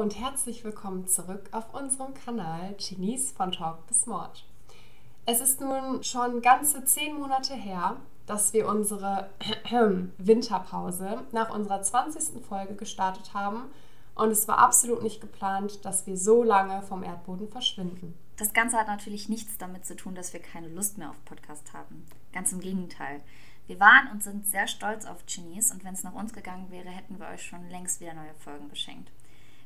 und 0.00 0.18
herzlich 0.18 0.64
willkommen 0.64 1.06
zurück 1.06 1.50
auf 1.52 1.74
unserem 1.74 2.14
Kanal 2.14 2.74
Genies 2.78 3.32
von 3.32 3.52
Talk 3.52 3.86
bis 3.86 4.06
Mord. 4.06 4.46
Es 5.26 5.42
ist 5.42 5.60
nun 5.60 6.02
schon 6.02 6.40
ganze 6.40 6.86
zehn 6.86 7.20
Monate 7.20 7.52
her, 7.52 7.96
dass 8.24 8.54
wir 8.54 8.66
unsere 8.66 9.28
Winterpause 10.16 11.18
nach 11.32 11.54
unserer 11.54 11.82
20. 11.82 12.42
Folge 12.42 12.76
gestartet 12.76 13.34
haben 13.34 13.64
und 14.14 14.30
es 14.30 14.48
war 14.48 14.56
absolut 14.56 15.02
nicht 15.02 15.20
geplant, 15.20 15.84
dass 15.84 16.06
wir 16.06 16.16
so 16.16 16.42
lange 16.44 16.80
vom 16.80 17.02
Erdboden 17.02 17.50
verschwinden. 17.50 18.14
Das 18.38 18.54
Ganze 18.54 18.78
hat 18.78 18.86
natürlich 18.86 19.28
nichts 19.28 19.58
damit 19.58 19.84
zu 19.84 19.96
tun, 19.96 20.14
dass 20.14 20.32
wir 20.32 20.40
keine 20.40 20.68
Lust 20.68 20.96
mehr 20.96 21.10
auf 21.10 21.24
Podcast 21.26 21.74
haben. 21.74 22.06
Ganz 22.32 22.52
im 22.52 22.60
Gegenteil. 22.60 23.20
Wir 23.66 23.78
waren 23.78 24.10
und 24.10 24.22
sind 24.22 24.46
sehr 24.46 24.66
stolz 24.66 25.04
auf 25.04 25.26
Genies 25.26 25.70
und 25.72 25.84
wenn 25.84 25.92
es 25.92 26.04
nach 26.04 26.14
uns 26.14 26.32
gegangen 26.32 26.70
wäre, 26.70 26.88
hätten 26.88 27.20
wir 27.20 27.28
euch 27.28 27.42
schon 27.44 27.68
längst 27.68 28.00
wieder 28.00 28.14
neue 28.14 28.32
Folgen 28.38 28.70
geschenkt. 28.70 29.10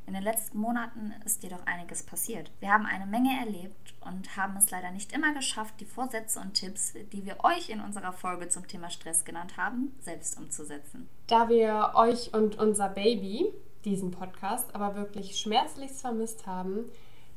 In 0.07 0.13
den 0.13 0.23
letzten 0.23 0.59
Monaten 0.59 1.15
ist 1.25 1.43
jedoch 1.43 1.65
einiges 1.67 2.03
passiert. 2.03 2.51
Wir 2.61 2.71
haben 2.71 2.85
eine 2.85 3.07
Menge 3.07 3.31
erlebt 3.41 3.95
und 4.01 4.37
haben 4.37 4.57
es 4.57 4.71
leider 4.71 4.91
nicht 4.91 5.13
immer 5.13 5.33
geschafft, 5.33 5.75
die 5.81 5.87
Vorsätze 5.87 6.41
und 6.41 6.55
Tipps, 6.55 6.93
die 7.13 7.25
wir 7.25 7.39
euch 7.43 7.71
in 7.71 7.81
unserer 7.81 8.13
Folge 8.13 8.49
zum 8.49 8.69
Thema 8.69 8.91
Stress 8.91 9.25
genannt 9.25 9.57
haben, 9.57 9.95
selbst 10.01 10.39
umzusetzen. 10.39 11.09
Da 11.27 11.49
wir 11.49 11.93
euch 11.95 12.35
und 12.35 12.59
unser 12.59 12.91
Baby, 12.91 13.47
diesen 13.85 14.11
Podcast, 14.11 14.75
aber 14.75 14.95
wirklich 14.95 15.37
schmerzlichst 15.39 16.03
vermisst 16.03 16.47
haben, 16.47 16.85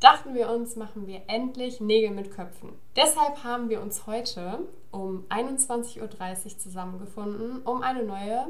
dachten 0.01 0.33
wir 0.33 0.49
uns, 0.49 0.75
machen 0.75 1.07
wir 1.07 1.21
endlich 1.27 1.79
Nägel 1.79 2.11
mit 2.11 2.31
Köpfen. 2.31 2.73
Deshalb 2.95 3.43
haben 3.43 3.69
wir 3.69 3.81
uns 3.81 4.05
heute 4.07 4.67
um 4.91 5.25
21.30 5.29 6.01
Uhr 6.01 6.57
zusammengefunden, 6.57 7.61
um 7.63 7.81
eine 7.81 8.03
neue 8.03 8.47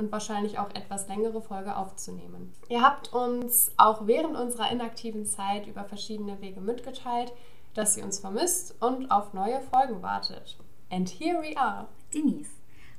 und 0.00 0.10
wahrscheinlich 0.10 0.58
auch 0.58 0.70
etwas 0.70 1.06
längere 1.08 1.42
Folge 1.42 1.76
aufzunehmen. 1.76 2.52
Ihr 2.68 2.82
habt 2.82 3.12
uns 3.12 3.70
auch 3.76 4.06
während 4.06 4.36
unserer 4.36 4.72
inaktiven 4.72 5.26
Zeit 5.26 5.66
über 5.66 5.84
verschiedene 5.84 6.40
Wege 6.40 6.60
mitgeteilt, 6.60 7.32
dass 7.74 7.96
ihr 7.96 8.04
uns 8.04 8.18
vermisst 8.18 8.74
und 8.82 9.10
auf 9.10 9.32
neue 9.34 9.60
Folgen 9.60 10.02
wartet. 10.02 10.58
And 10.90 11.08
here 11.08 11.40
we 11.40 11.56
are. 11.56 11.86
Denise, 12.12 12.50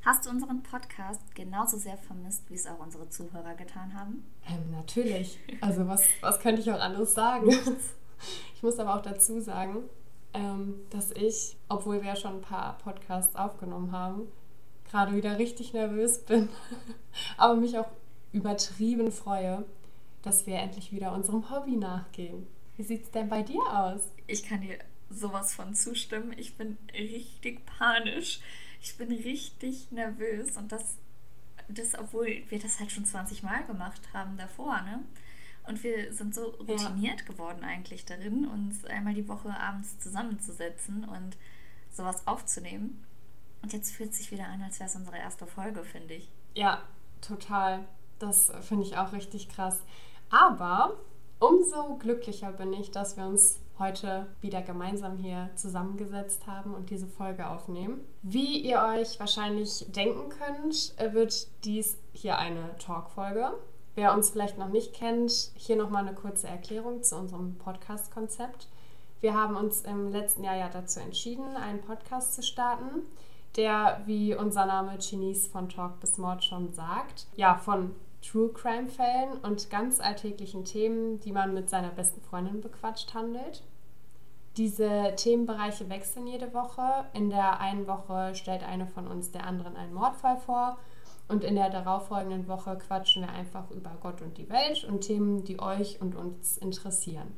hast 0.06 0.26
du 0.26 0.30
unseren 0.30 0.64
Podcast 0.64 1.36
genauso 1.36 1.78
sehr 1.78 1.98
vermisst, 1.98 2.50
wie 2.50 2.56
es 2.56 2.68
auch 2.68 2.80
unsere 2.80 3.10
Zuhörer 3.10 3.56
getan 3.56 3.94
haben? 3.94 4.24
Ähm, 4.48 4.72
natürlich. 4.72 5.40
Also 5.60 5.88
was, 5.88 6.04
was 6.22 6.40
könnte 6.40 6.62
ich 6.62 6.72
auch 6.72 6.80
anderes 6.80 7.14
sagen? 7.14 7.50
ich 8.56 8.64
muss 8.64 8.80
aber 8.80 8.96
auch 8.96 9.02
dazu 9.02 9.42
sagen, 9.42 9.84
ähm, 10.34 10.76
dass 10.92 11.12
ich, 11.12 11.58
obwohl 11.68 12.02
wir 12.02 12.10
ja 12.10 12.16
schon 12.16 12.36
ein 12.36 12.42
paar 12.42 12.78
Podcasts 12.78 13.36
aufgenommen 13.36 13.92
haben, 13.92 14.28
gerade 14.92 15.16
wieder 15.16 15.38
richtig 15.38 15.73
nervös 15.73 16.20
bin, 16.25 16.50
aber 17.38 17.56
mich 17.56 17.78
auch 17.78 17.89
übertrieben 18.34 19.11
freue, 19.11 19.66
dass 20.22 20.45
wir 20.45 20.56
endlich 20.56 20.92
wieder 20.92 21.14
unserem 21.14 21.50
Hobby 21.50 21.78
nachgehen. 21.78 22.45
Wie 22.78 22.84
sieht 22.84 23.03
es 23.03 23.12
denn 23.12 23.30
bei 23.30 23.42
dir 23.42 23.62
aus? 23.72 24.02
Ich 24.28 24.44
kann 24.44 24.62
dir 24.62 24.78
sowas 25.09 25.53
von 25.53 25.73
zustimmen. 25.73 26.34
Ich 26.38 26.56
bin 26.56 26.78
richtig 26.94 27.66
panisch. 27.66 28.39
Ich 28.81 28.97
bin 28.97 29.12
richtig 29.12 29.92
nervös 29.92 30.58
und 30.58 30.72
das, 30.72 30.97
das 31.67 31.97
obwohl 31.97 32.44
wir 32.50 32.59
das 32.59 32.80
halt 32.80 32.92
schon 32.92 33.06
20 33.06 33.44
Mal 33.44 33.64
gemacht 33.66 34.02
haben 34.14 34.38
davor, 34.38 34.81
ne? 34.81 35.03
Und 35.67 35.84
wir 35.84 36.12
sind 36.12 36.34
so 36.34 36.45
routiniert 36.45 37.19
ja. 37.22 37.28
geworden 37.28 37.64
eigentlich 37.64 38.06
darin, 38.06 38.47
uns 38.47 38.84
einmal 38.86 39.14
die 39.14 39.28
Woche 39.28 39.50
abends 39.50 40.00
zusammenzusetzen 40.00 41.03
und 41.03 41.38
sowas 41.92 42.25
aufzunehmen. 42.25 43.03
Und 43.62 43.73
jetzt 43.73 43.92
fühlt 43.92 44.12
es 44.12 44.17
sich 44.17 44.31
wieder 44.31 44.48
an, 44.48 44.62
als 44.62 44.80
wäre 44.80 44.90
es 44.90 44.95
unsere 44.95 45.17
erste 45.17 45.45
Folge, 45.45 45.84
finde 45.84 46.16
ich. 46.16 46.30
Ja, 46.56 46.81
total. 47.22 47.86
Das 48.20 48.52
finde 48.62 48.86
ich 48.86 48.98
auch 48.98 49.14
richtig 49.14 49.50
krass. 49.50 49.81
Aber 50.30 50.97
umso 51.40 51.96
glücklicher 51.96 52.52
bin 52.52 52.74
ich, 52.74 52.91
dass 52.91 53.18
wir 53.18 53.25
uns 53.25 53.59
heute 53.80 54.28
wieder 54.41 54.62
gemeinsam 54.62 55.18
hier 55.18 55.50
zusammengesetzt 55.56 56.46
haben 56.46 56.74
und 56.74 56.90
diese 56.91 57.08
Folge 57.08 57.47
aufnehmen. 57.47 58.02
Wie 58.22 58.59
ihr 58.59 58.81
euch 58.81 59.19
wahrscheinlich 59.19 59.88
denken 59.90 60.30
könnt, 60.30 60.94
wird 61.13 61.47
dies 61.66 61.97
hier 62.13 62.38
eine 62.38 62.78
Talk-Folge. 62.78 63.53
Wer 63.96 64.13
uns 64.13 64.30
vielleicht 64.30 64.57
noch 64.57 64.69
nicht 64.69 64.94
kennt, 64.94 65.52
hier 65.56 65.75
nochmal 65.75 66.07
eine 66.07 66.16
kurze 66.16 66.47
Erklärung 66.47 67.03
zu 67.03 67.18
unserem 67.18 67.57
Podcast-Konzept. 67.57 68.68
Wir 69.19 69.34
haben 69.34 69.56
uns 69.56 69.81
im 69.81 70.12
letzten 70.12 70.44
Jahr 70.44 70.56
ja 70.56 70.69
dazu 70.69 71.00
entschieden, 71.00 71.56
einen 71.57 71.81
Podcast 71.81 72.36
zu 72.36 72.44
starten 72.44 73.02
der, 73.56 74.01
wie 74.06 74.35
unser 74.35 74.66
Name 74.66 74.97
Genies 74.97 75.47
von 75.47 75.69
Talk 75.69 76.00
bis 76.00 76.17
Mord 76.17 76.44
schon 76.44 76.73
sagt, 76.73 77.28
ja, 77.35 77.56
von 77.56 77.95
True 78.22 78.50
Crime 78.50 78.88
Fällen 78.88 79.39
und 79.41 79.69
ganz 79.69 80.00
alltäglichen 80.00 80.63
Themen, 80.63 81.19
die 81.19 81.31
man 81.31 81.53
mit 81.53 81.69
seiner 81.69 81.89
besten 81.89 82.22
Freundin 82.22 82.62
bequatscht, 82.62 83.13
handelt. 83.13 83.63
Diese 84.57 85.13
Themenbereiche 85.16 85.89
wechseln 85.89 86.28
jede 86.28 86.53
Woche. 86.53 87.06
In 87.13 87.29
der 87.29 87.59
einen 87.59 87.88
Woche 87.88 88.35
stellt 88.35 88.63
eine 88.63 88.85
von 88.85 89.07
uns 89.07 89.31
der 89.31 89.45
anderen 89.47 89.75
einen 89.75 89.94
Mordfall 89.94 90.38
vor 90.38 90.78
und 91.29 91.44
in 91.44 91.56
der 91.56 91.69
darauffolgenden 91.69 92.47
Woche 92.47 92.78
quatschen 92.78 93.23
wir 93.23 93.31
einfach 93.31 93.72
über 93.72 93.91
Gott 94.01 94.22
und 94.22 94.38
die 94.38 94.50
Welt 94.50 94.83
und 94.83 95.01
Themen, 95.01 95.45
die 95.45 95.59
euch 95.59 96.01
und 96.01 96.16
uns 96.16 96.57
interessieren. 96.57 97.35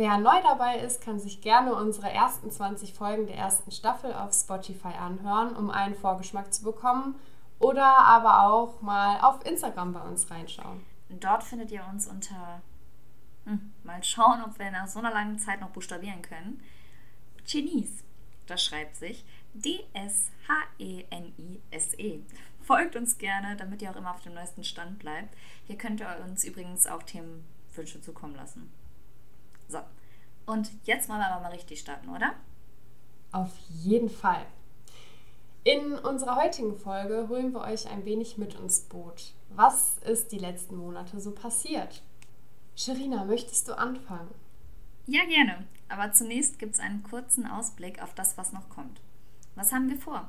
Wer 0.00 0.16
neu 0.16 0.40
dabei 0.42 0.78
ist, 0.78 1.02
kann 1.02 1.20
sich 1.20 1.42
gerne 1.42 1.74
unsere 1.74 2.10
ersten 2.10 2.50
20 2.50 2.94
Folgen 2.94 3.26
der 3.26 3.36
ersten 3.36 3.70
Staffel 3.70 4.14
auf 4.14 4.32
Spotify 4.32 4.94
anhören, 4.98 5.54
um 5.54 5.68
einen 5.68 5.94
Vorgeschmack 5.94 6.54
zu 6.54 6.64
bekommen 6.64 7.16
oder 7.58 7.84
aber 7.84 8.44
auch 8.44 8.80
mal 8.80 9.20
auf 9.20 9.44
Instagram 9.44 9.92
bei 9.92 10.00
uns 10.00 10.30
reinschauen. 10.30 10.80
Dort 11.10 11.44
findet 11.44 11.70
ihr 11.70 11.84
uns 11.92 12.06
unter 12.06 12.62
hm, 13.44 13.74
mal 13.84 14.02
schauen, 14.02 14.42
ob 14.42 14.58
wir 14.58 14.70
nach 14.70 14.88
so 14.88 15.00
einer 15.00 15.12
langen 15.12 15.38
Zeit 15.38 15.60
noch 15.60 15.68
buchstabieren 15.68 16.22
können. 16.22 16.62
Genies. 17.46 18.02
Das 18.46 18.64
schreibt 18.64 18.96
sich 18.96 19.22
D-S-H-E-N-I-S-E. 19.52 20.32
-E. 21.98 22.22
Folgt 22.62 22.96
uns 22.96 23.18
gerne, 23.18 23.54
damit 23.54 23.82
ihr 23.82 23.90
auch 23.90 23.96
immer 23.96 24.14
auf 24.14 24.22
dem 24.22 24.32
neuesten 24.32 24.64
Stand 24.64 24.98
bleibt. 24.98 25.36
Hier 25.66 25.76
könnt 25.76 26.00
ihr 26.00 26.08
uns 26.26 26.42
übrigens 26.42 26.86
auch 26.86 27.02
Themenwünsche 27.02 28.00
zukommen 28.00 28.34
lassen. 28.34 28.72
So. 29.70 29.78
Und 30.46 30.70
jetzt 30.84 31.08
wollen 31.08 31.20
wir 31.20 31.30
aber 31.30 31.42
mal 31.42 31.52
richtig 31.52 31.80
starten, 31.80 32.08
oder? 32.08 32.34
Auf 33.32 33.56
jeden 33.68 34.10
Fall. 34.10 34.44
In 35.62 35.94
unserer 35.94 36.36
heutigen 36.36 36.76
Folge 36.76 37.28
holen 37.28 37.52
wir 37.52 37.60
euch 37.60 37.88
ein 37.88 38.04
wenig 38.04 38.38
mit 38.38 38.54
ins 38.54 38.80
Boot. 38.80 39.34
Was 39.50 39.98
ist 39.98 40.32
die 40.32 40.38
letzten 40.38 40.76
Monate 40.76 41.20
so 41.20 41.32
passiert? 41.32 42.02
Sherina, 42.74 43.24
möchtest 43.24 43.68
du 43.68 43.76
anfangen? 43.76 44.34
Ja, 45.06 45.24
gerne. 45.26 45.66
Aber 45.88 46.12
zunächst 46.12 46.58
gibt 46.58 46.74
es 46.74 46.80
einen 46.80 47.02
kurzen 47.02 47.46
Ausblick 47.46 48.02
auf 48.02 48.14
das, 48.14 48.38
was 48.38 48.52
noch 48.52 48.68
kommt. 48.70 49.00
Was 49.54 49.72
haben 49.72 49.88
wir 49.88 49.98
vor? 49.98 50.28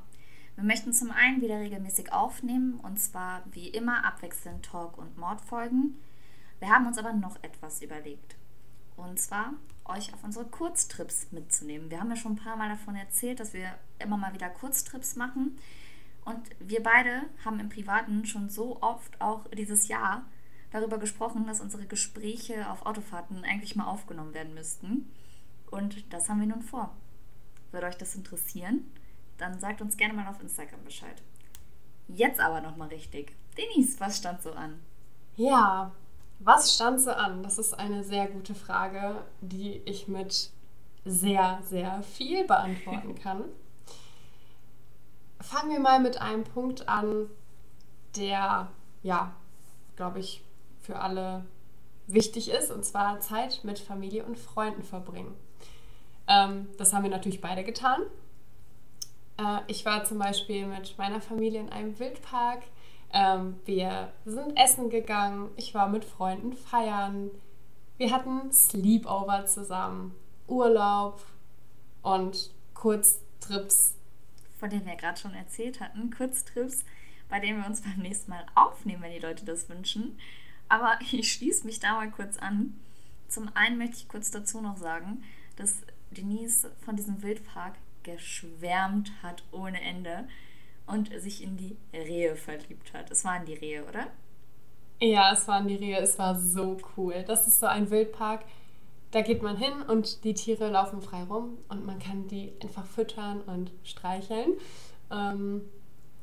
Wir 0.56 0.63
möchten 0.63 0.91
zum 0.91 1.12
einen 1.12 1.41
wieder 1.41 1.59
regelmäßig 1.59 2.12
aufnehmen 2.12 2.79
und 2.81 3.00
zwar 3.00 3.44
wie 3.52 3.69
immer 3.69 4.06
abwechselnd 4.06 4.66
Talk- 4.66 4.97
und 4.97 5.18
Mordfolgen. 5.18 5.97
Wir 6.59 6.69
haben 6.69 6.85
uns 6.85 6.97
aber 6.97 7.13
noch 7.13 7.41
etwas 7.41 7.81
überlegt. 7.81 8.35
Und 9.02 9.20
zwar 9.20 9.54
euch 9.86 10.14
auf 10.14 10.24
unsere 10.24 10.46
Kurztrips 10.46 11.32
mitzunehmen. 11.32 11.90
Wir 11.90 12.00
haben 12.00 12.10
ja 12.10 12.16
schon 12.16 12.34
ein 12.34 12.44
paar 12.44 12.56
Mal 12.56 12.70
davon 12.70 12.96
erzählt, 12.96 13.40
dass 13.40 13.54
wir 13.54 13.74
immer 14.00 14.16
mal 14.18 14.34
wieder 14.34 14.50
Kurztrips 14.50 15.16
machen. 15.16 15.58
Und 16.24 16.50
wir 16.60 16.84
beide 16.84 17.24
haben 17.44 17.60
im 17.60 17.70
Privaten 17.70 18.26
schon 18.26 18.50
so 18.50 18.80
oft 18.82 19.20
auch 19.20 19.48
dieses 19.50 19.88
Jahr 19.88 20.26
darüber 20.72 21.00
gesprochen, 21.00 21.48
dass 21.48 21.62
unsere 21.62 21.86
Gespräche 21.86 22.70
auf 22.70 22.86
Autofahrten 22.86 23.44
eigentlich 23.44 23.76
mal 23.76 23.88
aufgenommen 23.88 24.36
werden 24.36 24.54
müssten. 24.54 25.12
Und 25.72 26.14
das 26.14 26.30
haben 26.30 26.40
wir 26.40 26.48
nun 26.48 26.62
vor. 26.62 26.96
Würde 27.72 27.88
euch 27.88 27.98
das 27.98 28.16
interessieren? 28.16 28.86
Dann 29.38 29.59
sagt 29.59 29.82
uns 29.82 29.97
gerne 29.97 30.14
mal 30.14 30.28
auf 30.28 30.42
Instagram 30.42 30.84
Bescheid. 30.86 31.22
Jetzt 32.08 32.40
aber 32.40 32.62
nochmal 32.62 32.90
richtig. 32.90 33.36
Denise, 33.58 34.00
was 34.00 34.18
stand 34.18 34.44
so 34.44 34.52
an? 34.52 34.80
Ja, 35.38 35.92
was 36.43 36.76
stand 36.76 36.99
so 36.99 37.11
an? 37.11 37.43
Das 37.43 37.58
ist 37.58 37.73
eine 37.73 38.03
sehr 38.03 38.28
gute 38.28 38.55
Frage, 38.55 39.23
die 39.41 39.82
ich 39.85 40.08
mit 40.08 40.49
sehr, 41.05 41.59
sehr 41.64 42.02
viel 42.03 42.46
beantworten 42.46 43.16
kann. 43.22 43.43
Fangen 45.40 45.72
wir 45.72 45.79
mal 45.79 45.99
mit 45.99 46.22
einem 46.22 46.43
Punkt 46.43 46.88
an, 46.88 47.28
der, 48.16 48.70
ja, 49.03 49.34
glaube 49.96 50.20
ich, 50.20 50.43
für 50.82 50.99
alle 50.99 51.46
wichtig 52.08 52.49
ist, 52.49 52.72
und 52.72 52.84
zwar 52.84 53.20
Zeit 53.20 53.61
mit 53.64 53.79
Familie 53.79 54.26
und 54.26 54.37
Freunden 54.37 54.84
verbringen. 54.84 55.34
Ähm, 56.28 56.67
das 56.78 56.94
haben 56.94 57.03
wir 57.03 57.11
natürlich 57.11 57.41
beide 57.41 57.64
getan. 57.64 58.02
Äh, 59.37 59.59
ich 59.67 59.85
war 59.85 60.03
zum 60.03 60.20
Beispiel 60.20 60.66
mit 60.66 60.97
meiner 60.97 61.22
Familie 61.22 61.59
in 61.59 61.70
einem 61.70 61.97
Wildpark 61.99 62.64
ähm, 63.13 63.59
wir 63.66 64.11
sind 64.25 64.58
essen 64.58 64.90
gegangen, 64.90 65.49
ich 65.58 65.73
war 65.73 65.87
mit 65.87 66.05
Freunden 66.05 66.53
feiern, 66.53 67.29
wir 67.97 68.11
hatten 68.11 68.52
Sleepover 68.52 69.46
zusammen, 69.46 70.16
Urlaub 70.47 71.23
und 72.02 72.49
Kurztrips. 72.73 73.96
Von 74.59 74.69
denen 74.69 74.85
wir 74.85 74.96
gerade 74.96 75.19
schon 75.19 75.34
erzählt 75.34 75.79
hatten, 75.79 76.11
Kurztrips, 76.11 76.84
bei 77.29 77.40
denen 77.40 77.59
wir 77.61 77.67
uns 77.67 77.81
beim 77.81 77.99
nächsten 77.99 78.31
Mal 78.31 78.46
aufnehmen, 78.55 79.03
wenn 79.03 79.13
die 79.13 79.19
Leute 79.19 79.46
das 79.46 79.69
wünschen. 79.69 80.17
Aber 80.67 80.97
ich 81.11 81.31
schließe 81.31 81.66
mich 81.66 81.79
da 81.79 81.93
mal 81.93 82.09
kurz 82.09 82.37
an. 82.37 82.79
Zum 83.28 83.49
einen 83.55 83.78
möchte 83.78 83.97
ich 83.97 84.08
kurz 84.08 84.31
dazu 84.31 84.61
noch 84.61 84.78
sagen, 84.78 85.23
dass 85.55 85.81
Denise 86.11 86.72
von 86.84 86.96
diesem 86.96 87.22
Wildpark 87.22 87.75
geschwärmt 88.03 89.11
hat 89.22 89.43
ohne 89.52 89.79
Ende 89.81 90.28
und 90.88 91.10
sich 91.22 91.44
in 91.44 91.58
die 91.58 91.78
Rehe 91.94 92.36
verliebt 92.36 92.94
hat. 92.94 93.12
Es 93.12 93.24
waren 93.24 93.46
die 93.46 93.54
Rehe, 93.54 93.86
oder? 93.86 94.08
Ja, 95.00 95.32
es 95.34 95.48
waren 95.48 95.68
die 95.68 95.76
Rehe. 95.76 95.98
Es 95.98 96.20
war 96.20 96.40
so 96.40 96.78
cool. 96.96 97.24
Das 97.26 97.48
ist 97.48 97.60
so 97.60 97.66
ein 97.66 97.90
Wildpark. 97.90 98.46
Da 99.12 99.22
geht 99.22 99.42
man 99.42 99.58
hin 99.58 99.82
und 99.88 100.24
die 100.24 100.34
Tiere 100.34 100.70
laufen 100.70 101.02
frei 101.02 101.24
rum 101.24 101.58
und 101.68 101.86
man 101.86 102.00
kann 102.00 102.28
die 102.28 102.54
einfach 102.62 102.86
füttern 102.86 103.42
und 103.42 103.72
streicheln. 103.84 104.54
Ähm, 105.12 105.64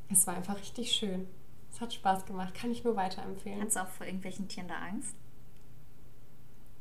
es 0.09 0.25
war 0.25 0.35
einfach 0.35 0.57
richtig 0.57 0.91
schön. 0.91 1.27
Es 1.71 1.81
hat 1.81 1.93
Spaß 1.93 2.25
gemacht. 2.25 2.55
Kann 2.55 2.71
ich 2.71 2.83
nur 2.83 2.95
weiterempfehlen. 2.95 3.61
Hast 3.61 3.75
du 3.75 3.81
auch 3.81 3.87
vor 3.89 4.05
irgendwelchen 4.05 4.47
Tieren 4.47 4.67
da 4.67 4.75
Angst? 4.75 5.15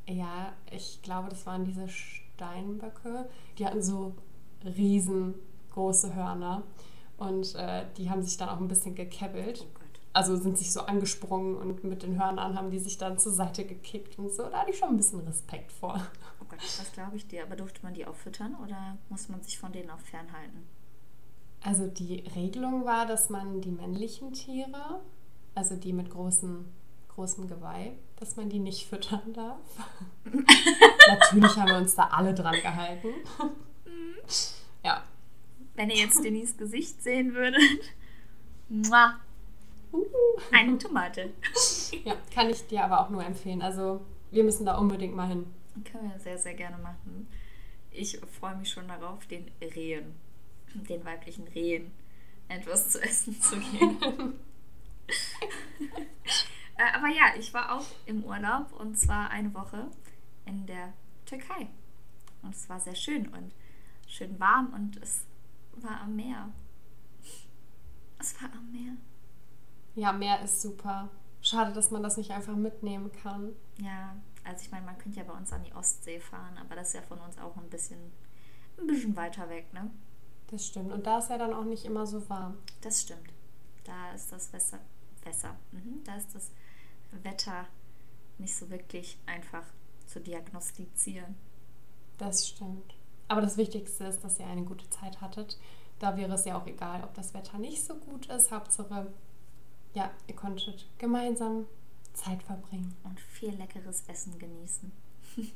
Ja, 0.07 0.55
ich 0.71 1.03
glaube, 1.03 1.29
das 1.29 1.45
waren 1.45 1.67
diese 1.67 1.89
Steinböcke. 1.89 3.29
Die 3.59 3.67
hatten 3.67 3.83
so 3.83 4.15
riesengroße 4.65 6.15
Hörner. 6.15 6.63
Und 7.19 7.55
äh, 7.57 7.85
die 7.97 8.11
haben 8.11 8.23
sich 8.23 8.37
dann 8.37 8.49
auch 8.49 8.59
ein 8.59 8.69
bisschen 8.69 8.95
gekebbelt. 8.95 9.67
Oh. 9.67 9.79
Also 10.13 10.37
sind 10.37 10.57
sich 10.57 10.73
so 10.73 10.81
angesprungen 10.81 11.57
und 11.57 11.85
mit 11.85 12.03
den 12.03 12.19
Hörnern 12.19 12.57
haben 12.57 12.71
die 12.71 12.79
sich 12.79 12.99
dann 12.99 13.19
zur 13.19 13.33
Seite 13.33 13.65
gekickt 13.65 14.19
und 14.19 14.33
so. 14.33 14.49
Da 14.49 14.61
hatte 14.61 14.71
ich 14.71 14.79
schon 14.79 14.89
ein 14.89 14.97
bisschen 14.97 15.21
Respekt 15.21 15.71
vor. 15.71 16.01
Oh 16.41 16.45
Gott, 16.49 16.61
das 16.61 16.93
glaube 16.93 17.17
ich 17.17 17.29
dir. 17.29 17.43
Aber 17.45 17.57
durfte 17.57 17.83
man 17.83 17.95
die 17.95 18.07
auch 18.07 18.15
füttern 18.15 18.57
oder 18.65 18.97
muss 19.11 19.29
man 19.29 19.43
sich 19.43 19.59
von 19.59 19.71
denen 19.71 19.91
auch 19.91 20.01
fernhalten? 20.01 20.67
Also 21.63 21.87
die 21.87 22.25
Regelung 22.35 22.85
war, 22.85 23.07
dass 23.07 23.29
man 23.31 23.61
die 23.61 23.71
männlichen 23.71 24.33
Tiere, 24.33 25.01
also 25.55 25.77
die 25.77 25.93
mit 25.93 26.11
großen, 26.11 26.65
großem 27.15 27.49
Geweih, 27.49 27.93
dass 28.17 28.37
man 28.37 28.49
die 28.49 28.61
nicht 28.61 28.89
füttern 28.89 29.33
darf. 29.35 29.61
Natürlich 30.25 31.57
haben 31.57 31.69
wir 31.69 31.79
uns 31.79 31.95
da 31.95 32.09
alle 32.09 32.35
dran 32.35 32.55
gehalten. 32.61 33.09
Wenn 35.79 35.91
ihr 35.91 35.99
jetzt 35.99 36.25
Denise 36.25 36.57
Gesicht 36.57 37.01
sehen 37.05 37.35
würdet. 37.35 37.63
Mua. 38.69 39.21
Eine 40.51 40.77
Tomate. 40.77 41.33
ja, 42.05 42.17
kann 42.35 42.51
ich 42.51 42.67
dir 42.67 42.83
aber 42.83 43.01
auch 43.01 43.11
nur 43.11 43.25
empfehlen. 43.25 43.63
Also 43.63 44.05
wir 44.33 44.43
müssen 44.43 44.67
da 44.67 44.77
unbedingt 44.77 45.15
mal 45.15 45.29
hin. 45.29 45.47
Können 45.85 46.11
wir 46.11 46.19
sehr, 46.19 46.37
sehr 46.37 46.55
gerne 46.55 46.79
machen. 46.79 47.29
Ich 47.93 48.19
freue 48.41 48.57
mich 48.57 48.71
schon 48.71 48.89
darauf, 48.89 49.25
den 49.27 49.53
Rehen, 49.63 50.17
den 50.75 51.05
weiblichen 51.05 51.47
Rehen, 51.47 51.93
etwas 52.49 52.91
zu 52.91 53.01
essen 53.01 53.41
zu 53.41 53.57
geben. 53.61 54.35
Äh, 56.81 56.97
aber 56.97 57.09
ja, 57.09 57.35
ich 57.37 57.53
war 57.53 57.77
auch 57.77 57.87
im 58.07 58.23
Urlaub 58.23 58.73
und 58.79 58.97
zwar 58.97 59.31
eine 59.31 59.53
Woche 59.53 59.89
in 60.45 60.65
der 60.67 60.93
Türkei. 61.27 61.67
Und 62.43 62.55
es 62.55 62.69
war 62.69 62.79
sehr 62.79 62.95
schön 62.95 63.27
und 63.27 63.53
schön 64.07 64.39
warm 64.39 64.73
und 64.73 64.97
es 65.03 65.25
war 65.83 66.01
am 66.01 66.17
Meer. 66.17 66.53
Es 68.19 68.41
war 68.41 68.53
am 68.53 68.71
Meer. 68.73 68.97
Ja, 69.95 70.13
Meer 70.13 70.43
ist 70.43 70.61
super. 70.61 71.09
Schade, 71.41 71.73
dass 71.73 71.91
man 71.91 72.03
das 72.03 72.17
nicht 72.17 72.31
einfach 72.31 72.57
mitnehmen 72.57 73.13
kann. 73.13 73.53
Ja, 73.79 74.17
also 74.45 74.65
ich 74.65 74.71
meine, 74.71 74.87
man 74.87 74.99
könnte 74.99 75.19
ja 75.19 75.25
bei 75.25 75.33
uns 75.33 75.53
an 75.53 75.63
die 75.63 75.75
Ostsee 75.75 76.21
fahren, 76.21 76.59
aber 76.59 76.75
das 76.75 76.89
ist 76.89 76.95
ja 76.95 77.03
von 77.03 77.19
uns 77.21 77.39
auch 77.39 77.57
ein 77.57 77.69
bisschen, 77.69 77.99
ein 78.79 78.87
bisschen 78.87 79.17
weiter 79.17 79.49
weg, 79.49 79.73
ne? 79.73 79.91
Das 80.51 80.67
stimmt. 80.67 80.93
Und 80.93 81.07
da 81.07 81.19
ist 81.19 81.31
ja 81.31 81.39
dann 81.39 81.53
auch 81.53 81.65
nicht 81.65 81.85
immer 81.85 82.07
so 82.07 82.29
warm. 82.29 82.59
Das 82.81 83.03
stimmt. 83.03 83.33
Da 83.85 84.13
ist 84.13 84.33
das 84.33 84.53
Wasser, 84.53 84.81
Wasser. 85.25 85.57
Mhm. 85.73 86.03
Da 86.05 86.17
ist 86.17 86.35
das 86.35 86.51
Wetter 87.23 87.67
nicht 88.39 88.57
so 88.57 88.71
wirklich 88.71 89.19
einfach 89.27 89.65
zu 90.07 90.21
diagnostizieren. 90.21 91.37
Das 92.17 92.49
stimmt. 92.49 92.95
Aber 93.29 93.41
das 93.43 93.57
Wichtigste 93.57 94.05
ist, 94.05 94.25
dass 94.25 94.39
ihr 94.39 94.47
eine 94.47 94.65
gute 94.65 94.89
Zeit 94.91 95.21
hattet. 95.21 95.59
Da 95.99 96.17
wäre 96.17 96.33
es 96.35 96.45
ja 96.45 96.59
auch 96.59 96.67
egal, 96.67 97.03
ob 97.05 97.15
das 97.15 97.35
Wetter 97.35 97.59
nicht 97.59 97.85
so 97.85 97.95
gut 97.95 98.27
ist. 98.27 98.51
Hauptsache, 98.51 99.13
ja, 99.95 100.11
ihr 100.27 100.35
konntet 100.35 100.87
gemeinsam 100.99 101.67
Zeit 102.15 102.43
verbringen. 102.43 102.97
Und 103.05 103.21
viel 103.21 103.55
leckeres 103.55 104.05
Essen 104.09 104.39
genießen. 104.39 104.93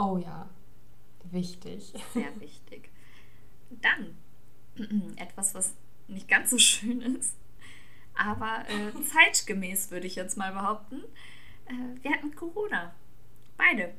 Oh 0.00 0.16
ja, 0.16 0.48
wichtig. 1.24 1.92
Sehr 2.14 2.40
wichtig. 2.40 2.88
Dann 3.68 4.16
etwas, 5.16 5.54
was 5.56 5.74
nicht 6.06 6.28
ganz 6.28 6.50
so 6.50 6.58
schön 6.58 7.00
ist, 7.00 7.34
aber 8.14 8.64
äh, 8.68 8.92
zeitgemäß 9.02 9.90
würde 9.90 10.06
ich 10.06 10.14
jetzt 10.14 10.36
mal 10.36 10.52
behaupten. 10.52 11.02
Äh, 11.66 12.02
wir 12.02 12.12
hatten 12.12 12.34
Corona. 12.34 12.94
Beide. 13.56 13.94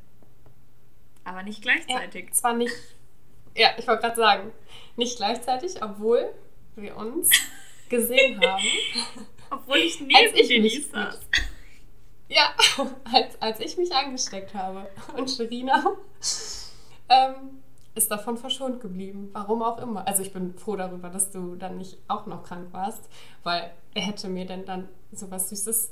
Aber 1.30 1.44
nicht 1.44 1.62
gleichzeitig. 1.62 2.26
Ja, 2.26 2.32
zwar 2.32 2.54
nicht, 2.56 2.74
ja, 3.56 3.70
ich 3.78 3.88
wollte 3.88 4.02
gerade 4.02 4.16
sagen, 4.16 4.52
nicht 4.96 5.18
gleichzeitig, 5.18 5.84
obwohl 5.84 6.34
wir 6.76 6.98
uns 6.98 7.30
gesehen 7.88 8.42
haben. 8.46 8.64
Obwohl 9.52 9.78
ich 9.78 10.02
Als 10.02 10.34
neben 10.34 10.36
ich 10.38 10.48
Denise 10.48 10.78
mich 10.78 10.88
saß. 10.88 11.20
Ja, 12.30 12.50
als, 13.14 13.40
als 13.40 13.60
ich 13.60 13.78
mich 13.78 13.94
angesteckt 13.94 14.56
habe. 14.56 14.90
Und 15.16 15.30
Sherina 15.30 15.84
ähm, 17.10 17.62
ist 17.94 18.10
davon 18.10 18.36
verschont 18.36 18.82
geblieben. 18.82 19.30
Warum 19.34 19.62
auch 19.62 19.78
immer. 19.78 20.08
Also 20.08 20.24
ich 20.24 20.34
bin 20.34 20.58
froh 20.58 20.78
darüber, 20.78 21.10
dass 21.10 21.30
du 21.30 21.56
dann 21.58 21.78
nicht 21.78 22.00
auch 22.08 22.26
noch 22.26 22.44
krank 22.44 22.74
warst, 22.74 23.08
weil 23.44 23.72
er 23.94 24.02
hätte 24.02 24.30
mir 24.30 24.48
denn 24.48 24.66
dann 24.66 24.90
sowas 25.12 25.50
Süßes, 25.50 25.92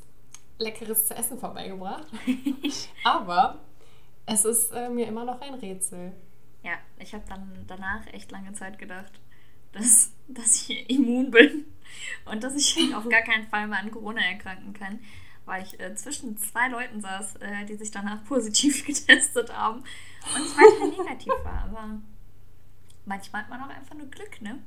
Leckeres 0.58 1.06
zu 1.06 1.16
essen 1.16 1.38
vorbeigebracht. 1.38 2.08
Aber 3.04 3.60
es 4.28 4.46
ist 4.46 4.72
äh, 4.72 4.90
mir 4.90 5.08
immer 5.08 5.26
noch 5.26 5.42
ein 5.42 5.56
Rätsel. 5.56 6.12
Ja, 6.62 6.74
ich 7.00 7.14
habe 7.14 7.24
dann 7.28 7.64
danach 7.66 8.06
echt 8.08 8.30
lange 8.30 8.54
Zeit 8.54 8.78
gedacht, 8.78 9.20
dass, 9.72 10.12
dass 10.28 10.70
ich 10.70 10.90
immun 10.90 11.32
bin 11.32 11.66
und 12.26 12.44
dass 12.44 12.56
ich 12.56 12.78
auf 12.96 13.08
gar 13.10 13.22
keinen 13.22 13.48
Fall 13.48 13.68
mehr 13.68 13.80
an 13.80 13.90
Corona 13.90 14.22
erkranken 14.22 14.74
kann, 14.74 15.00
weil 15.46 15.64
ich 15.64 15.80
äh, 15.80 15.96
zwischen 15.96 16.38
zwei 16.38 16.68
Leuten 16.68 17.00
saß, 17.00 17.38
äh, 17.38 17.66
die 17.66 17.76
sich 17.76 17.90
danach 17.90 18.24
positiv 18.26 18.86
getestet 18.86 19.52
haben 19.56 19.80
und 19.80 20.46
ich 20.46 20.58
weiterhin 20.58 20.98
negativ 20.98 21.34
war. 21.44 21.64
Aber 21.64 22.02
manchmal 23.06 23.44
hat 23.44 23.50
man 23.50 23.62
auch 23.64 23.70
einfach 23.70 23.96
nur 23.96 24.08
Glück, 24.08 24.42
ne? 24.42 24.60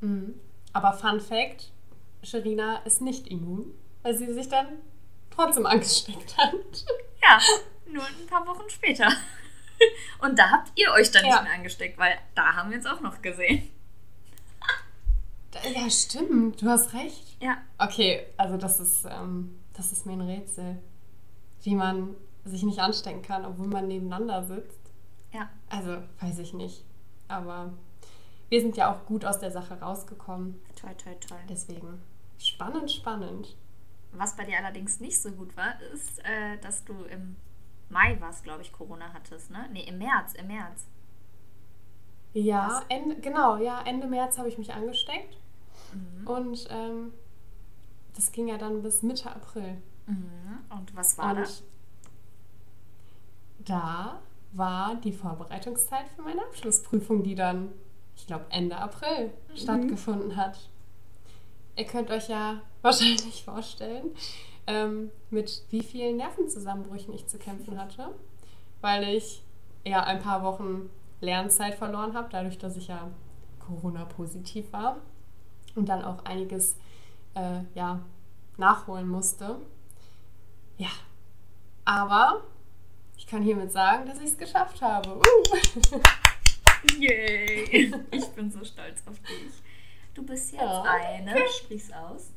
Mhm. 0.00 0.34
Aber 0.74 0.92
Fun 0.92 1.18
Fact: 1.18 1.72
Sherina 2.22 2.76
ist 2.84 3.00
nicht 3.00 3.26
immun, 3.28 3.72
weil 4.02 4.14
sie 4.14 4.32
sich 4.34 4.50
dann 4.50 4.66
trotzdem 5.30 5.64
angesteckt 5.64 6.36
hat. 6.36 6.84
Ja, 7.22 7.38
nur 7.92 8.04
ein 8.04 8.26
paar 8.28 8.46
Wochen 8.46 8.68
später. 8.70 9.08
Und 10.20 10.38
da 10.38 10.50
habt 10.50 10.72
ihr 10.76 10.90
euch 10.92 11.10
dann 11.10 11.24
Ja. 11.24 11.34
nicht 11.34 11.42
mehr 11.44 11.52
angesteckt, 11.54 11.98
weil 11.98 12.18
da 12.34 12.54
haben 12.54 12.70
wir 12.70 12.78
uns 12.78 12.86
auch 12.86 13.00
noch 13.00 13.22
gesehen. 13.22 13.70
Ja, 15.74 15.88
stimmt, 15.90 16.60
du 16.62 16.68
hast 16.68 16.92
recht. 16.92 17.36
Ja, 17.40 17.58
Okay, 17.78 18.26
also 18.36 18.56
das 18.56 18.78
ist, 18.80 19.04
ähm, 19.10 19.58
das 19.72 19.92
ist 19.92 20.06
mir 20.06 20.12
ein 20.12 20.20
Rätsel. 20.20 20.78
Wie 21.62 21.74
man 21.74 22.14
sich 22.44 22.62
nicht 22.62 22.78
anstecken 22.78 23.22
kann, 23.22 23.44
obwohl 23.44 23.66
man 23.66 23.88
nebeneinander 23.88 24.44
sitzt. 24.44 24.78
ja. 25.32 25.48
Also, 25.70 25.98
weiß 26.20 26.38
ich 26.38 26.54
nicht. 26.54 26.84
Aber 27.28 27.72
wir 28.48 28.60
sind 28.60 28.76
ja 28.76 28.92
auch 28.92 29.04
gut 29.06 29.24
aus 29.24 29.38
der 29.38 29.50
Sache 29.50 29.78
rausgekommen. 29.80 30.60
Toll, 30.80 30.94
toll, 31.02 31.16
toll. 31.26 31.38
Deswegen 31.48 32.00
spannend, 32.38 32.90
spannend. 32.90 33.56
Was 34.12 34.36
bei 34.36 34.44
dir 34.44 34.56
allerdings 34.58 35.00
nicht 35.00 35.20
so 35.20 35.30
gut 35.32 35.54
war, 35.56 35.78
ist, 35.92 36.20
äh, 36.24 36.56
dass 36.62 36.84
du 36.84 36.94
im 37.04 37.36
Mai 37.90 38.20
warst, 38.20 38.44
glaube 38.44 38.62
ich, 38.62 38.72
Corona 38.72 39.12
hattest, 39.12 39.50
ne? 39.50 39.68
Nee, 39.72 39.84
im 39.84 39.98
März, 39.98 40.34
im 40.34 40.46
März. 40.48 40.86
Ja, 42.34 42.82
Ende, 42.88 43.16
genau, 43.20 43.56
ja, 43.56 43.80
Ende 43.82 44.06
März 44.06 44.38
habe 44.38 44.48
ich 44.48 44.58
mich 44.58 44.72
angesteckt. 44.74 45.36
Mhm. 45.92 46.26
Und 46.26 46.68
ähm, 46.70 47.12
das 48.14 48.30
ging 48.32 48.48
ja 48.48 48.58
dann 48.58 48.82
bis 48.82 49.02
Mitte 49.02 49.30
April. 49.34 49.78
Mhm. 50.06 50.58
Und 50.70 50.94
was 50.94 51.16
war 51.16 51.30
Und 51.30 51.38
das? 51.40 51.62
da 53.64 54.20
war 54.52 54.94
die 54.96 55.12
Vorbereitungszeit 55.12 56.08
für 56.14 56.22
meine 56.22 56.42
Abschlussprüfung, 56.42 57.22
die 57.22 57.34
dann, 57.34 57.72
ich 58.16 58.26
glaube, 58.26 58.46
Ende 58.50 58.76
April 58.76 59.32
Mhm. 59.50 59.56
stattgefunden 59.56 60.36
hat. 60.36 60.68
Ihr 61.76 61.84
könnt 61.84 62.10
euch 62.10 62.28
ja 62.28 62.60
wahrscheinlich 62.82 63.44
vorstellen, 63.44 64.10
ähm, 64.68 65.10
mit 65.30 65.64
wie 65.70 65.82
vielen 65.82 66.18
Nervenzusammenbrüchen 66.18 67.14
ich 67.14 67.26
zu 67.26 67.38
kämpfen 67.38 67.80
hatte, 67.80 68.10
weil 68.82 69.02
ich 69.08 69.42
ja 69.84 70.04
ein 70.04 70.20
paar 70.20 70.44
Wochen 70.44 70.90
Lernzeit 71.20 71.74
verloren 71.74 72.14
habe, 72.14 72.28
dadurch, 72.30 72.58
dass 72.58 72.76
ich 72.76 72.88
ja 72.88 73.10
Corona-positiv 73.66 74.72
war 74.72 74.98
und 75.74 75.88
dann 75.88 76.04
auch 76.04 76.24
einiges 76.24 76.76
äh, 77.34 77.60
ja, 77.74 78.00
nachholen 78.58 79.08
musste. 79.08 79.56
Ja, 80.76 80.90
aber 81.84 82.42
ich 83.16 83.26
kann 83.26 83.42
hiermit 83.42 83.72
sagen, 83.72 84.06
dass 84.06 84.18
ich 84.18 84.26
es 84.26 84.38
geschafft 84.38 84.82
habe. 84.82 85.16
Uh. 85.16 86.00
Yay! 86.98 87.92
Ich 88.10 88.28
bin 88.28 88.50
so 88.50 88.64
stolz 88.64 89.02
auf 89.06 89.18
dich. 89.20 89.62
Du 90.14 90.22
bist 90.24 90.52
jetzt 90.52 90.62
Ja, 90.62 90.82
eine, 90.82 91.36
sprich's 91.48 91.90
aus, 91.92 92.32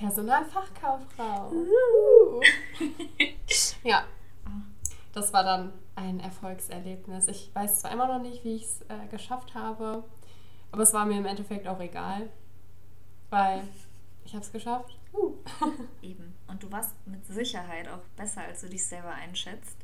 Personalfachkauffrau. 0.00 1.52
Uh. 1.52 2.40
ja, 3.84 4.06
das 5.12 5.30
war 5.34 5.44
dann 5.44 5.74
ein 5.94 6.20
Erfolgserlebnis. 6.20 7.28
Ich 7.28 7.54
weiß 7.54 7.80
zwar 7.80 7.92
immer 7.92 8.06
noch 8.06 8.22
nicht, 8.22 8.42
wie 8.42 8.56
ich 8.56 8.64
es 8.64 8.80
äh, 8.88 9.06
geschafft 9.10 9.54
habe, 9.54 10.02
aber 10.72 10.82
es 10.82 10.94
war 10.94 11.04
mir 11.04 11.18
im 11.18 11.26
Endeffekt 11.26 11.68
auch 11.68 11.80
egal, 11.80 12.30
weil 13.28 13.62
ich 14.24 14.32
habe 14.32 14.42
es 14.42 14.50
geschafft. 14.50 14.96
Uh. 15.12 15.34
Eben. 16.00 16.34
Und 16.48 16.62
du 16.62 16.72
warst 16.72 16.94
mit 17.06 17.26
Sicherheit 17.26 17.86
auch 17.86 18.02
besser, 18.16 18.40
als 18.40 18.62
du 18.62 18.70
dich 18.70 18.86
selber 18.86 19.12
einschätzt. 19.12 19.76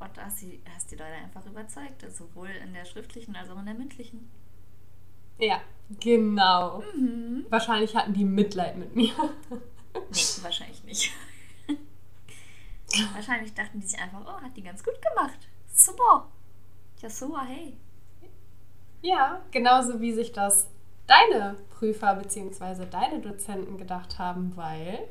Und 0.00 0.20
hast 0.20 0.42
die, 0.42 0.60
hast 0.74 0.90
die 0.90 0.96
Leute 0.96 1.14
einfach 1.14 1.46
überzeugt, 1.46 2.04
sowohl 2.12 2.48
in 2.48 2.74
der 2.74 2.84
schriftlichen 2.86 3.36
als 3.36 3.50
auch 3.50 3.58
in 3.60 3.66
der 3.66 3.74
mündlichen. 3.74 4.28
Ja, 5.38 5.60
genau. 6.00 6.82
Mhm. 6.96 7.46
Wahrscheinlich 7.48 7.94
hatten 7.94 8.12
die 8.12 8.24
Mitleid 8.24 8.76
mit 8.76 8.94
mir. 8.94 9.12
Nee, 10.10 10.42
wahrscheinlich 10.42 10.82
nicht. 10.84 11.12
wahrscheinlich 13.14 13.54
dachten 13.54 13.80
die 13.80 13.86
sich 13.86 14.00
einfach, 14.00 14.20
oh, 14.26 14.42
hat 14.42 14.56
die 14.56 14.62
ganz 14.62 14.82
gut 14.82 14.94
gemacht. 15.00 15.38
Super. 15.72 16.28
Ja, 17.00 17.10
super, 17.10 17.44
hey. 17.46 17.76
Ja, 19.02 19.42
genauso 19.50 20.00
wie 20.00 20.12
sich 20.12 20.32
das 20.32 20.68
deine 21.06 21.56
Prüfer 21.70 22.14
bzw. 22.14 22.86
deine 22.86 23.20
Dozenten 23.20 23.76
gedacht 23.76 24.18
haben, 24.18 24.56
weil 24.56 25.06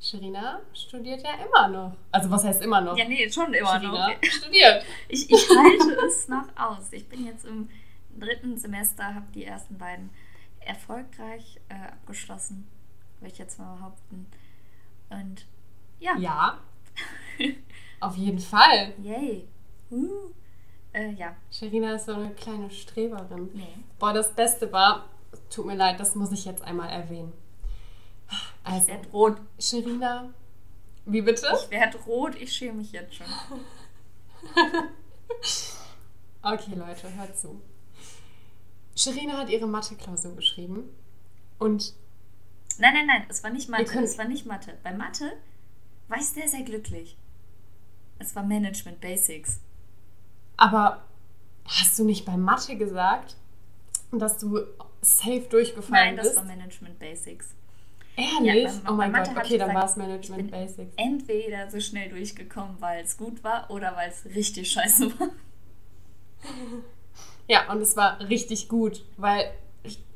Sherina 0.00 0.60
studiert 0.72 1.22
ja 1.22 1.30
immer 1.44 1.68
noch. 1.68 1.96
Also 2.12 2.30
was 2.30 2.44
heißt 2.44 2.62
immer 2.62 2.80
noch? 2.80 2.96
Ja, 2.96 3.06
nee, 3.06 3.28
schon 3.30 3.52
immer 3.52 3.80
Sherina 3.80 4.08
noch. 4.08 4.22
studiert. 4.22 4.84
Ich, 5.08 5.30
ich 5.30 5.48
halte 5.50 6.06
es 6.06 6.28
noch 6.28 6.46
aus. 6.56 6.92
Ich 6.92 7.08
bin 7.08 7.26
jetzt 7.26 7.44
im 7.44 7.68
dritten 8.20 8.58
Semester, 8.58 9.14
habe 9.14 9.26
die 9.34 9.44
ersten 9.44 9.78
beiden 9.78 10.10
erfolgreich 10.60 11.60
äh, 11.68 11.92
abgeschlossen, 11.92 12.66
würde 13.20 13.32
ich 13.32 13.38
jetzt 13.38 13.58
mal 13.58 13.76
behaupten. 13.76 14.26
Und 15.10 15.46
ja. 16.00 16.16
Ja. 16.16 16.58
Auf 18.00 18.16
jeden 18.16 18.38
Fall. 18.38 18.94
Yay. 19.02 19.48
Uh. 19.90 20.30
Äh, 20.92 21.12
ja. 21.12 21.36
Sherina 21.50 21.94
ist 21.94 22.06
so 22.06 22.14
eine 22.14 22.30
kleine 22.30 22.70
Streberin. 22.70 23.50
Nee. 23.54 23.74
Boah, 23.98 24.12
das 24.12 24.32
Beste 24.32 24.70
war, 24.72 25.08
tut 25.50 25.66
mir 25.66 25.76
leid, 25.76 25.98
das 26.00 26.14
muss 26.14 26.32
ich 26.32 26.44
jetzt 26.44 26.62
einmal 26.62 26.90
erwähnen. 26.90 27.32
Also, 28.62 28.82
ich 28.82 28.88
werde 28.88 29.08
rot. 29.10 29.40
Sherina, 29.58 30.30
wie 31.06 31.22
bitte? 31.22 31.46
Ich 31.54 31.70
werde 31.70 31.98
rot, 31.98 32.34
ich 32.34 32.52
schäme 32.52 32.74
mich 32.74 32.92
jetzt 32.92 33.14
schon. 33.14 33.26
okay, 36.42 36.74
Leute, 36.74 37.14
hört 37.14 37.38
zu. 37.38 37.60
Sherina 38.98 39.38
hat 39.38 39.48
ihre 39.48 39.68
Mathe-Klausur 39.68 40.34
geschrieben 40.34 40.88
und. 41.58 41.94
Nein, 42.78 42.94
nein, 42.94 43.06
nein, 43.06 43.26
es 43.28 43.44
war 43.44 43.50
nicht 43.50 43.68
Mathe. 43.68 44.02
Es 44.02 44.18
war 44.18 44.26
nicht 44.26 44.44
Mathe. 44.44 44.76
Bei 44.82 44.92
Mathe 44.92 45.32
war 46.08 46.18
ich 46.18 46.26
sehr, 46.26 46.48
sehr 46.48 46.62
glücklich. 46.62 47.16
Es 48.18 48.34
war 48.34 48.42
Management 48.42 49.00
Basics. 49.00 49.60
Aber 50.56 51.04
hast 51.64 51.96
du 51.98 52.04
nicht 52.04 52.24
bei 52.24 52.36
Mathe 52.36 52.76
gesagt, 52.76 53.36
dass 54.10 54.38
du 54.38 54.60
safe 55.00 55.46
durchgefallen 55.48 56.16
bist? 56.16 56.34
Nein, 56.34 56.34
das 56.34 56.36
war 56.36 56.44
Management 56.44 56.98
Basics. 56.98 57.54
Ehrlich? 58.16 58.64
Ja, 58.64 58.80
bei, 58.84 58.90
oh 58.90 58.94
mein 58.94 59.12
Gott, 59.12 59.28
okay, 59.36 59.58
dann 59.58 59.74
war 59.76 59.84
es 59.84 59.94
Management 59.94 60.50
Basics. 60.50 60.92
Entweder 60.96 61.70
so 61.70 61.78
schnell 61.78 62.08
durchgekommen, 62.08 62.80
weil 62.80 63.04
es 63.04 63.16
gut 63.16 63.44
war 63.44 63.70
oder 63.70 63.94
weil 63.94 64.10
es 64.10 64.24
richtig 64.34 64.72
scheiße 64.72 65.20
war. 65.20 65.28
Ja, 67.48 67.70
und 67.72 67.80
es 67.80 67.96
war 67.96 68.20
richtig 68.28 68.68
gut, 68.68 69.02
weil, 69.16 69.50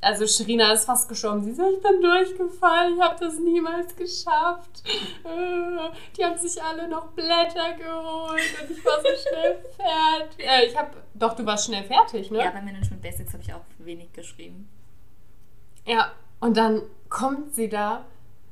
also 0.03 0.27
Sherina 0.27 0.73
ist 0.73 0.85
fast 0.85 1.09
gestorben. 1.09 1.43
Sie 1.43 1.55
so, 1.55 1.63
ich 1.75 1.83
bin 1.83 2.03
durchgefallen, 2.03 2.95
ich 2.97 3.03
habe 3.03 3.17
das 3.19 3.39
niemals 3.39 3.97
geschafft. 3.97 4.83
Äh, 5.25 5.91
die 6.17 6.25
haben 6.25 6.37
sich 6.37 6.63
alle 6.63 6.89
noch 6.89 7.07
Blätter 7.13 7.73
geholt 7.79 8.43
und 8.61 8.71
ich 8.71 8.85
war 8.85 8.99
so 9.01 9.09
schnell 9.29 9.65
fertig. 9.77 10.47
Äh, 10.47 10.67
ich 10.67 10.77
habe, 10.77 10.91
doch, 11.15 11.35
du 11.35 11.47
warst 11.47 11.67
schnell 11.67 11.85
fertig, 11.85 12.31
ne? 12.31 12.39
Ja, 12.39 12.51
bei 12.51 12.61
Management 12.61 13.01
Basics 13.01 13.33
habe 13.33 13.43
ich 13.43 13.55
auch 13.55 13.65
wenig 13.79 14.13
geschrieben. 14.13 14.69
Ja, 15.87 16.13
und 16.41 16.57
dann 16.57 16.83
kommt 17.09 17.55
sie 17.55 17.69
da 17.69 18.05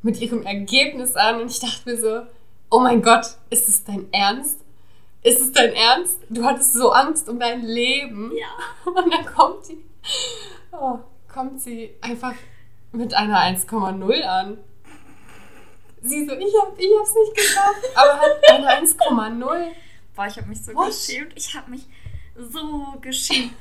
mit 0.03 0.21
ihrem 0.21 0.43
Ergebnis 0.47 1.17
an 1.17 1.43
und 1.43 1.51
ich 1.51 1.61
dachte 1.61 1.89
mir 1.89 2.01
so, 2.01 2.23
oh 2.71 2.81
mein 2.81 3.03
Gott, 3.03 3.37
ist 3.51 3.69
es 3.69 3.85
dein 3.85 4.11
Ernst? 4.13 4.60
Ist 5.23 5.41
es 5.41 5.53
dein 5.53 5.73
Ernst? 5.73 6.19
Du 6.29 6.45
hattest 6.45 6.73
so 6.73 6.91
Angst 6.91 7.29
um 7.29 7.39
dein 7.39 7.63
Leben. 7.63 8.33
Ja. 8.37 8.49
Und 8.91 9.13
dann 9.13 9.27
kommt 9.27 9.65
sie, 9.65 9.85
oh, 10.73 10.99
kommt 11.33 11.61
sie 11.61 11.95
einfach 12.01 12.35
mit 12.93 13.15
einer 13.15 13.39
1,0 13.39 14.23
an. 14.23 14.59
Sie 16.03 16.27
so, 16.27 16.33
ich, 16.33 16.55
hab, 16.61 16.79
ich 16.79 16.91
hab's 16.99 17.15
nicht 17.15 17.37
geschafft, 17.37 17.85
aber 17.95 18.21
hat 18.21 18.51
eine 18.51 18.87
1,0. 18.87 19.67
Boah, 20.17 20.27
ich 20.27 20.37
habe 20.37 20.49
mich 20.49 20.65
so 20.65 20.75
What? 20.75 20.87
geschämt. 20.87 21.33
Ich 21.37 21.55
habe 21.55 21.71
mich 21.71 21.87
so 22.37 22.95
geschämt 23.01 23.53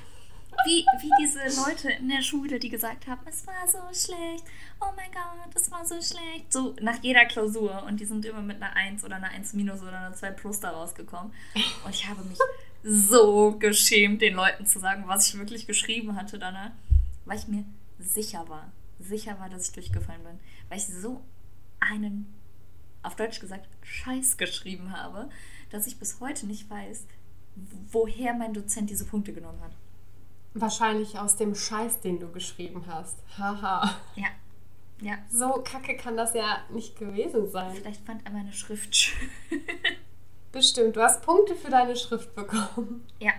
wie, 0.66 0.86
wie 1.02 1.12
diese 1.20 1.40
Leute 1.62 1.92
in 1.92 2.10
der 2.10 2.22
Schule, 2.22 2.60
die 2.60 2.70
gesagt 2.70 3.08
haben, 3.08 3.22
es 3.28 3.46
war 3.48 3.68
so 3.68 3.80
schlecht, 3.94 4.44
oh 4.80 4.92
mein 4.96 5.12
Gott, 5.12 5.56
es 5.56 5.72
war 5.72 5.86
so 5.86 5.96
schlecht. 5.96 6.52
So 6.52 6.76
nach 6.82 7.02
jeder 7.02 7.26
Klausur. 7.26 7.84
Und 7.84 8.00
die 8.00 8.06
sind 8.06 8.26
immer 8.26 8.42
mit 8.42 8.62
einer 8.62 8.76
1 8.76 9.04
oder 9.04 9.18
einer 9.18 9.30
1 9.30 9.54
minus 9.54 9.82
oder 9.82 9.98
einer 9.98 10.14
2 10.14 10.32
plus 10.32 10.60
da 10.60 10.72
rausgekommen. 10.72 11.34
Und 11.86 11.96
ich 11.96 12.08
habe 12.08 12.24
mich 12.24 12.38
so 12.84 13.58
geschämt, 13.58 14.22
den 14.22 14.36
Leuten 14.36 14.66
zu 14.66 14.80
sagen, 14.80 15.04
was 15.08 15.28
ich 15.28 15.38
wirklich 15.38 15.68
geschrieben 15.68 16.16
hatte 16.16 16.40
danach, 16.40 16.72
weil 17.26 17.38
ich 17.38 17.48
mir 17.48 17.66
sicher 18.00 18.48
war, 18.48 18.72
sicher 19.00 19.40
war, 19.40 19.50
dass 19.50 19.68
ich 19.68 19.74
durchgefallen 19.74 20.24
bin. 20.24 20.40
Weil 20.70 20.78
ich 20.78 20.88
so 20.88 21.22
einen, 21.80 22.34
auf 23.04 23.16
Deutsch 23.16 23.40
gesagt, 23.40 23.68
Scheiß 23.84 24.38
geschrieben 24.38 24.92
habe, 24.96 25.30
dass 25.70 25.88
ich 25.88 26.00
bis 26.00 26.20
heute 26.20 26.48
nicht 26.48 26.70
weiß, 26.70 27.06
woher 27.92 28.34
mein 28.34 28.54
Dozent 28.54 28.90
diese 28.90 29.06
Punkte 29.06 29.34
genommen 29.34 29.60
hat. 29.62 29.74
Wahrscheinlich 30.54 31.20
aus 31.20 31.36
dem 31.36 31.56
Scheiß, 31.56 32.02
den 32.02 32.20
du 32.20 32.32
geschrieben 32.32 32.86
hast. 32.88 33.18
Haha. 33.38 33.96
Ja. 34.16 34.28
Ja. 35.02 35.18
So 35.30 35.62
kacke 35.64 35.96
kann 35.96 36.18
das 36.18 36.34
ja 36.34 36.60
nicht 36.70 36.98
gewesen 36.98 37.50
sein. 37.50 37.76
Vielleicht 37.76 38.06
fand 38.06 38.26
er 38.26 38.32
meine 38.32 38.52
Schrift 38.52 38.96
schön. 38.96 39.30
Bestimmt. 40.52 40.96
Du 40.96 41.02
hast 41.02 41.22
Punkte 41.22 41.56
für 41.56 41.70
deine 41.70 41.96
Schrift 41.96 42.36
bekommen. 42.36 43.06
Ja. 43.20 43.32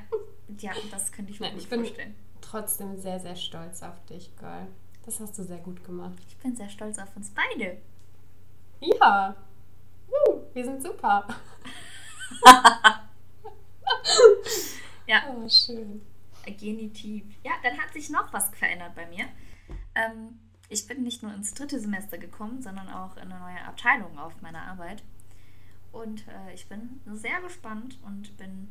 Ja, 0.58 0.72
das 0.90 1.12
könnte 1.12 1.32
ich 1.32 1.40
mir 1.40 1.48
Nein, 1.48 1.58
ich 1.58 1.68
bin 1.68 1.84
vorstellen. 1.84 2.14
Trotzdem 2.40 2.96
sehr, 2.96 3.20
sehr 3.20 3.36
stolz 3.36 3.82
auf 3.82 4.04
dich, 4.06 4.34
Girl. 4.36 4.66
Das 5.04 5.20
hast 5.20 5.38
du 5.38 5.42
sehr 5.42 5.58
gut 5.58 5.84
gemacht. 5.84 6.18
Ich 6.28 6.36
bin 6.38 6.56
sehr 6.56 6.68
stolz 6.68 6.98
auf 6.98 7.14
uns 7.16 7.30
beide. 7.30 7.78
Ja. 8.80 9.34
Wir 10.52 10.64
sind 10.64 10.82
super. 10.82 11.26
ja. 15.06 15.22
Oh, 15.30 15.48
schön. 15.48 16.00
Genitiv. 16.50 17.24
Ja, 17.44 17.52
dann 17.62 17.78
hat 17.78 17.92
sich 17.92 18.10
noch 18.10 18.32
was 18.32 18.48
verändert 18.50 18.94
bei 18.94 19.06
mir. 19.06 19.26
Ähm, 19.94 20.38
ich 20.68 20.86
bin 20.86 21.02
nicht 21.02 21.22
nur 21.22 21.34
ins 21.34 21.54
dritte 21.54 21.80
Semester 21.80 22.18
gekommen, 22.18 22.62
sondern 22.62 22.88
auch 22.88 23.16
in 23.16 23.32
eine 23.32 23.40
neue 23.40 23.64
Abteilung 23.64 24.18
auf 24.18 24.40
meiner 24.40 24.62
Arbeit. 24.62 25.02
Und 25.92 26.26
äh, 26.28 26.54
ich 26.54 26.68
bin 26.68 27.00
sehr 27.06 27.40
gespannt 27.40 27.98
und 28.04 28.36
bin 28.36 28.70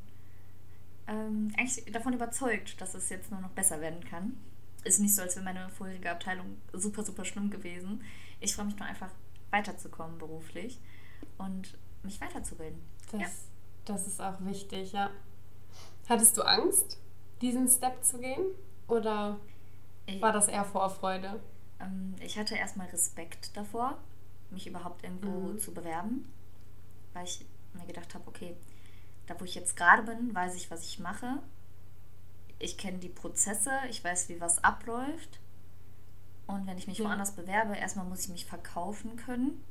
ähm, 1.07 1.51
eigentlich 1.57 1.83
davon 1.91 2.13
überzeugt, 2.13 2.79
dass 2.79 2.93
es 2.93 3.09
jetzt 3.09 3.31
nur 3.31 3.41
noch 3.41 3.49
besser 3.49 3.81
werden 3.81 4.03
kann. 4.05 4.37
Ist 4.85 4.99
nicht 4.99 5.13
so, 5.13 5.21
als 5.21 5.35
wäre 5.35 5.43
meine 5.43 5.69
vorherige 5.69 6.09
Abteilung 6.09 6.57
super, 6.71 7.03
super 7.03 7.25
schlimm 7.25 7.49
gewesen. 7.49 8.01
Ich 8.39 8.55
freue 8.55 8.65
mich 8.65 8.77
nur 8.77 8.87
einfach 8.87 9.09
weiterzukommen 9.51 10.17
beruflich 10.17 10.79
und 11.37 11.77
mich 12.03 12.21
weiterzubilden. 12.21 12.79
Das, 13.11 13.21
ja. 13.21 13.27
das 13.85 14.07
ist 14.07 14.21
auch 14.21 14.39
wichtig, 14.45 14.93
ja. 14.93 15.09
Hattest 16.07 16.37
du 16.37 16.43
Angst? 16.43 16.97
Diesen 17.41 17.67
Step 17.67 18.03
zu 18.03 18.19
gehen? 18.19 18.45
Oder 18.87 19.39
war 20.19 20.33
das 20.33 20.47
eher 20.47 20.65
Vorfreude? 20.65 21.39
Ähm, 21.79 22.15
ich 22.19 22.37
hatte 22.37 22.55
erstmal 22.55 22.87
Respekt 22.87 23.55
davor, 23.55 23.97
mich 24.49 24.67
überhaupt 24.67 25.03
irgendwo 25.03 25.29
mhm. 25.29 25.59
zu 25.59 25.73
bewerben, 25.73 26.31
weil 27.13 27.25
ich 27.25 27.45
mir 27.73 27.85
gedacht 27.85 28.15
habe, 28.15 28.27
okay, 28.27 28.55
da 29.27 29.39
wo 29.39 29.45
ich 29.45 29.55
jetzt 29.55 29.75
gerade 29.75 30.03
bin, 30.03 30.33
weiß 30.33 30.55
ich, 30.55 30.71
was 30.71 30.85
ich 30.85 30.99
mache. 30.99 31.39
Ich 32.57 32.77
kenne 32.77 32.97
die 32.97 33.09
Prozesse, 33.09 33.71
ich 33.89 34.03
weiß, 34.03 34.27
wie 34.29 34.41
was 34.41 34.63
abläuft. 34.63 35.39
Und 36.47 36.65
wenn 36.65 36.79
ich 36.79 36.87
mich 36.87 36.97
ja. 36.97 37.05
woanders 37.05 37.35
bewerbe, 37.35 37.75
erstmal 37.75 38.05
muss 38.05 38.21
ich 38.21 38.29
mich 38.29 38.45
verkaufen 38.45 39.15
können. 39.17 39.63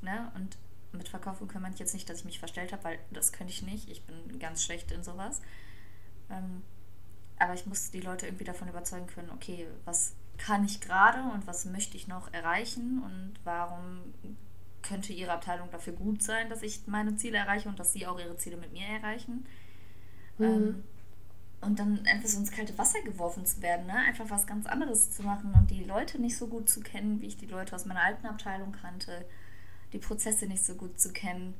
Ne? 0.00 0.32
Und 0.34 0.56
mit 0.92 1.08
verkaufen 1.08 1.46
können 1.46 1.62
man 1.62 1.74
jetzt 1.76 1.92
nicht, 1.92 2.08
dass 2.08 2.20
ich 2.20 2.24
mich 2.24 2.38
verstellt 2.38 2.72
habe, 2.72 2.84
weil 2.84 2.98
das 3.10 3.32
könnte 3.32 3.52
ich 3.52 3.62
nicht. 3.62 3.90
Ich 3.90 4.04
bin 4.06 4.38
ganz 4.38 4.64
schlecht 4.64 4.92
in 4.92 5.04
sowas. 5.04 5.42
Ähm, 6.30 6.62
aber 7.38 7.54
ich 7.54 7.66
muss 7.66 7.90
die 7.90 8.00
Leute 8.00 8.26
irgendwie 8.26 8.44
davon 8.44 8.68
überzeugen 8.68 9.06
können, 9.06 9.30
okay, 9.30 9.66
was 9.84 10.14
kann 10.38 10.64
ich 10.64 10.80
gerade 10.80 11.22
und 11.32 11.46
was 11.46 11.64
möchte 11.64 11.96
ich 11.96 12.08
noch 12.08 12.32
erreichen 12.32 13.02
und 13.04 13.34
warum 13.44 14.14
könnte 14.82 15.12
Ihre 15.12 15.32
Abteilung 15.32 15.70
dafür 15.70 15.94
gut 15.94 16.22
sein, 16.22 16.50
dass 16.50 16.62
ich 16.62 16.86
meine 16.86 17.16
Ziele 17.16 17.38
erreiche 17.38 17.68
und 17.68 17.78
dass 17.78 17.92
Sie 17.92 18.06
auch 18.06 18.18
Ihre 18.18 18.36
Ziele 18.36 18.56
mit 18.56 18.72
mir 18.72 18.86
erreichen. 18.86 19.46
Mhm. 20.38 20.44
Ähm, 20.44 20.84
und 21.60 21.78
dann 21.78 22.04
einfach 22.06 22.28
so 22.28 22.38
ins 22.38 22.50
kalte 22.50 22.76
Wasser 22.76 23.00
geworfen 23.02 23.46
zu 23.46 23.62
werden, 23.62 23.86
ne? 23.86 23.94
einfach 23.94 24.28
was 24.28 24.46
ganz 24.46 24.66
anderes 24.66 25.12
zu 25.12 25.22
machen 25.22 25.54
und 25.54 25.70
die 25.70 25.82
Leute 25.82 26.20
nicht 26.20 26.36
so 26.36 26.46
gut 26.46 26.68
zu 26.68 26.80
kennen, 26.80 27.22
wie 27.22 27.26
ich 27.26 27.38
die 27.38 27.46
Leute 27.46 27.74
aus 27.74 27.86
meiner 27.86 28.02
alten 28.02 28.26
Abteilung 28.26 28.72
kannte, 28.72 29.24
die 29.94 29.98
Prozesse 29.98 30.46
nicht 30.46 30.62
so 30.62 30.74
gut 30.74 31.00
zu 31.00 31.12
kennen. 31.12 31.54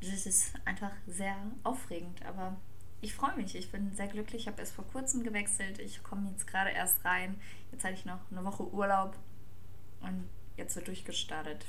Das 0.00 0.24
ist 0.24 0.54
einfach 0.64 0.92
sehr 1.06 1.36
aufregend, 1.64 2.24
aber 2.24 2.56
ich 3.00 3.14
freue 3.14 3.34
mich, 3.36 3.56
ich 3.56 3.72
bin 3.72 3.92
sehr 3.94 4.08
glücklich, 4.08 4.42
ich 4.42 4.48
habe 4.48 4.60
erst 4.60 4.74
vor 4.74 4.86
kurzem 4.86 5.22
gewechselt, 5.22 5.78
ich 5.78 6.02
komme 6.02 6.28
jetzt 6.30 6.46
gerade 6.46 6.70
erst 6.70 7.04
rein, 7.04 7.40
jetzt 7.72 7.84
hatte 7.84 7.94
ich 7.94 8.04
noch 8.04 8.18
eine 8.30 8.44
Woche 8.44 8.64
Urlaub 8.72 9.16
und 10.02 10.28
jetzt 10.56 10.76
wird 10.76 10.88
durchgestartet. 10.88 11.64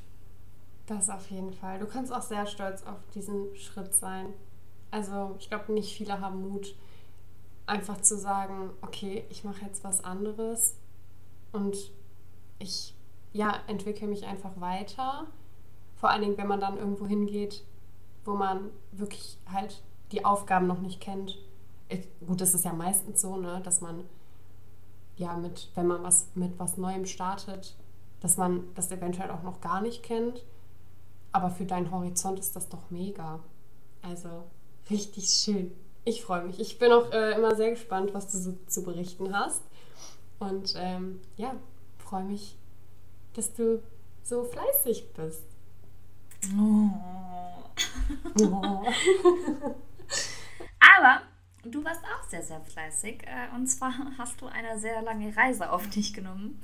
Das 0.88 1.10
auf 1.10 1.30
jeden 1.30 1.54
Fall. 1.54 1.80
Du 1.80 1.86
kannst 1.86 2.12
auch 2.12 2.22
sehr 2.22 2.46
stolz 2.46 2.84
auf 2.84 2.98
diesen 3.14 3.56
Schritt 3.56 3.94
sein. 3.96 4.34
Also 4.90 5.36
ich 5.40 5.48
glaube, 5.48 5.72
nicht 5.72 5.96
viele 5.96 6.20
haben 6.20 6.42
Mut, 6.50 6.76
einfach 7.66 8.02
zu 8.02 8.18
sagen, 8.18 8.72
okay, 8.82 9.24
ich 9.30 9.46
mache 9.46 9.64
jetzt 9.64 9.84
was 9.86 10.04
anderes 10.04 10.76
und 11.54 11.78
ich 12.60 12.94
ja, 13.32 13.62
entwickle 13.68 14.08
mich 14.08 14.26
einfach 14.26 14.60
weiter. 14.60 15.28
Vor 15.96 16.10
allen 16.10 16.22
Dingen, 16.22 16.38
wenn 16.38 16.48
man 16.48 16.60
dann 16.60 16.78
irgendwo 16.78 17.08
hingeht, 17.08 17.64
wo 18.26 18.34
man 18.34 18.70
wirklich 18.92 19.38
halt 19.50 19.82
die 20.12 20.26
Aufgaben 20.26 20.68
noch 20.68 20.80
nicht 20.80 21.02
kennt. 21.02 21.38
Ich, 21.90 22.08
gut, 22.26 22.42
das 22.42 22.54
ist 22.54 22.66
ja 22.66 22.74
meistens 22.74 23.22
so, 23.22 23.38
ne, 23.38 23.62
dass 23.64 23.82
man 23.82 24.04
ja 25.18 25.36
mit, 25.36 25.70
wenn 25.76 25.88
man 25.88 26.04
was 26.04 26.28
mit 26.36 26.58
was 26.58 26.78
Neuem 26.78 27.06
startet, 27.06 27.76
dass 28.22 28.38
man 28.38 28.64
das 28.76 28.92
eventuell 28.92 29.32
auch 29.32 29.44
noch 29.44 29.62
gar 29.62 29.82
nicht 29.82 30.04
kennt. 30.04 30.44
Aber 31.32 31.50
für 31.50 31.66
deinen 31.66 31.92
Horizont 31.92 32.40
ist 32.40 32.56
das 32.56 32.70
doch 32.70 32.90
mega. 32.90 33.40
Also 34.02 34.44
richtig 34.90 35.30
schön. 35.30 35.72
Ich 36.04 36.24
freue 36.24 36.44
mich. 36.46 36.60
Ich 36.60 36.80
bin 36.80 36.92
auch 36.92 37.12
äh, 37.12 37.34
immer 37.34 37.56
sehr 37.56 37.70
gespannt, 37.72 38.14
was 38.14 38.32
du 38.32 38.38
so 38.38 38.58
zu 38.68 38.84
berichten 38.84 39.38
hast. 39.38 39.62
Und 40.40 40.74
ähm, 40.76 41.22
ja, 41.38 41.54
freue 42.00 42.24
mich, 42.24 42.58
dass 43.34 43.54
du 43.54 43.82
so 44.24 44.44
fleißig 44.44 45.14
bist. 45.14 45.44
Oh. 46.58 46.90
oh. 48.42 48.82
Aber 50.98 51.22
du 51.64 51.84
warst 51.84 52.04
auch 52.04 52.28
sehr, 52.30 52.44
sehr 52.44 52.62
fleißig. 52.62 53.24
Äh, 53.24 53.56
und 53.56 53.68
zwar 53.68 53.94
hast 54.18 54.42
du 54.42 54.48
eine 54.48 54.80
sehr 54.80 55.02
lange 55.02 55.36
Reise 55.36 55.72
auf 55.72 55.88
dich 55.90 56.14
genommen 56.14 56.62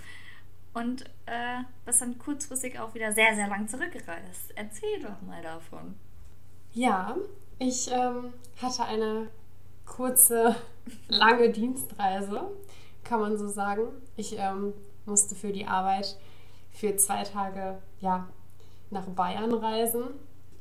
und 0.74 1.06
äh, 1.26 1.64
bist 1.86 2.02
dann 2.02 2.18
kurzfristig 2.20 2.80
auch 2.80 2.94
wieder 2.94 3.12
sehr, 3.14 3.36
sehr 3.36 3.48
lang 3.48 3.68
zurückgereist. 3.68 4.54
Erzähl 4.56 5.02
doch 5.02 5.22
mal 5.26 5.42
davon. 5.42 5.96
Ja, 6.74 7.16
ich 7.58 7.90
ähm, 7.92 8.34
hatte 8.62 8.84
eine 8.86 9.30
kurze, 9.86 10.56
lange 11.08 11.50
Dienstreise, 11.50 12.52
kann 13.04 13.20
man 13.20 13.38
so 13.38 13.48
sagen. 13.48 13.88
Ich 14.16 14.38
ähm, 14.38 14.74
musste 15.06 15.34
für 15.34 15.52
die 15.52 15.66
Arbeit 15.66 16.18
für 16.72 16.96
zwei 16.98 17.24
Tage 17.24 17.80
ja, 18.00 18.28
nach 18.92 19.06
Bayern 19.06 19.54
reisen. 19.54 20.04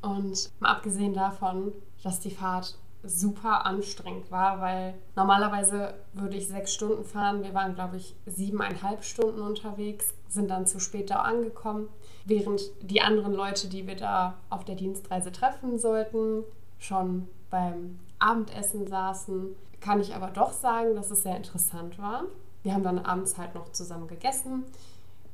Und 0.00 0.50
mal 0.60 0.70
abgesehen 0.70 1.14
davon, 1.14 1.72
dass 2.02 2.20
die 2.20 2.30
Fahrt 2.30 2.78
super 3.08 3.66
anstrengend 3.66 4.30
war, 4.30 4.60
weil 4.60 4.94
normalerweise 5.14 5.94
würde 6.12 6.36
ich 6.36 6.48
sechs 6.48 6.72
Stunden 6.74 7.04
fahren. 7.04 7.42
Wir 7.42 7.54
waren, 7.54 7.74
glaube 7.74 7.96
ich, 7.96 8.14
siebeneinhalb 8.26 9.04
Stunden 9.04 9.40
unterwegs, 9.40 10.14
sind 10.28 10.50
dann 10.50 10.66
zu 10.66 10.80
spät 10.80 11.10
da 11.10 11.16
angekommen, 11.16 11.88
während 12.24 12.62
die 12.82 13.00
anderen 13.00 13.32
Leute, 13.32 13.68
die 13.68 13.86
wir 13.86 13.96
da 13.96 14.34
auf 14.50 14.64
der 14.64 14.74
Dienstreise 14.74 15.32
treffen 15.32 15.78
sollten, 15.78 16.44
schon 16.78 17.28
beim 17.50 17.98
Abendessen 18.18 18.86
saßen. 18.86 19.54
Kann 19.80 20.00
ich 20.00 20.14
aber 20.14 20.28
doch 20.28 20.52
sagen, 20.52 20.94
dass 20.94 21.10
es 21.10 21.22
sehr 21.22 21.36
interessant 21.36 21.98
war. 21.98 22.24
Wir 22.62 22.74
haben 22.74 22.82
dann 22.82 22.98
abends 22.98 23.38
halt 23.38 23.54
noch 23.54 23.70
zusammen 23.72 24.08
gegessen, 24.08 24.64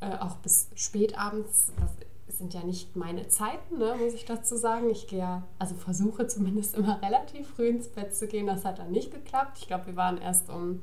äh, 0.00 0.18
auch 0.18 0.36
bis 0.36 0.68
spät 0.74 1.18
abends. 1.18 1.72
Das 1.80 1.92
sind 2.38 2.54
ja 2.54 2.64
nicht 2.64 2.96
meine 2.96 3.28
Zeiten, 3.28 3.78
ne, 3.78 3.96
muss 3.98 4.14
ich 4.14 4.24
dazu 4.24 4.56
sagen. 4.56 4.90
Ich 4.90 5.06
gehe 5.06 5.20
ja, 5.20 5.42
also 5.58 5.74
versuche 5.74 6.26
zumindest 6.26 6.74
immer 6.74 7.00
relativ 7.02 7.48
früh 7.48 7.68
ins 7.68 7.88
Bett 7.88 8.14
zu 8.14 8.26
gehen. 8.26 8.46
Das 8.46 8.64
hat 8.64 8.78
dann 8.78 8.90
nicht 8.90 9.10
geklappt. 9.12 9.58
Ich 9.58 9.66
glaube, 9.66 9.86
wir 9.86 9.96
waren 9.96 10.18
erst 10.18 10.48
um 10.50 10.82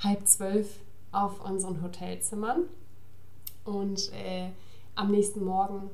halb 0.00 0.26
zwölf 0.26 0.78
auf 1.12 1.44
unseren 1.44 1.82
Hotelzimmern. 1.82 2.64
Und 3.64 4.12
äh, 4.12 4.50
am 4.94 5.10
nächsten 5.10 5.44
Morgen 5.44 5.90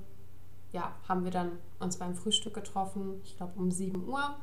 ja, 0.72 0.92
haben 1.08 1.24
wir 1.24 1.30
dann 1.30 1.52
uns 1.78 1.98
beim 1.98 2.14
Frühstück 2.14 2.54
getroffen, 2.54 3.20
ich 3.24 3.37
glaube 3.37 3.52
um 3.56 3.70
7 3.70 4.08
Uhr. 4.08 4.34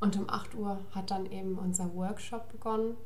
Und 0.00 0.16
um 0.16 0.28
8 0.28 0.54
Uhr 0.54 0.78
hat 0.94 1.10
dann 1.10 1.26
eben 1.26 1.58
unser 1.58 1.94
Workshop 1.94 2.50
begonnen. 2.50 2.96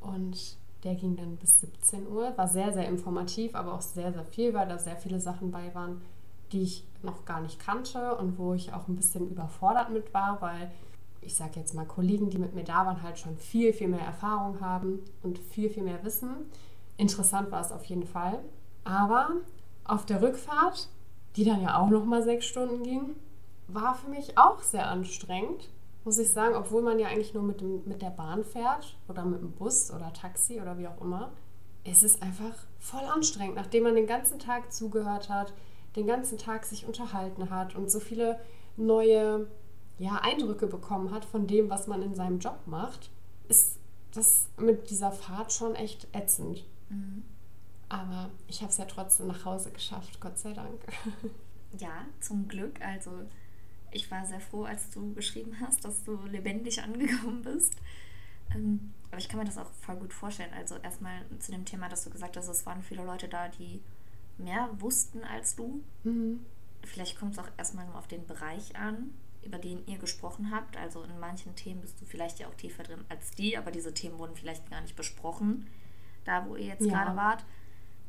Und 0.00 0.56
der 0.84 0.94
ging 0.94 1.16
dann 1.16 1.36
bis 1.36 1.60
17 1.60 2.08
Uhr. 2.08 2.36
War 2.36 2.48
sehr, 2.48 2.72
sehr 2.72 2.88
informativ, 2.88 3.54
aber 3.54 3.74
auch 3.74 3.80
sehr, 3.80 4.12
sehr 4.12 4.24
viel, 4.24 4.54
weil 4.54 4.68
da 4.68 4.78
sehr 4.78 4.96
viele 4.96 5.20
Sachen 5.20 5.50
bei 5.50 5.74
waren, 5.74 6.02
die 6.52 6.62
ich 6.62 6.84
noch 7.02 7.24
gar 7.24 7.40
nicht 7.40 7.58
kannte 7.58 8.16
und 8.16 8.38
wo 8.38 8.54
ich 8.54 8.72
auch 8.72 8.88
ein 8.88 8.96
bisschen 8.96 9.30
überfordert 9.30 9.90
mit 9.90 10.12
war, 10.12 10.40
weil 10.40 10.70
ich 11.20 11.36
sage 11.36 11.60
jetzt 11.60 11.74
mal, 11.74 11.86
Kollegen, 11.86 12.30
die 12.30 12.38
mit 12.38 12.54
mir 12.54 12.64
da 12.64 12.84
waren, 12.84 13.02
halt 13.02 13.18
schon 13.18 13.36
viel, 13.36 13.72
viel 13.72 13.88
mehr 13.88 14.04
Erfahrung 14.04 14.60
haben 14.60 14.98
und 15.22 15.38
viel, 15.38 15.70
viel 15.70 15.84
mehr 15.84 16.02
wissen. 16.04 16.30
Interessant 16.96 17.50
war 17.52 17.60
es 17.60 17.70
auf 17.70 17.84
jeden 17.84 18.06
Fall. 18.06 18.40
Aber 18.84 19.30
auf 19.84 20.04
der 20.04 20.20
Rückfahrt 20.20 20.88
die 21.36 21.44
dann 21.44 21.62
ja 21.62 21.78
auch 21.78 21.88
noch 21.88 22.04
mal 22.04 22.22
sechs 22.22 22.46
Stunden 22.46 22.82
ging, 22.82 23.16
war 23.68 23.94
für 23.94 24.10
mich 24.10 24.36
auch 24.36 24.60
sehr 24.60 24.88
anstrengend, 24.88 25.68
muss 26.04 26.18
ich 26.18 26.30
sagen, 26.30 26.54
obwohl 26.54 26.82
man 26.82 26.98
ja 26.98 27.08
eigentlich 27.08 27.34
nur 27.34 27.42
mit, 27.42 27.60
dem, 27.60 27.82
mit 27.84 28.02
der 28.02 28.10
Bahn 28.10 28.44
fährt 28.44 28.96
oder 29.08 29.24
mit 29.24 29.40
dem 29.40 29.52
Bus 29.52 29.90
oder 29.90 30.12
Taxi 30.12 30.60
oder 30.60 30.78
wie 30.78 30.88
auch 30.88 31.00
immer. 31.00 31.32
Es 31.84 32.02
ist 32.02 32.22
einfach 32.22 32.54
voll 32.78 33.04
anstrengend, 33.04 33.56
nachdem 33.56 33.84
man 33.84 33.94
den 33.94 34.06
ganzen 34.06 34.38
Tag 34.38 34.72
zugehört 34.72 35.28
hat, 35.28 35.52
den 35.96 36.06
ganzen 36.06 36.38
Tag 36.38 36.64
sich 36.64 36.86
unterhalten 36.86 37.50
hat 37.50 37.74
und 37.74 37.90
so 37.90 38.00
viele 38.00 38.40
neue 38.76 39.46
ja, 39.98 40.20
Eindrücke 40.22 40.66
bekommen 40.66 41.10
hat 41.12 41.24
von 41.24 41.46
dem, 41.46 41.70
was 41.70 41.86
man 41.86 42.02
in 42.02 42.14
seinem 42.14 42.38
Job 42.38 42.58
macht, 42.66 43.10
ist 43.48 43.78
das 44.12 44.48
mit 44.58 44.90
dieser 44.90 45.12
Fahrt 45.12 45.52
schon 45.52 45.74
echt 45.74 46.08
ätzend. 46.12 46.64
Mhm. 46.88 47.24
Aber 47.88 48.30
ich 48.48 48.62
habe 48.62 48.70
es 48.70 48.78
ja 48.78 48.86
trotzdem 48.86 49.26
nach 49.26 49.44
Hause 49.44 49.70
geschafft, 49.70 50.20
Gott 50.20 50.38
sei 50.38 50.52
Dank. 50.52 50.80
Ja, 51.78 52.04
zum 52.20 52.48
Glück. 52.48 52.82
Also 52.82 53.10
ich 53.92 54.10
war 54.10 54.24
sehr 54.26 54.40
froh, 54.40 54.64
als 54.64 54.90
du 54.90 55.12
geschrieben 55.14 55.56
hast, 55.60 55.84
dass 55.84 56.04
du 56.04 56.16
lebendig 56.26 56.82
angekommen 56.82 57.42
bist. 57.42 57.76
Ähm, 58.54 58.92
aber 59.10 59.18
ich 59.18 59.28
kann 59.28 59.38
mir 59.38 59.44
das 59.44 59.58
auch 59.58 59.70
voll 59.80 59.96
gut 59.96 60.12
vorstellen. 60.12 60.52
Also 60.54 60.76
erstmal 60.76 61.22
zu 61.38 61.52
dem 61.52 61.64
Thema, 61.64 61.88
dass 61.88 62.04
du 62.04 62.10
gesagt 62.10 62.36
hast, 62.36 62.48
es 62.48 62.66
waren 62.66 62.82
viele 62.82 63.04
Leute 63.04 63.28
da, 63.28 63.48
die 63.48 63.80
mehr 64.38 64.68
wussten 64.80 65.22
als 65.24 65.54
du. 65.54 65.82
Mhm. 66.04 66.44
Vielleicht 66.82 67.18
kommt 67.18 67.34
es 67.34 67.38
auch 67.38 67.48
erstmal 67.56 67.86
nur 67.86 67.96
auf 67.96 68.08
den 68.08 68.26
Bereich 68.26 68.74
an, 68.76 69.14
über 69.44 69.58
den 69.58 69.86
ihr 69.86 69.98
gesprochen 69.98 70.50
habt. 70.50 70.76
Also 70.76 71.02
in 71.02 71.18
manchen 71.20 71.54
Themen 71.54 71.80
bist 71.80 72.00
du 72.00 72.06
vielleicht 72.06 72.38
ja 72.38 72.48
auch 72.48 72.54
tiefer 72.54 72.82
drin 72.82 73.04
als 73.08 73.32
die, 73.32 73.56
aber 73.56 73.70
diese 73.70 73.94
Themen 73.94 74.18
wurden 74.18 74.36
vielleicht 74.36 74.68
gar 74.70 74.80
nicht 74.80 74.96
besprochen, 74.96 75.68
da 76.24 76.46
wo 76.46 76.56
ihr 76.56 76.66
jetzt 76.66 76.86
ja. 76.86 76.92
gerade 76.92 77.16
wart. 77.16 77.44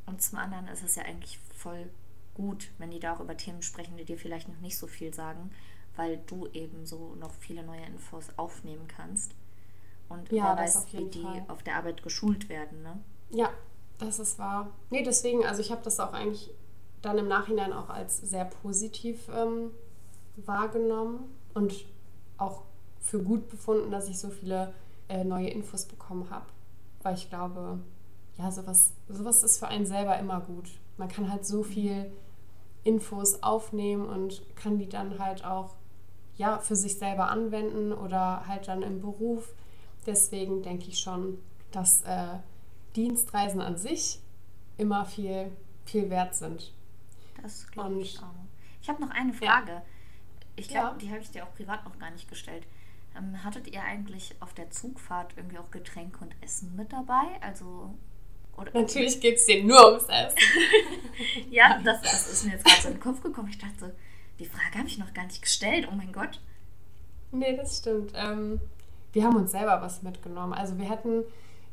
Und 0.06 0.22
zum 0.22 0.40
anderen 0.40 0.68
ist 0.68 0.84
es 0.84 0.96
ja 0.96 1.04
eigentlich 1.04 1.40
voll 1.56 1.90
gut, 2.34 2.72
wenn 2.78 2.92
die 2.92 3.00
da 3.00 3.16
auch 3.16 3.20
über 3.20 3.38
Themen 3.38 3.62
sprechen, 3.62 3.98
die 3.98 4.06
dir 4.06 4.18
vielleicht 4.18 4.48
noch 4.48 4.60
nicht 4.60 4.78
so 4.78 4.88
viel 4.88 5.14
sagen, 5.14 5.52
weil 5.96 6.20
du 6.28 6.48
eben 6.54 6.86
so 6.86 7.16
noch 7.20 7.32
viele 7.32 7.64
neue 7.64 7.86
Infos 7.86 8.28
aufnehmen 8.38 8.88
kannst. 8.88 9.36
Und 10.10 10.32
ja, 10.32 10.56
wer 10.56 10.64
weiß, 10.64 10.88
wie 10.94 11.06
die 11.06 11.22
Fall. 11.22 11.46
auf 11.48 11.64
der 11.64 11.78
Arbeit 11.78 12.04
geschult 12.04 12.50
werden, 12.50 12.82
ne? 12.84 13.00
Ja, 13.30 13.50
das 14.00 14.20
ist 14.20 14.38
wahr. 14.40 14.70
Nee, 14.90 15.04
deswegen, 15.04 15.46
also 15.46 15.62
ich 15.62 15.72
habe 15.72 15.82
das 15.84 16.00
auch 16.00 16.14
eigentlich 16.14 16.52
dann 17.02 17.18
im 17.18 17.28
Nachhinein 17.28 17.74
auch 17.74 17.90
als 17.90 18.18
sehr 18.18 18.46
positiv 18.46 19.28
ähm, 19.34 19.72
wahrgenommen 20.38 21.26
und 21.54 21.86
auch 22.38 22.64
für 23.00 23.22
gut 23.22 23.50
befunden, 23.50 23.92
dass 23.92 24.08
ich 24.08 24.18
so 24.20 24.30
viele 24.30 24.74
äh, 25.10 25.24
neue 25.24 25.50
Infos 25.50 25.86
bekommen 25.86 26.30
habe. 26.30 26.46
Weil 27.02 27.16
ich 27.16 27.30
glaube, 27.30 27.80
ja, 28.38 28.52
sowas, 28.52 28.94
sowas 29.10 29.44
ist 29.44 29.60
für 29.60 29.68
einen 29.68 29.86
selber 29.86 30.18
immer 30.18 30.40
gut. 30.42 30.70
Man 30.98 31.10
kann 31.10 31.30
halt 31.32 31.46
so 31.46 31.64
viel 31.64 32.12
Infos 32.84 33.44
aufnehmen 33.44 34.08
und 34.08 34.42
kann 34.56 34.78
die 34.78 34.90
dann 34.90 35.20
halt 35.20 35.46
auch 35.46 35.76
ja, 36.38 36.60
für 36.60 36.76
sich 36.76 36.98
selber 36.98 37.30
anwenden 37.30 37.92
oder 37.92 38.48
halt 38.48 38.68
dann 38.68 38.82
im 38.82 39.02
Beruf. 39.02 39.54
Deswegen 40.06 40.64
denke 40.64 40.88
ich 40.88 41.00
schon, 41.00 41.38
dass 41.72 42.02
äh, 42.02 42.40
Dienstreisen 42.96 43.62
an 43.62 43.78
sich 43.78 44.20
immer 44.78 45.06
viel, 45.06 45.52
viel 45.86 46.10
wert 46.10 46.36
sind. 46.36 46.74
Das 47.42 47.70
glaube 47.72 48.00
ich 48.02 48.20
auch. 48.20 48.34
Ich 48.82 48.90
habe 48.90 49.02
noch 49.02 49.12
eine 49.12 49.34
Frage. 49.34 49.72
Ja. 49.72 49.82
Ich 50.56 50.68
glaube, 50.68 50.88
ja. 50.88 50.98
die 51.02 51.10
habe 51.10 51.20
ich 51.22 51.32
dir 51.32 51.44
auch 51.44 51.54
privat 51.56 51.86
noch 51.86 51.98
gar 52.00 52.12
nicht 52.12 52.30
gestellt. 52.30 52.66
Ähm, 53.18 53.44
hattet 53.44 53.68
ihr 53.68 53.84
eigentlich 53.84 54.36
auf 54.40 54.54
der 54.54 54.72
Zugfahrt 54.72 55.34
irgendwie 55.36 55.58
auch 55.58 55.72
Getränke 55.72 56.20
und 56.24 56.36
Essen 56.42 56.76
mit 56.76 56.92
dabei? 56.92 57.40
Also 57.42 57.94
oder 58.58 58.72
Natürlich 58.74 59.20
geht 59.20 59.38
es 59.38 59.46
dir 59.46 59.64
nur 59.64 59.84
ums 59.88 60.06
Essen. 60.06 60.38
ja, 61.50 61.80
das, 61.84 62.02
das 62.02 62.32
ist 62.32 62.46
mir 62.46 62.52
jetzt 62.52 62.66
gerade 62.66 62.82
so 62.82 62.88
in 62.90 62.96
den 62.96 63.00
Kopf 63.00 63.22
gekommen. 63.22 63.50
Ich 63.50 63.58
dachte 63.58 63.80
so, 63.80 63.92
die 64.40 64.46
Frage 64.46 64.78
habe 64.78 64.88
ich 64.88 64.98
noch 64.98 65.14
gar 65.14 65.26
nicht 65.26 65.42
gestellt. 65.42 65.88
Oh 65.92 65.96
mein 65.96 66.12
Gott. 66.12 66.40
Nee, 67.32 67.56
das 67.56 67.78
stimmt. 67.78 68.14
Ähm, 68.16 68.60
wir 69.12 69.24
haben 69.24 69.36
uns 69.36 69.52
selber 69.52 69.82
was 69.82 70.04
mitgenommen. 70.04 70.54
Also 70.54 70.78
wir 70.78 70.90
hätten, 70.90 71.24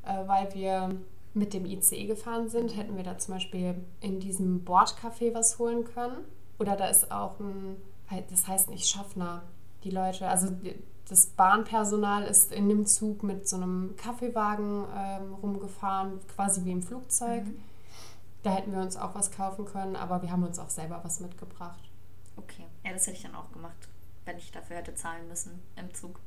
äh, 0.05 0.27
weil 0.27 0.53
wir 0.55 0.91
mit 1.35 1.55
dem 1.55 1.65
ICE 1.65 2.07
gefahren 2.07 2.49
sind, 2.49 2.77
hätten 2.77 2.97
wir 2.97 3.05
da 3.05 3.19
zum 3.19 3.35
Beispiel 3.35 3.75
in 4.01 4.21
diesem 4.21 4.65
Bordcafé 4.65 5.33
was 5.35 5.59
holen 5.59 5.85
können. 5.85 6.25
Oder 6.59 6.77
da 6.77 6.87
ist 6.87 7.11
auch 7.11 7.39
ein, 7.41 7.77
das 8.31 8.47
heißt 8.49 8.71
nicht 8.71 8.89
Schaffner, 8.89 9.43
die 9.85 9.91
Leute, 9.91 10.29
also 10.29 10.49
das 11.09 11.27
Bahnpersonal 11.27 12.25
ist 12.25 12.53
in 12.53 12.69
dem 12.69 12.87
Zug 12.87 13.23
mit 13.23 13.49
so 13.49 13.57
einem 13.57 13.95
Kaffeewagen 13.97 14.85
ähm, 14.97 15.35
rumgefahren, 15.35 16.21
quasi 16.35 16.65
wie 16.65 16.73
im 16.73 16.83
Flugzeug. 16.83 17.45
Mhm. 17.45 17.61
Da 18.43 18.51
hätten 18.51 18.73
wir 18.73 18.81
uns 18.81 18.97
auch 18.97 19.15
was 19.15 19.31
kaufen 19.31 19.65
können, 19.65 19.97
aber 19.97 20.23
wir 20.23 20.31
haben 20.31 20.45
uns 20.45 20.59
auch 20.59 20.71
selber 20.71 21.01
was 21.03 21.21
mitgebracht. 21.21 21.90
Okay, 22.45 22.67
ja, 22.85 22.93
das 22.93 23.07
hätte 23.07 23.17
ich 23.17 23.23
dann 23.23 23.35
auch 23.35 23.51
gemacht, 23.53 23.89
wenn 24.25 24.39
ich 24.39 24.51
dafür 24.51 24.77
hätte 24.77 24.95
zahlen 24.95 25.29
müssen 25.29 25.61
im 25.77 25.93
Zug. 25.95 26.21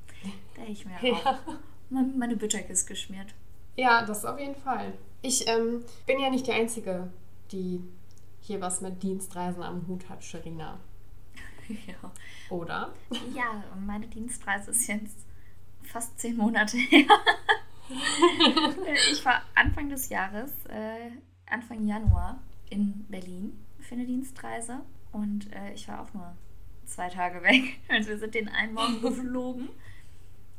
Da 0.56 0.62
hätte 0.62 0.72
ich 0.72 0.86
mir 0.86 0.98
ja. 1.02 1.16
auch 1.16 1.60
meine 1.90 2.36
Bütterkiste 2.36 2.88
geschmiert. 2.88 3.34
Ja, 3.76 4.06
das 4.06 4.26
auf 4.26 4.40
jeden 4.40 4.56
Fall. 4.56 4.94
Ich 5.22 5.48
ähm, 5.48 5.84
bin 6.06 6.20
ja 6.20 6.30
nicht 6.30 6.46
die 6.48 6.52
Einzige, 6.52 7.12
die 7.52 7.82
hier 8.42 8.62
was 8.62 8.82
mit 8.82 9.02
Dienstreisen 9.02 9.64
am 9.64 9.88
Hut 9.88 10.10
hat, 10.10 10.24
Sherina. 10.24 10.80
Ja. 11.88 12.12
Oder? 12.50 12.94
Ja, 13.34 13.64
meine 13.80 14.06
Dienstreise 14.08 14.72
ist 14.72 14.86
jetzt 14.88 15.26
fast 15.82 16.20
zehn 16.20 16.36
Monate 16.36 16.76
her. 16.76 17.08
ich 19.12 19.24
war 19.24 19.44
Anfang 19.56 19.88
des 19.88 20.10
Jahres, 20.10 20.52
äh, 20.68 21.12
Anfang 21.50 21.88
Januar 21.88 22.42
in 22.70 23.06
Berlin 23.08 23.66
für 23.80 23.96
eine 23.96 24.06
Dienstreise 24.06 24.82
und 25.14 25.52
äh, 25.54 25.74
ich 25.74 25.88
war 25.88 26.02
auch 26.02 26.14
nur 26.14 26.36
zwei 26.86 27.10
Tage 27.10 27.42
weg. 27.44 27.80
Also 27.88 28.10
wir 28.10 28.18
sind 28.18 28.36
den 28.36 28.50
einen 28.50 28.74
Morgen 28.74 29.02
geflogen, 29.02 29.70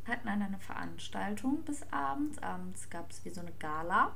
hatten 0.06 0.26
dann 0.26 0.42
eine 0.42 0.58
Veranstaltung 0.58 1.62
bis 1.64 1.82
abends. 1.90 2.38
Abends 2.42 2.88
gab 2.88 3.10
es 3.10 3.24
wie 3.24 3.30
so 3.30 3.40
eine 3.40 3.52
Gala 3.58 4.12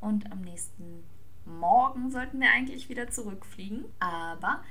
und 0.00 0.30
am 0.32 0.40
nächsten 0.40 1.04
Morgen 1.46 2.10
sollten 2.10 2.40
wir 2.40 2.50
eigentlich 2.50 2.88
wieder 2.88 3.10
zurückfliegen. 3.10 3.84
Aber 4.00 4.62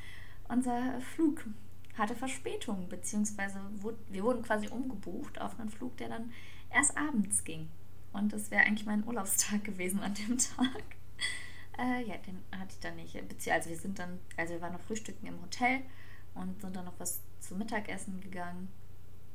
unser 0.47 0.99
Flug 1.01 1.45
hatte 1.97 2.15
Verspätung, 2.15 2.89
beziehungsweise 2.89 3.59
wir 4.09 4.23
wurden 4.23 4.43
quasi 4.43 4.67
umgebucht 4.67 5.39
auf 5.39 5.59
einen 5.59 5.69
Flug, 5.69 5.95
der 5.97 6.09
dann 6.09 6.31
erst 6.71 6.97
abends 6.97 7.43
ging. 7.43 7.69
Und 8.11 8.33
das 8.33 8.51
wäre 8.51 8.63
eigentlich 8.63 8.85
mein 8.85 9.05
Urlaubstag 9.05 9.63
gewesen 9.63 9.99
an 9.99 10.13
dem 10.13 10.37
Tag. 10.37 10.83
Äh, 11.77 12.03
ja, 12.03 12.17
den 12.17 12.43
hatte 12.51 12.73
ich 12.73 12.79
dann 12.79 12.95
nicht. 12.95 13.15
Also 13.51 13.69
wir 13.69 13.77
sind 13.77 13.99
dann, 13.99 14.19
also 14.37 14.53
wir 14.53 14.61
waren 14.61 14.73
noch 14.73 14.81
frühstücken 14.81 15.25
im 15.25 15.41
Hotel 15.41 15.81
und 16.35 16.61
sind 16.61 16.75
dann 16.75 16.85
noch 16.85 16.99
was 16.99 17.21
zum 17.39 17.57
Mittagessen 17.57 18.21
gegangen 18.21 18.71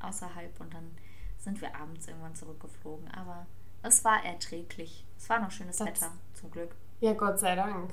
außerhalb 0.01 0.61
und 0.61 0.73
dann 0.73 0.91
sind 1.39 1.61
wir 1.61 1.75
abends 1.75 2.07
irgendwann 2.07 2.35
zurückgeflogen. 2.35 3.09
Aber 3.09 3.47
es 3.83 4.05
war 4.05 4.25
erträglich. 4.25 5.05
Es 5.17 5.29
war 5.29 5.41
noch 5.41 5.51
schönes 5.51 5.79
das, 5.79 5.89
Wetter, 5.89 6.13
zum 6.35 6.51
Glück. 6.51 6.75
Ja, 7.01 7.13
Gott 7.15 7.39
sei 7.39 7.55
Dank. 7.55 7.93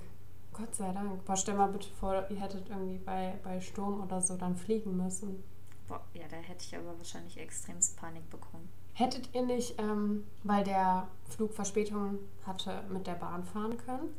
Gott 0.53 0.73
sei 0.73 0.91
Dank. 0.93 1.25
Boah, 1.25 1.35
stell 1.35 1.55
mal 1.55 1.67
bitte 1.67 1.89
vor, 1.89 2.25
ihr 2.29 2.39
hättet 2.39 2.69
irgendwie 2.69 2.97
bei, 2.99 3.35
bei 3.43 3.59
Sturm 3.59 4.01
oder 4.01 4.21
so 4.21 4.37
dann 4.37 4.55
fliegen 4.55 4.95
müssen. 4.95 5.43
Boah, 5.87 6.01
ja, 6.13 6.27
da 6.29 6.37
hätte 6.37 6.65
ich 6.65 6.75
aber 6.75 6.97
wahrscheinlich 6.97 7.37
extremst 7.37 7.97
Panik 7.97 8.29
bekommen. 8.29 8.69
Hättet 8.93 9.35
ihr 9.35 9.45
nicht, 9.45 9.79
ähm, 9.79 10.23
weil 10.43 10.63
der 10.63 11.07
Flug 11.29 11.53
Verspätung 11.53 12.19
hatte, 12.45 12.83
mit 12.89 13.05
der 13.05 13.15
Bahn 13.15 13.43
fahren 13.43 13.77
können? 13.77 14.09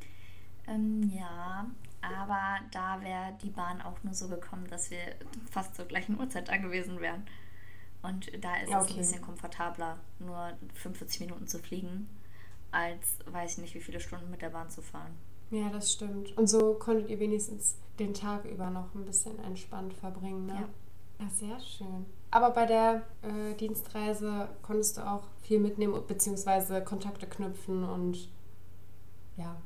Ähm, 0.69 1.11
ja, 1.15 1.67
aber 2.03 2.59
da 2.73 3.01
wäre 3.01 3.35
die 3.43 3.51
Bahn 3.51 3.81
auch 3.83 4.03
nur 4.03 4.15
so 4.15 4.29
gekommen, 4.29 4.67
dass 4.69 4.91
wir 4.91 4.99
fast 5.51 5.75
zur 5.75 5.87
gleichen 5.87 6.19
Uhrzeit 6.19 6.49
da 6.49 6.57
gewesen 6.57 7.01
wären. 7.01 7.27
Und 8.03 8.31
da 8.43 8.57
ist 8.57 8.69
okay. 8.69 8.79
es 8.79 8.91
ein 8.91 8.97
bisschen 8.97 9.23
komfortabler, 9.23 9.99
nur 10.19 10.53
45 10.75 11.21
Minuten 11.21 11.47
zu 11.47 11.59
fliegen, 11.59 12.09
als 12.71 13.19
weiß 13.27 13.53
ich 13.53 13.59
nicht, 13.59 13.75
wie 13.75 13.81
viele 13.81 14.01
Stunden 14.01 14.31
mit 14.31 14.43
der 14.43 14.51
Bahn 14.51 14.71
zu 14.71 14.83
fahren. 14.83 15.13
Ja, 15.51 15.69
das 15.71 15.93
stimmt. 15.93 16.37
Und 16.37 16.49
so 16.49 16.75
konntet 16.75 17.09
ihr 17.09 17.19
wenigstens 17.21 17.77
den 17.99 18.15
Tag 18.15 18.45
über 18.45 18.71
noch 18.71 18.95
ein 18.95 19.05
bisschen 19.05 19.39
entspannt 19.41 19.95
verbringen, 19.95 20.47
ne? 20.47 20.55
Ja. 20.55 20.69
Ja, 21.19 21.31
sehr 21.31 21.61
schön. 21.61 22.05
Aber 22.31 22.51
bei 22.51 22.67
der 22.67 23.03
äh, 23.23 23.55
Dienstreise 23.55 24.49
konntest 24.63 24.99
du 24.99 25.09
auch 25.09 25.23
viel 25.43 25.59
mitnehmen, 25.59 25.99
beziehungsweise 26.07 26.85
Kontakte 26.85 27.27
knüpfen 27.27 27.85
und 27.85 28.29
ja, 29.37 29.57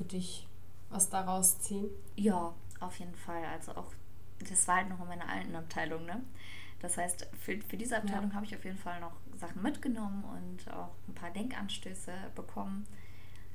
für 0.00 0.04
dich 0.06 0.46
was 0.88 1.10
daraus 1.10 1.60
ziehen? 1.60 1.90
Ja, 2.16 2.54
auf 2.80 2.98
jeden 2.98 3.14
Fall. 3.14 3.44
Also 3.44 3.72
auch, 3.72 3.92
das 4.48 4.66
war 4.66 4.76
halt 4.76 4.88
noch 4.88 5.00
in 5.00 5.08
meiner 5.08 5.28
alten 5.28 5.54
Abteilung, 5.54 6.06
ne? 6.06 6.22
Das 6.80 6.96
heißt, 6.96 7.28
für, 7.38 7.60
für 7.60 7.76
diese 7.76 7.98
Abteilung 7.98 8.30
ja. 8.30 8.36
habe 8.36 8.46
ich 8.46 8.56
auf 8.56 8.64
jeden 8.64 8.78
Fall 8.78 8.98
noch 9.00 9.12
Sachen 9.36 9.60
mitgenommen 9.60 10.24
und 10.24 10.72
auch 10.72 10.92
ein 11.06 11.14
paar 11.14 11.30
Denkanstöße 11.30 12.12
bekommen. 12.34 12.86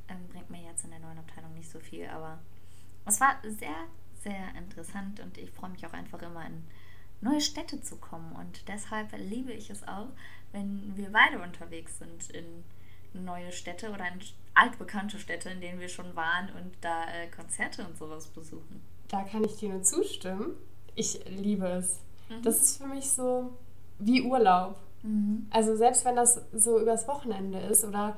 Ähm, 0.08 0.27
bringt 0.29 0.51
mir 0.51 0.62
jetzt 0.62 0.84
in 0.84 0.91
der 0.91 0.99
neuen 0.99 1.17
Abteilung 1.17 1.51
nicht 1.55 1.69
so 1.69 1.79
viel, 1.79 2.08
aber 2.08 2.38
es 3.05 3.19
war 3.19 3.38
sehr, 3.41 3.88
sehr 4.21 4.53
interessant 4.55 5.19
und 5.19 5.39
ich 5.39 5.49
freue 5.49 5.71
mich 5.71 5.86
auch 5.88 5.93
einfach 5.93 6.21
immer 6.21 6.45
in 6.45 6.63
neue 7.21 7.41
Städte 7.41 7.81
zu 7.81 7.97
kommen. 7.97 8.34
Und 8.34 8.67
deshalb 8.67 9.12
liebe 9.17 9.51
ich 9.51 9.71
es 9.71 9.88
auch, 9.88 10.10
wenn 10.51 10.95
wir 10.95 11.12
beide 11.12 11.41
unterwegs 11.41 11.97
sind 11.97 12.29
in 12.29 12.63
neue 13.13 13.51
Städte 13.51 13.89
oder 13.89 14.08
in 14.08 14.21
altbekannte 14.56 15.20
Städte, 15.20 15.50
in 15.50 15.62
denen 15.62 15.80
wir 15.80 15.89
schon 15.89 16.15
waren 16.15 16.50
und 16.58 16.74
da 16.82 17.04
äh, 17.04 17.28
Konzerte 17.28 17.86
und 17.86 17.98
sowas 17.98 18.28
besuchen. 18.28 18.82
Da 19.10 19.24
kann 19.24 19.44
ich 19.44 19.58
dir 19.58 19.70
nur 19.70 19.84
zustimmen. 19.84 20.56
Ich 20.96 21.20
liebe 21.28 21.68
es. 21.68 22.00
Mhm. 22.30 22.41
Das 22.41 22.62
ist 22.62 22.78
für 22.82 22.88
mich 22.88 23.10
so 23.10 23.52
wie 24.00 24.22
Urlaub. 24.22 24.78
Mhm. 25.04 25.48
Also 25.52 25.76
selbst 25.76 26.06
wenn 26.06 26.15
das 26.15 26.41
so 26.54 26.80
übers 26.80 27.08
Wochenende 27.08 27.60
ist 27.60 27.84
oder 27.84 28.18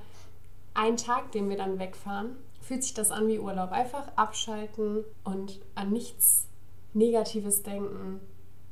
ein 0.74 0.96
Tag, 0.96 1.32
den 1.32 1.50
wir 1.50 1.58
dann 1.58 1.80
wegfahren, 1.80 2.36
fühlt 2.62 2.84
sich 2.84 2.94
das 2.94 3.12
an 3.12 3.28
wie 3.28 3.40
Urlaub. 3.40 3.72
Einfach 3.72 4.08
abschalten 4.16 5.04
und 5.24 5.60
an 5.76 5.92
nichts 5.92 6.48
Negatives 6.94 7.64
denken. 7.64 8.20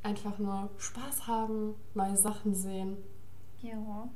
Einfach 0.03 0.37
nur 0.37 0.69
Spaß 0.77 1.27
haben, 1.27 1.75
neue 1.95 2.15
Sachen 2.15 2.53
sehen. 2.53 2.97
Ja. 3.61 4.07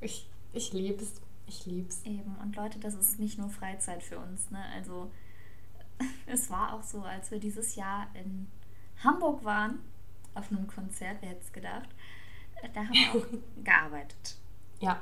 Ich, 0.00 0.28
ich 0.52 0.72
liebe 0.72 1.02
es. 1.02 1.14
Ich 1.46 1.66
lieb's. 1.66 2.02
Eben. 2.04 2.36
Und 2.42 2.56
Leute, 2.56 2.78
das 2.78 2.94
ist 2.94 3.18
nicht 3.18 3.38
nur 3.38 3.48
Freizeit 3.48 4.02
für 4.02 4.18
uns. 4.18 4.50
Ne? 4.50 4.62
Also 4.74 5.10
es 6.26 6.50
war 6.50 6.74
auch 6.74 6.82
so, 6.82 7.02
als 7.02 7.30
wir 7.30 7.40
dieses 7.40 7.74
Jahr 7.74 8.06
in 8.14 8.48
Hamburg 9.02 9.44
waren 9.44 9.80
auf 10.34 10.50
einem 10.50 10.66
Konzert, 10.66 11.18
wer 11.20 11.30
hätte 11.30 11.42
es 11.42 11.52
gedacht, 11.52 11.88
äh, 12.62 12.68
da 12.72 12.80
haben 12.80 12.92
wir 12.92 13.20
auch 13.20 13.26
gearbeitet. 13.64 14.36
Ja, 14.80 15.00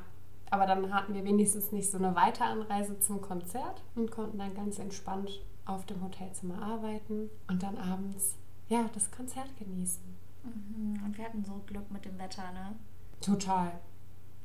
aber 0.50 0.66
dann 0.66 0.92
hatten 0.92 1.14
wir 1.14 1.24
wenigstens 1.24 1.70
nicht 1.72 1.90
so 1.90 1.98
eine 1.98 2.14
Weiteranreise 2.14 2.98
zum 2.98 3.20
Konzert 3.20 3.82
und 3.94 4.10
konnten 4.10 4.38
dann 4.38 4.54
ganz 4.54 4.78
entspannt 4.78 5.40
auf 5.64 5.86
dem 5.86 6.02
Hotelzimmer 6.02 6.60
arbeiten 6.60 7.30
und 7.46 7.62
dann 7.62 7.78
abends 7.78 8.36
ja 8.68 8.90
das 8.92 9.10
Konzert 9.10 9.56
genießen. 9.56 10.02
Mhm. 10.42 11.02
Und 11.04 11.16
wir 11.16 11.24
hatten 11.24 11.44
so 11.44 11.60
Glück 11.66 11.90
mit 11.90 12.04
dem 12.04 12.18
Wetter, 12.18 12.50
ne? 12.52 12.74
Total. 13.20 13.72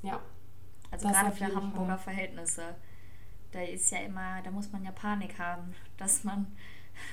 Ja. 0.03 0.19
Also 0.95 1.07
das 1.09 1.17
gerade 1.17 1.35
für 1.35 1.55
Hamburger 1.55 1.97
Fall. 1.97 2.13
Verhältnisse. 2.13 2.63
Da 3.51 3.61
ist 3.61 3.91
ja 3.91 3.99
immer, 3.99 4.41
da 4.43 4.51
muss 4.51 4.71
man 4.71 4.83
ja 4.83 4.91
Panik 4.91 5.37
haben, 5.39 5.73
dass 5.97 6.23
man, 6.23 6.47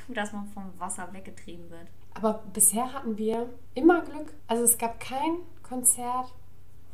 dass 0.09 0.33
man 0.33 0.47
vom 0.49 0.73
Wasser 0.79 1.12
weggetrieben 1.12 1.71
wird. 1.71 1.88
Aber 2.14 2.42
bisher 2.53 2.92
hatten 2.92 3.16
wir 3.16 3.49
immer 3.75 4.03
Glück. 4.03 4.33
Also 4.47 4.64
es 4.64 4.77
gab 4.79 5.01
kein 5.01 5.38
Konzert, 5.62 6.33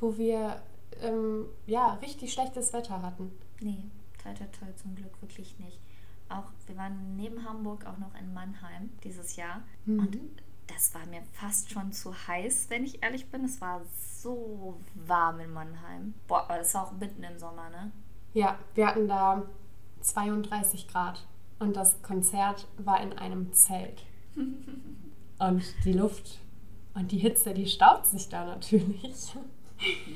wo 0.00 0.16
wir 0.16 0.62
ähm, 1.02 1.46
ja, 1.66 1.94
richtig 1.94 2.32
schlechtes 2.32 2.72
Wetter 2.72 3.02
hatten. 3.02 3.32
Nee, 3.60 3.84
toll, 4.22 4.34
toll, 4.34 4.48
toll, 4.58 4.74
zum 4.76 4.94
Glück 4.94 5.20
wirklich 5.20 5.58
nicht. 5.58 5.80
Auch, 6.28 6.44
wir 6.66 6.76
waren 6.76 7.16
neben 7.16 7.44
Hamburg 7.48 7.86
auch 7.86 7.98
noch 7.98 8.14
in 8.14 8.32
Mannheim 8.32 8.90
dieses 9.02 9.36
Jahr. 9.36 9.62
Mhm. 9.86 9.98
Und 9.98 10.18
das 10.68 10.94
war 10.94 11.04
mir 11.06 11.22
fast 11.32 11.70
schon 11.70 11.92
zu 11.92 12.14
heiß, 12.14 12.66
wenn 12.70 12.84
ich 12.84 13.02
ehrlich 13.02 13.30
bin. 13.30 13.44
Es 13.44 13.60
war 13.60 13.82
so 14.20 14.80
warm 14.94 15.40
in 15.40 15.52
Mannheim. 15.52 16.14
Boah, 16.26 16.44
aber 16.44 16.58
das 16.58 16.74
war 16.74 16.86
auch 16.86 16.92
mitten 16.92 17.22
im 17.22 17.38
Sommer, 17.38 17.68
ne? 17.70 17.90
Ja, 18.34 18.58
wir 18.74 18.86
hatten 18.86 19.08
da 19.08 19.42
32 20.00 20.88
Grad. 20.88 21.26
Und 21.58 21.74
das 21.74 22.00
Konzert 22.02 22.68
war 22.76 23.00
in 23.02 23.12
einem 23.14 23.52
Zelt. 23.52 24.04
Und 25.38 25.62
die 25.84 25.92
Luft 25.92 26.38
und 26.94 27.12
die 27.12 27.18
Hitze, 27.18 27.54
die 27.54 27.66
staut 27.66 28.06
sich 28.06 28.28
da 28.28 28.44
natürlich. 28.44 29.32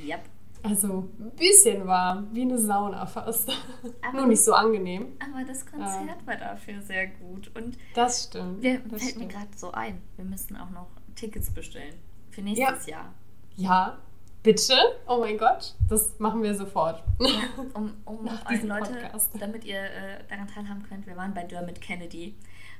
Yep. 0.05 0.21
Also 0.63 1.09
ein 1.19 1.33
bisschen 1.37 1.87
warm, 1.87 2.29
wie 2.33 2.43
eine 2.43 2.59
Sauna 2.59 3.05
fast. 3.07 3.51
Aber 4.03 4.19
Nur 4.19 4.27
nicht 4.29 4.45
so 4.45 4.55
angenehm. 4.55 5.09
Aber 5.19 5.45
das 5.45 5.67
Konzert 5.67 6.21
ja. 6.21 6.27
war 6.27 6.37
dafür 6.37 6.81
sehr 6.83 7.09
gut. 7.09 7.51
Und 7.57 7.77
das 7.95 8.25
stimmt. 8.25 8.63
Wir, 8.63 8.79
das 8.81 9.03
fällt 9.03 9.15
stimmt. 9.15 9.27
mir 9.27 9.33
gerade 9.33 9.49
so 9.57 9.73
ein, 9.73 10.01
wir 10.17 10.25
müssen 10.25 10.57
auch 10.57 10.71
noch 10.71 10.89
Tickets 11.17 11.51
bestellen 11.51 11.95
für 12.31 12.43
nächstes 12.43 12.87
ja. 12.87 12.93
Jahr. 12.93 13.15
Ja, 13.57 13.99
bitte. 14.43 14.75
Oh 15.07 15.19
mein 15.19 15.37
Gott, 15.37 15.75
das 15.89 16.19
machen 16.19 16.43
wir 16.43 16.55
sofort. 16.55 17.03
Ja, 17.21 17.43
um, 17.75 17.93
um 18.05 18.29
euch 18.49 18.63
Leute, 18.63 18.93
Podcast. 18.93 19.31
damit 19.39 19.65
ihr 19.65 19.83
äh, 19.83 20.25
daran 20.29 20.49
teilhaben 20.49 20.83
könnt, 20.89 21.07
wir 21.07 21.17
waren 21.17 21.35
bei 21.35 21.43
Dermot 21.43 21.81
Kennedy 21.81 22.35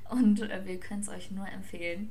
und 0.09 0.41
äh, 0.41 0.65
wir 0.65 0.79
können 0.79 1.01
es 1.01 1.09
euch 1.09 1.31
nur 1.31 1.47
empfehlen 1.47 2.09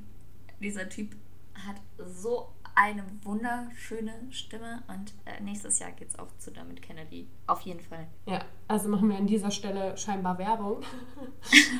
dieser 0.62 0.88
Typ 0.88 1.14
hat 1.54 1.76
so 1.98 2.48
eine 2.74 3.04
wunderschöne 3.22 4.12
Stimme 4.30 4.82
und 4.88 5.12
äh, 5.24 5.42
nächstes 5.42 5.78
Jahr 5.78 5.92
geht 5.92 6.08
es 6.08 6.18
auch 6.18 6.28
zu 6.38 6.50
Damit 6.50 6.82
Kennedy. 6.82 7.28
Auf 7.46 7.60
jeden 7.62 7.80
Fall. 7.80 8.06
Ja, 8.26 8.44
also 8.68 8.88
machen 8.88 9.08
wir 9.08 9.16
an 9.16 9.26
dieser 9.26 9.50
Stelle 9.50 9.96
scheinbar 9.96 10.38
Werbung. 10.38 10.78
oh 10.80 11.26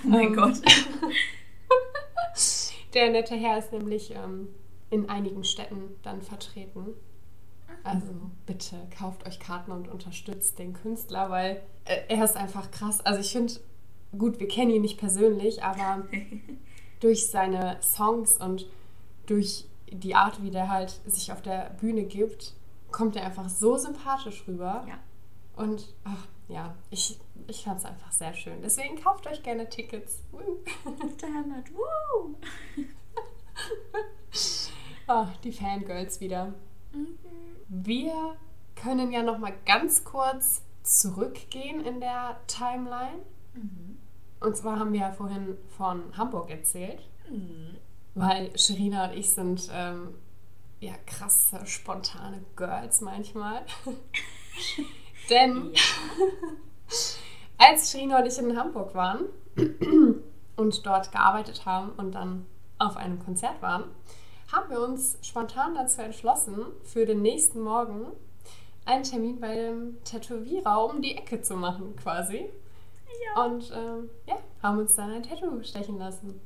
mein 0.09 0.28
ähm, 0.28 0.35
Gott. 0.35 0.55
Der 2.94 3.11
nette 3.11 3.35
Herr 3.35 3.59
ist 3.59 3.72
nämlich 3.72 4.14
ähm, 4.14 4.48
in 4.90 5.09
einigen 5.09 5.44
Städten 5.44 5.96
dann 6.02 6.20
vertreten. 6.20 6.94
Also 7.85 8.12
bitte 8.46 8.76
kauft 8.96 9.26
euch 9.26 9.40
Karten 9.40 9.72
und 9.72 9.88
unterstützt 9.88 10.59
den 10.59 10.74
Künstler, 10.74 11.31
weil 11.31 11.62
äh, 11.85 12.02
er 12.09 12.24
ist 12.24 12.37
einfach 12.37 12.70
krass. 12.70 13.00
Also 13.00 13.20
ich 13.20 13.33
finde, 13.33 13.55
gut, 14.16 14.38
wir 14.38 14.48
kennen 14.48 14.70
ihn 14.70 14.83
nicht 14.83 14.98
persönlich, 14.98 15.62
aber 15.62 16.07
durch 17.00 17.26
seine 17.28 17.78
Songs 17.83 18.37
und 18.38 18.66
durch 19.26 19.66
die 19.94 20.14
Art, 20.14 20.42
wie 20.42 20.50
der 20.50 20.68
halt 20.68 21.00
sich 21.07 21.33
auf 21.33 21.42
der 21.42 21.70
Bühne 21.81 22.05
gibt, 22.05 22.55
kommt 22.90 23.16
er 23.16 23.24
einfach 23.24 23.48
so 23.48 23.76
sympathisch 23.76 24.44
rüber. 24.46 24.85
Ja. 24.88 24.98
Und 25.57 25.94
ach, 26.05 26.26
ja, 26.48 26.74
ich, 26.90 27.18
ich 27.46 27.64
fand 27.64 27.78
es 27.78 27.85
einfach 27.85 28.12
sehr 28.12 28.35
schön. 28.35 28.61
Deswegen 28.62 28.96
kauft 28.96 29.26
euch 29.26 29.42
gerne 29.42 29.68
Tickets. 29.68 30.22
Damit. 31.20 31.72
Woo. 31.74 32.35
oh, 35.09 35.26
die 35.44 35.52
Fangirls 35.52 36.20
wieder. 36.20 36.55
Mhm. 36.92 37.18
Wir 37.68 38.37
können 38.74 39.12
ja 39.12 39.22
noch 39.22 39.38
mal 39.38 39.55
ganz 39.66 40.05
kurz 40.05 40.62
zurückgehen 40.83 41.85
in 41.85 42.00
der 42.00 42.40
Timeline. 42.46 43.22
Mhm. 43.55 43.98
Und 44.40 44.57
zwar 44.57 44.78
haben 44.78 44.92
wir 44.92 45.00
ja 45.00 45.12
vorhin 45.12 45.57
von 45.76 46.16
Hamburg 46.16 46.50
erzählt. 46.50 47.09
Mhm. 47.31 47.76
Weil 48.14 48.57
Sherina 48.59 49.07
und 49.07 49.16
ich 49.16 49.31
sind 49.31 49.68
ähm, 49.72 50.14
ja 50.81 50.92
krasse, 51.07 51.64
spontane 51.66 52.44
Girls 52.57 53.01
manchmal. 53.01 53.62
Denn 55.31 55.72
als 57.59 57.90
Sherina 57.90 58.20
und 58.20 58.27
ich 58.27 58.38
in 58.38 58.57
Hamburg 58.57 58.94
waren 58.94 59.25
und 60.57 60.87
dort 60.87 61.12
gearbeitet 61.12 61.64
haben 61.64 61.92
und 61.92 62.12
dann 62.12 62.46
auf 62.79 62.96
einem 62.96 63.18
Konzert 63.25 63.62
waren, 63.62 63.85
haben 64.53 64.68
wir 64.70 64.81
uns 64.81 65.18
spontan 65.22 65.75
dazu 65.75 66.03
entschlossen, 66.03 66.66
für 66.85 67.07
den 67.07 67.22
nächsten 67.22 67.61
Morgen 67.61 68.07
einen 68.85 69.05
Termin 69.05 69.40
bei 69.40 69.55
dem 69.55 70.03
Tätowierer 70.05 70.85
um 70.85 71.01
die 71.01 71.16
Ecke 71.16 71.40
zu 71.40 71.57
machen, 71.57 71.96
quasi. 71.96 72.51
Ja. 73.25 73.44
Und 73.44 73.72
ähm, 73.75 74.11
ja, 74.27 74.38
haben 74.62 74.79
uns 74.79 74.96
dann 74.96 75.11
ein 75.11 75.22
Tattoo 75.22 75.62
stechen 75.62 75.98
lassen. 75.98 76.40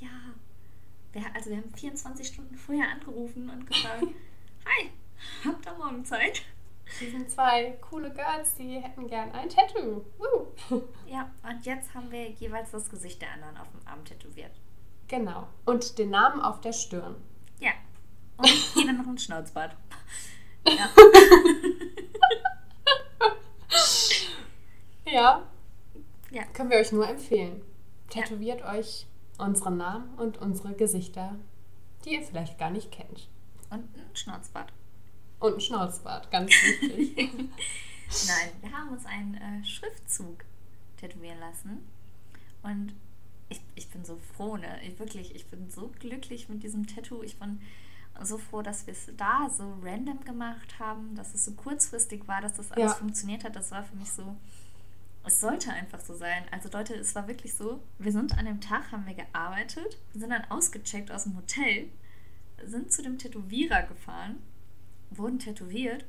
Ja. 0.00 0.08
Wir, 1.16 1.24
also 1.34 1.48
wir 1.48 1.56
haben 1.56 1.72
24 1.74 2.26
Stunden 2.26 2.54
vorher 2.56 2.90
angerufen 2.90 3.48
und 3.48 3.66
gefragt, 3.66 4.02
hi, 4.66 4.90
habt 5.46 5.64
ihr 5.64 5.72
morgen 5.72 6.04
Zeit? 6.04 6.42
Wir 6.98 7.10
sind 7.10 7.30
zwei 7.30 7.78
coole 7.80 8.12
Girls, 8.12 8.54
die 8.56 8.78
hätten 8.78 9.06
gern 9.08 9.32
ein 9.32 9.48
Tattoo. 9.48 10.04
Woo. 10.18 10.82
Ja, 11.06 11.30
und 11.42 11.64
jetzt 11.64 11.94
haben 11.94 12.10
wir 12.10 12.28
jeweils 12.32 12.70
das 12.72 12.90
Gesicht 12.90 13.22
der 13.22 13.32
anderen 13.32 13.56
auf 13.56 13.70
dem 13.70 13.80
Arm 13.88 14.04
tätowiert. 14.04 14.50
Genau. 15.08 15.48
Und 15.64 15.96
den 15.98 16.10
Namen 16.10 16.42
auf 16.42 16.60
der 16.60 16.74
Stirn. 16.74 17.16
Ja. 17.60 17.70
Und 18.36 18.74
jeder 18.74 18.92
noch 18.92 19.06
ein 19.06 19.16
Schnauzbart. 19.16 19.74
Ja. 20.66 20.90
ja. 25.12 25.42
ja. 26.30 26.44
Können 26.52 26.68
wir 26.68 26.76
euch 26.76 26.92
nur 26.92 27.08
empfehlen. 27.08 27.62
Tätowiert 28.10 28.60
ja. 28.60 28.74
euch 28.74 29.06
unseren 29.38 29.76
Namen 29.76 30.14
und 30.16 30.38
unsere 30.38 30.74
Gesichter, 30.74 31.36
die 32.04 32.14
ihr 32.14 32.22
vielleicht 32.22 32.58
gar 32.58 32.70
nicht 32.70 32.90
kennt. 32.92 33.28
Und 33.70 33.84
ein 33.96 34.14
Schnauzbart. 34.14 34.72
Und 35.40 35.54
ein 35.54 35.60
Schnauzbart, 35.60 36.30
ganz 36.30 36.50
wichtig. 36.50 37.30
Nein, 38.26 38.50
wir 38.60 38.72
haben 38.72 38.90
uns 38.90 39.04
einen 39.06 39.34
äh, 39.34 39.64
Schriftzug 39.64 40.44
tätowieren 40.96 41.40
lassen. 41.40 41.86
Und 42.62 42.94
ich, 43.48 43.60
ich 43.74 43.88
bin 43.90 44.04
so 44.04 44.18
froh, 44.36 44.56
ne? 44.56 44.80
Ich, 44.82 44.98
wirklich, 44.98 45.34
ich 45.34 45.46
bin 45.46 45.70
so 45.70 45.92
glücklich 46.00 46.48
mit 46.48 46.62
diesem 46.62 46.86
Tattoo. 46.86 47.22
Ich 47.22 47.38
bin 47.38 47.60
so 48.22 48.38
froh, 48.38 48.62
dass 48.62 48.86
wir 48.86 48.92
es 48.92 49.10
da 49.16 49.48
so 49.50 49.76
random 49.82 50.24
gemacht 50.24 50.78
haben, 50.78 51.14
dass 51.14 51.34
es 51.34 51.44
so 51.44 51.52
kurzfristig 51.52 52.26
war, 52.26 52.40
dass 52.40 52.54
das 52.54 52.72
alles 52.72 52.92
ja. 52.92 52.98
funktioniert 52.98 53.44
hat. 53.44 53.56
Das 53.56 53.70
war 53.70 53.84
für 53.84 53.96
mich 53.96 54.10
so, 54.10 54.36
es 55.26 55.40
sollte 55.40 55.72
einfach 55.72 56.00
so 56.00 56.14
sein. 56.14 56.44
Also 56.50 56.68
Leute, 56.72 56.94
es 56.94 57.14
war 57.14 57.26
wirklich 57.28 57.54
so, 57.54 57.80
wir 57.98 58.12
sind 58.12 58.38
an 58.38 58.46
dem 58.46 58.60
Tag, 58.60 58.92
haben 58.92 59.06
wir 59.06 59.14
gearbeitet, 59.14 59.98
sind 60.14 60.30
dann 60.30 60.44
ausgecheckt 60.50 61.10
aus 61.10 61.24
dem 61.24 61.36
Hotel, 61.36 61.88
sind 62.64 62.92
zu 62.92 63.02
dem 63.02 63.18
Tätowierer 63.18 63.82
gefahren, 63.82 64.42
wurden 65.10 65.38
tätowiert, 65.38 66.04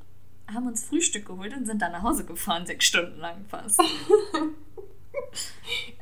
haben 0.51 0.67
uns 0.67 0.85
Frühstück 0.85 1.25
geholt 1.25 1.55
und 1.55 1.65
sind 1.65 1.81
dann 1.81 1.91
nach 1.91 2.03
Hause 2.03 2.25
gefahren, 2.25 2.65
sechs 2.65 2.85
Stunden 2.85 3.17
lang 3.17 3.45
fast. 3.47 3.81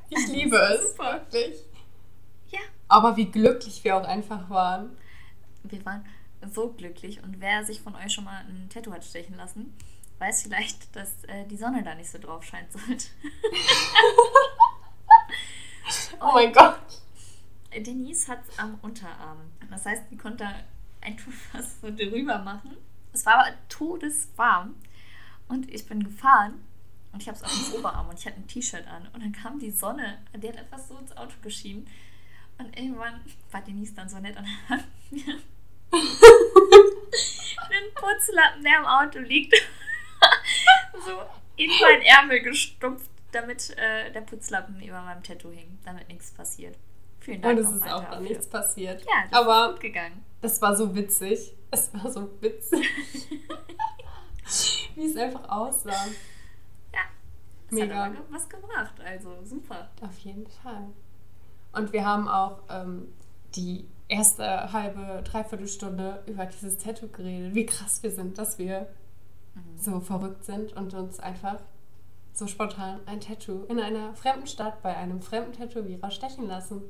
Ich 0.09 0.27
liebe 0.27 0.55
es, 0.55 0.91
super. 0.91 1.13
wirklich. 1.13 1.57
Ja. 2.51 2.59
Aber 2.87 3.17
wie 3.17 3.25
glücklich 3.25 3.83
wir 3.83 3.97
auch 3.97 4.03
einfach 4.03 4.49
waren. 4.49 4.95
Wir 5.63 5.83
waren 5.85 6.05
so 6.53 6.69
glücklich 6.69 7.23
und 7.23 7.41
wer 7.41 7.65
sich 7.65 7.81
von 7.81 7.95
euch 7.95 8.13
schon 8.13 8.25
mal 8.25 8.45
ein 8.45 8.69
Tattoo 8.69 8.91
hat 8.91 9.03
stechen 9.03 9.35
lassen, 9.35 9.73
weiß 10.19 10.43
vielleicht, 10.43 10.95
dass 10.95 11.23
äh, 11.25 11.45
die 11.45 11.57
Sonne 11.57 11.83
da 11.83 11.95
nicht 11.95 12.09
so 12.09 12.17
drauf 12.17 12.43
scheint 12.43 12.71
sollte. 12.71 13.05
oh 16.21 16.31
mein 16.33 16.53
Gott. 16.53 16.79
Denise 17.75 18.29
hat 18.29 18.39
es 18.47 18.57
am 18.57 18.79
Unterarm. 18.81 19.51
Das 19.69 19.85
heißt, 19.85 20.03
die 20.09 20.17
konnte 20.17 20.47
einfach 21.01 21.31
was 21.53 21.81
so 21.81 21.89
drüber 21.89 22.39
machen. 22.39 22.77
Es 23.13 23.25
war 23.25 23.35
aber 23.35 23.53
todeswarm 23.69 24.75
und 25.47 25.71
ich 25.73 25.87
bin 25.87 26.03
gefahren 26.03 26.63
und 27.11 27.21
ich 27.21 27.27
habe 27.27 27.37
es 27.37 27.43
auf 27.43 27.51
dem 27.51 27.79
Oberarm 27.79 28.09
und 28.09 28.19
ich 28.19 28.25
hatte 28.25 28.37
ein 28.37 28.47
T-Shirt 28.47 28.87
an. 28.87 29.07
Und 29.13 29.23
dann 29.23 29.31
kam 29.31 29.59
die 29.59 29.71
Sonne, 29.71 30.17
die 30.35 30.49
hat 30.49 30.57
etwas 30.57 30.89
so 30.89 30.97
ins 30.97 31.15
Auto 31.15 31.33
geschienen. 31.41 31.87
Und 32.57 32.77
irgendwann 32.77 33.21
war 33.51 33.61
Denise 33.61 33.93
dann 33.93 34.09
so 34.09 34.19
nett 34.19 34.37
und 34.37 34.47
hat 34.69 34.83
mir 35.11 35.39
den 37.69 37.93
Putzlappen, 37.93 38.63
der 38.63 38.79
im 38.79 38.85
Auto 38.85 39.19
liegt, 39.19 39.53
so 41.05 41.21
in 41.55 41.69
meinen 41.81 42.01
Ärmel 42.01 42.41
gestupft, 42.41 43.09
damit 43.31 43.75
äh, 43.77 44.11
der 44.11 44.21
Putzlappen 44.21 44.81
über 44.81 45.01
meinem 45.01 45.23
Tattoo 45.23 45.51
hing, 45.51 45.77
damit 45.85 46.07
nichts 46.07 46.31
passiert. 46.31 46.77
Vielen 47.19 47.41
Dank. 47.41 47.57
Und 47.57 47.65
es 47.65 47.71
ist 47.71 47.83
auch 47.83 48.03
dafür. 48.03 48.19
nichts 48.19 48.47
passiert. 48.47 49.01
Ja, 49.01 49.23
das 49.29 49.39
Aber 49.39 49.67
ist 49.67 49.71
gut 49.73 49.81
gegangen. 49.81 50.23
Es 50.41 50.61
war 50.61 50.75
so 50.75 50.93
witzig. 50.95 51.53
Es 51.71 51.93
war 51.93 52.11
so 52.11 52.29
witzig. 52.39 52.85
Wie 54.95 55.05
es 55.05 55.17
einfach 55.17 55.49
aussah. 55.49 56.05
Das 57.69 57.79
Mega. 57.79 58.05
hat 58.05 58.13
was 58.29 58.47
gebracht, 58.47 58.93
also 59.03 59.43
super. 59.43 59.89
Auf 60.01 60.17
jeden 60.19 60.47
Fall. 60.47 60.87
Und 61.73 61.91
wir 61.93 62.05
haben 62.05 62.27
auch 62.27 62.61
ähm, 62.69 63.11
die 63.55 63.87
erste 64.07 64.71
halbe, 64.71 65.23
dreiviertel 65.23 65.67
Stunde 65.67 66.23
über 66.27 66.45
dieses 66.45 66.77
Tattoo 66.77 67.07
geredet. 67.07 67.55
Wie 67.55 67.65
krass 67.65 68.03
wir 68.03 68.11
sind, 68.11 68.37
dass 68.37 68.59
wir 68.59 68.87
mhm. 69.55 69.77
so 69.77 69.99
verrückt 69.99 70.43
sind 70.45 70.73
und 70.73 70.93
uns 70.93 71.19
einfach 71.19 71.59
so 72.33 72.47
spontan 72.47 72.99
ein 73.05 73.21
Tattoo 73.21 73.63
in 73.65 73.79
einer 73.79 74.13
fremden 74.13 74.47
Stadt 74.47 74.81
bei 74.81 74.95
einem 74.95 75.21
fremden 75.21 75.53
Tätowierer 75.53 76.11
stechen 76.11 76.47
lassen. 76.47 76.81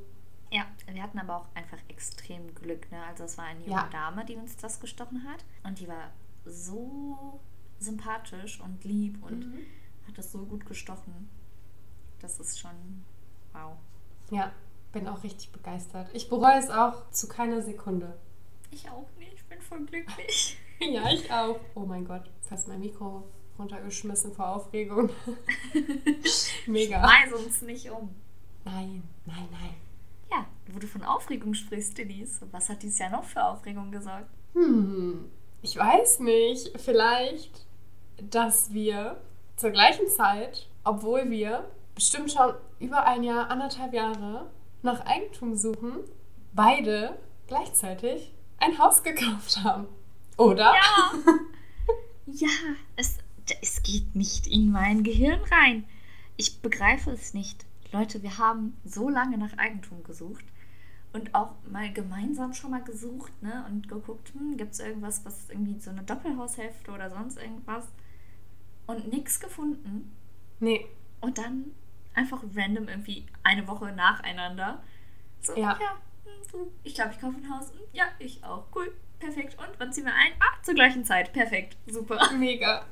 Ja, 0.51 0.65
wir 0.91 1.01
hatten 1.01 1.19
aber 1.19 1.37
auch 1.37 1.47
einfach 1.53 1.77
extrem 1.87 2.53
Glück. 2.55 2.91
Ne? 2.91 3.01
Also 3.07 3.23
es 3.23 3.37
war 3.37 3.45
eine 3.45 3.61
junge 3.61 3.71
ja. 3.71 3.89
Dame, 3.91 4.25
die 4.25 4.35
uns 4.35 4.57
das 4.57 4.79
gestochen 4.79 5.23
hat. 5.27 5.43
Und 5.63 5.79
die 5.79 5.87
war 5.87 6.11
so 6.45 7.39
sympathisch 7.79 8.59
und 8.61 8.83
lieb 8.83 9.23
und 9.23 9.53
mhm 9.53 9.65
hat 10.07 10.17
das 10.17 10.31
so 10.31 10.45
gut 10.45 10.65
gestochen. 10.65 11.29
Das 12.19 12.39
ist 12.39 12.59
schon 12.59 13.03
wow. 13.53 13.73
Ja, 14.31 14.51
bin 14.91 15.07
auch 15.07 15.23
richtig 15.23 15.51
begeistert. 15.51 16.09
Ich 16.13 16.29
bereue 16.29 16.57
es 16.57 16.69
auch 16.69 17.09
zu 17.11 17.27
keiner 17.27 17.61
Sekunde. 17.61 18.17
Ich 18.71 18.89
auch 18.89 19.07
nicht, 19.17 19.33
ich 19.33 19.45
bin 19.45 19.61
voll 19.61 19.85
glücklich. 19.85 20.57
ja, 20.79 21.09
ich 21.11 21.31
auch. 21.31 21.59
Oh 21.75 21.81
mein 21.81 22.05
Gott, 22.05 22.29
fast 22.45 22.67
mein 22.67 22.79
Mikro 22.79 23.23
runtergeschmissen 23.57 24.33
vor 24.33 24.49
Aufregung. 24.49 25.09
Mega. 26.67 26.99
Schmeiß 26.99 27.33
uns 27.33 27.61
nicht 27.61 27.89
um. 27.89 28.13
Nein, 28.63 29.03
nein, 29.25 29.47
nein. 29.51 29.75
Ja, 30.31 30.45
wo 30.67 30.79
du 30.79 30.87
von 30.87 31.03
Aufregung 31.03 31.53
sprichst, 31.53 31.97
Denise, 31.97 32.41
was 32.51 32.69
hat 32.69 32.83
dieses 32.83 32.99
Jahr 32.99 33.11
noch 33.11 33.23
für 33.23 33.43
Aufregung 33.43 33.91
gesorgt? 33.91 34.29
Hm, 34.53 35.29
ich 35.61 35.77
weiß 35.77 36.19
nicht. 36.19 36.79
Vielleicht, 36.79 37.65
dass 38.17 38.73
wir 38.73 39.17
zur 39.55 39.71
gleichen 39.71 40.07
Zeit, 40.09 40.67
obwohl 40.83 41.29
wir 41.29 41.69
bestimmt 41.93 42.31
schon 42.31 42.53
über 42.79 43.05
ein 43.05 43.23
Jahr, 43.23 43.49
anderthalb 43.49 43.93
Jahre 43.93 44.49
nach 44.81 45.05
Eigentum 45.05 45.55
suchen, 45.55 45.99
beide 46.53 47.17
gleichzeitig 47.47 48.33
ein 48.57 48.77
Haus 48.77 49.03
gekauft 49.03 49.63
haben. 49.63 49.87
Oder? 50.37 50.73
Ja. 50.73 51.11
ja, 52.25 52.49
es, 52.95 53.17
es 53.61 53.83
geht 53.83 54.15
nicht 54.15 54.47
in 54.47 54.71
mein 54.71 55.03
Gehirn 55.03 55.41
rein. 55.51 55.85
Ich 56.37 56.61
begreife 56.61 57.11
es 57.11 57.33
nicht. 57.33 57.65
Leute, 57.91 58.23
wir 58.23 58.37
haben 58.37 58.75
so 58.83 59.09
lange 59.09 59.37
nach 59.37 59.57
Eigentum 59.57 60.03
gesucht 60.03 60.45
und 61.13 61.33
auch 61.33 61.53
mal 61.71 61.91
gemeinsam 61.93 62.53
schon 62.53 62.71
mal 62.71 62.83
gesucht 62.83 63.31
ne? 63.41 63.65
und 63.69 63.87
geguckt, 63.87 64.33
hm, 64.33 64.57
gibt 64.57 64.73
es 64.73 64.79
irgendwas, 64.79 65.23
was 65.23 65.49
irgendwie 65.49 65.79
so 65.79 65.91
eine 65.91 66.03
Doppelhaushälfte 66.03 66.91
oder 66.91 67.09
sonst 67.09 67.37
irgendwas 67.37 67.87
und 68.85 69.07
nichts 69.11 69.39
gefunden. 69.39 70.11
Nee. 70.59 70.85
Und 71.21 71.37
dann 71.37 71.71
einfach 72.13 72.43
random 72.55 72.89
irgendwie 72.89 73.25
eine 73.43 73.67
Woche 73.67 73.91
nacheinander. 73.93 74.83
So, 75.41 75.55
ja, 75.55 75.79
ja 75.79 75.97
hm, 76.51 76.67
ich 76.83 76.95
glaube, 76.95 77.11
ich 77.13 77.21
kaufe 77.21 77.37
ein 77.37 77.49
Haus. 77.49 77.71
Hm, 77.71 77.79
ja, 77.93 78.05
ich 78.19 78.43
auch. 78.43 78.65
Cool, 78.75 78.93
perfekt. 79.19 79.57
Und 79.57 79.69
wann 79.77 79.91
ziehen 79.91 80.05
wir 80.05 80.13
ein? 80.13 80.33
Ah, 80.39 80.61
zur 80.63 80.73
gleichen 80.73 81.05
Zeit. 81.05 81.33
Perfekt, 81.33 81.77
super. 81.87 82.19
Mega. 82.37 82.85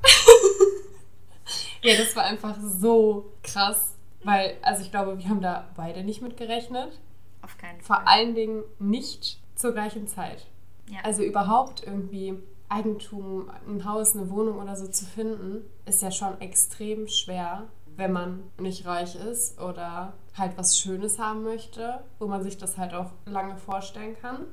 ja, 1.81 1.97
das 1.97 2.15
war 2.15 2.25
einfach 2.25 2.57
so 2.59 3.33
krass. 3.43 3.95
Weil, 4.23 4.57
also 4.61 4.81
ich 4.81 4.91
glaube, 4.91 5.17
wir 5.19 5.27
haben 5.27 5.41
da 5.41 5.69
beide 5.75 6.03
nicht 6.03 6.21
mit 6.21 6.37
gerechnet. 6.37 6.99
Auf 7.41 7.57
keinen 7.57 7.81
Fall. 7.81 7.97
Vor 7.97 8.07
allen 8.07 8.35
Dingen 8.35 8.63
nicht 8.79 9.39
zur 9.55 9.73
gleichen 9.73 10.07
Zeit. 10.07 10.47
Ja. 10.89 10.99
Also 11.03 11.23
überhaupt 11.23 11.83
irgendwie 11.85 12.37
Eigentum, 12.69 13.51
ein 13.67 13.85
Haus, 13.85 14.15
eine 14.15 14.29
Wohnung 14.29 14.59
oder 14.59 14.75
so 14.75 14.87
zu 14.87 15.05
finden, 15.05 15.63
ist 15.85 16.01
ja 16.01 16.11
schon 16.11 16.39
extrem 16.41 17.07
schwer, 17.07 17.67
wenn 17.95 18.11
man 18.11 18.43
nicht 18.59 18.85
reich 18.85 19.15
ist 19.15 19.59
oder 19.61 20.13
halt 20.37 20.57
was 20.57 20.79
Schönes 20.79 21.19
haben 21.19 21.43
möchte, 21.43 22.03
wo 22.17 22.27
man 22.27 22.41
sich 22.41 22.57
das 22.57 22.77
halt 22.77 22.93
auch 22.93 23.11
lange 23.25 23.57
vorstellen 23.57 24.15
kann. 24.19 24.47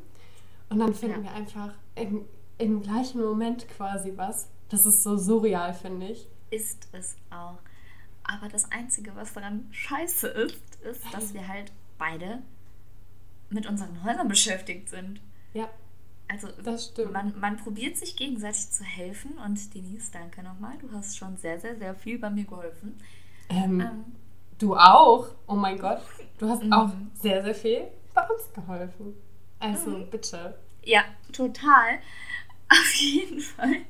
Und 0.70 0.78
dann 0.78 0.94
finden 0.94 1.24
ja. 1.24 1.30
wir 1.30 1.36
einfach 1.36 1.74
im, 1.96 2.24
im 2.58 2.80
gleichen 2.80 3.20
Moment 3.20 3.68
quasi 3.68 4.12
was. 4.16 4.48
Das 4.68 4.86
ist 4.86 5.02
so 5.02 5.16
surreal, 5.16 5.74
finde 5.74 6.06
ich. 6.08 6.28
Ist 6.50 6.88
es 6.92 7.16
auch. 7.30 7.58
Aber 8.22 8.48
das 8.48 8.70
Einzige, 8.70 9.14
was 9.16 9.32
daran 9.32 9.66
scheiße 9.72 10.28
ist, 10.28 10.76
ist, 10.82 11.02
dass 11.12 11.34
wir 11.34 11.46
halt 11.46 11.72
beide 11.98 12.42
mit 13.50 13.66
unseren 13.66 14.04
Häusern 14.04 14.28
beschäftigt 14.28 14.88
sind. 14.88 15.20
Ja. 15.52 15.68
Also 16.28 16.48
das 16.62 16.86
stimmt. 16.86 17.12
Man, 17.12 17.38
man 17.40 17.56
probiert 17.56 17.96
sich 17.96 18.14
gegenseitig 18.16 18.70
zu 18.70 18.84
helfen 18.84 19.36
und 19.44 19.74
Denise, 19.74 20.12
danke 20.12 20.44
nochmal. 20.44 20.78
Du 20.78 20.92
hast 20.92 21.18
schon 21.18 21.36
sehr, 21.36 21.58
sehr, 21.58 21.76
sehr 21.76 21.94
viel 21.96 22.20
bei 22.20 22.30
mir 22.30 22.44
geholfen. 22.44 22.96
Ähm, 23.48 23.80
ähm, 23.80 24.04
du 24.58 24.76
auch? 24.76 25.30
Oh 25.48 25.56
mein 25.56 25.76
Gott. 25.76 26.02
Du 26.38 26.48
hast 26.48 26.62
mhm. 26.62 26.72
auch 26.72 26.90
sehr, 27.14 27.42
sehr 27.42 27.54
viel 27.54 27.88
bei 28.14 28.22
uns 28.28 28.52
geholfen. 28.54 29.14
Also 29.60 29.90
mhm. 29.90 30.10
bitte. 30.10 30.58
Ja, 30.82 31.04
total. 31.32 32.00
Auf 32.68 32.94
jeden 32.94 33.40
Fall. 33.40 33.82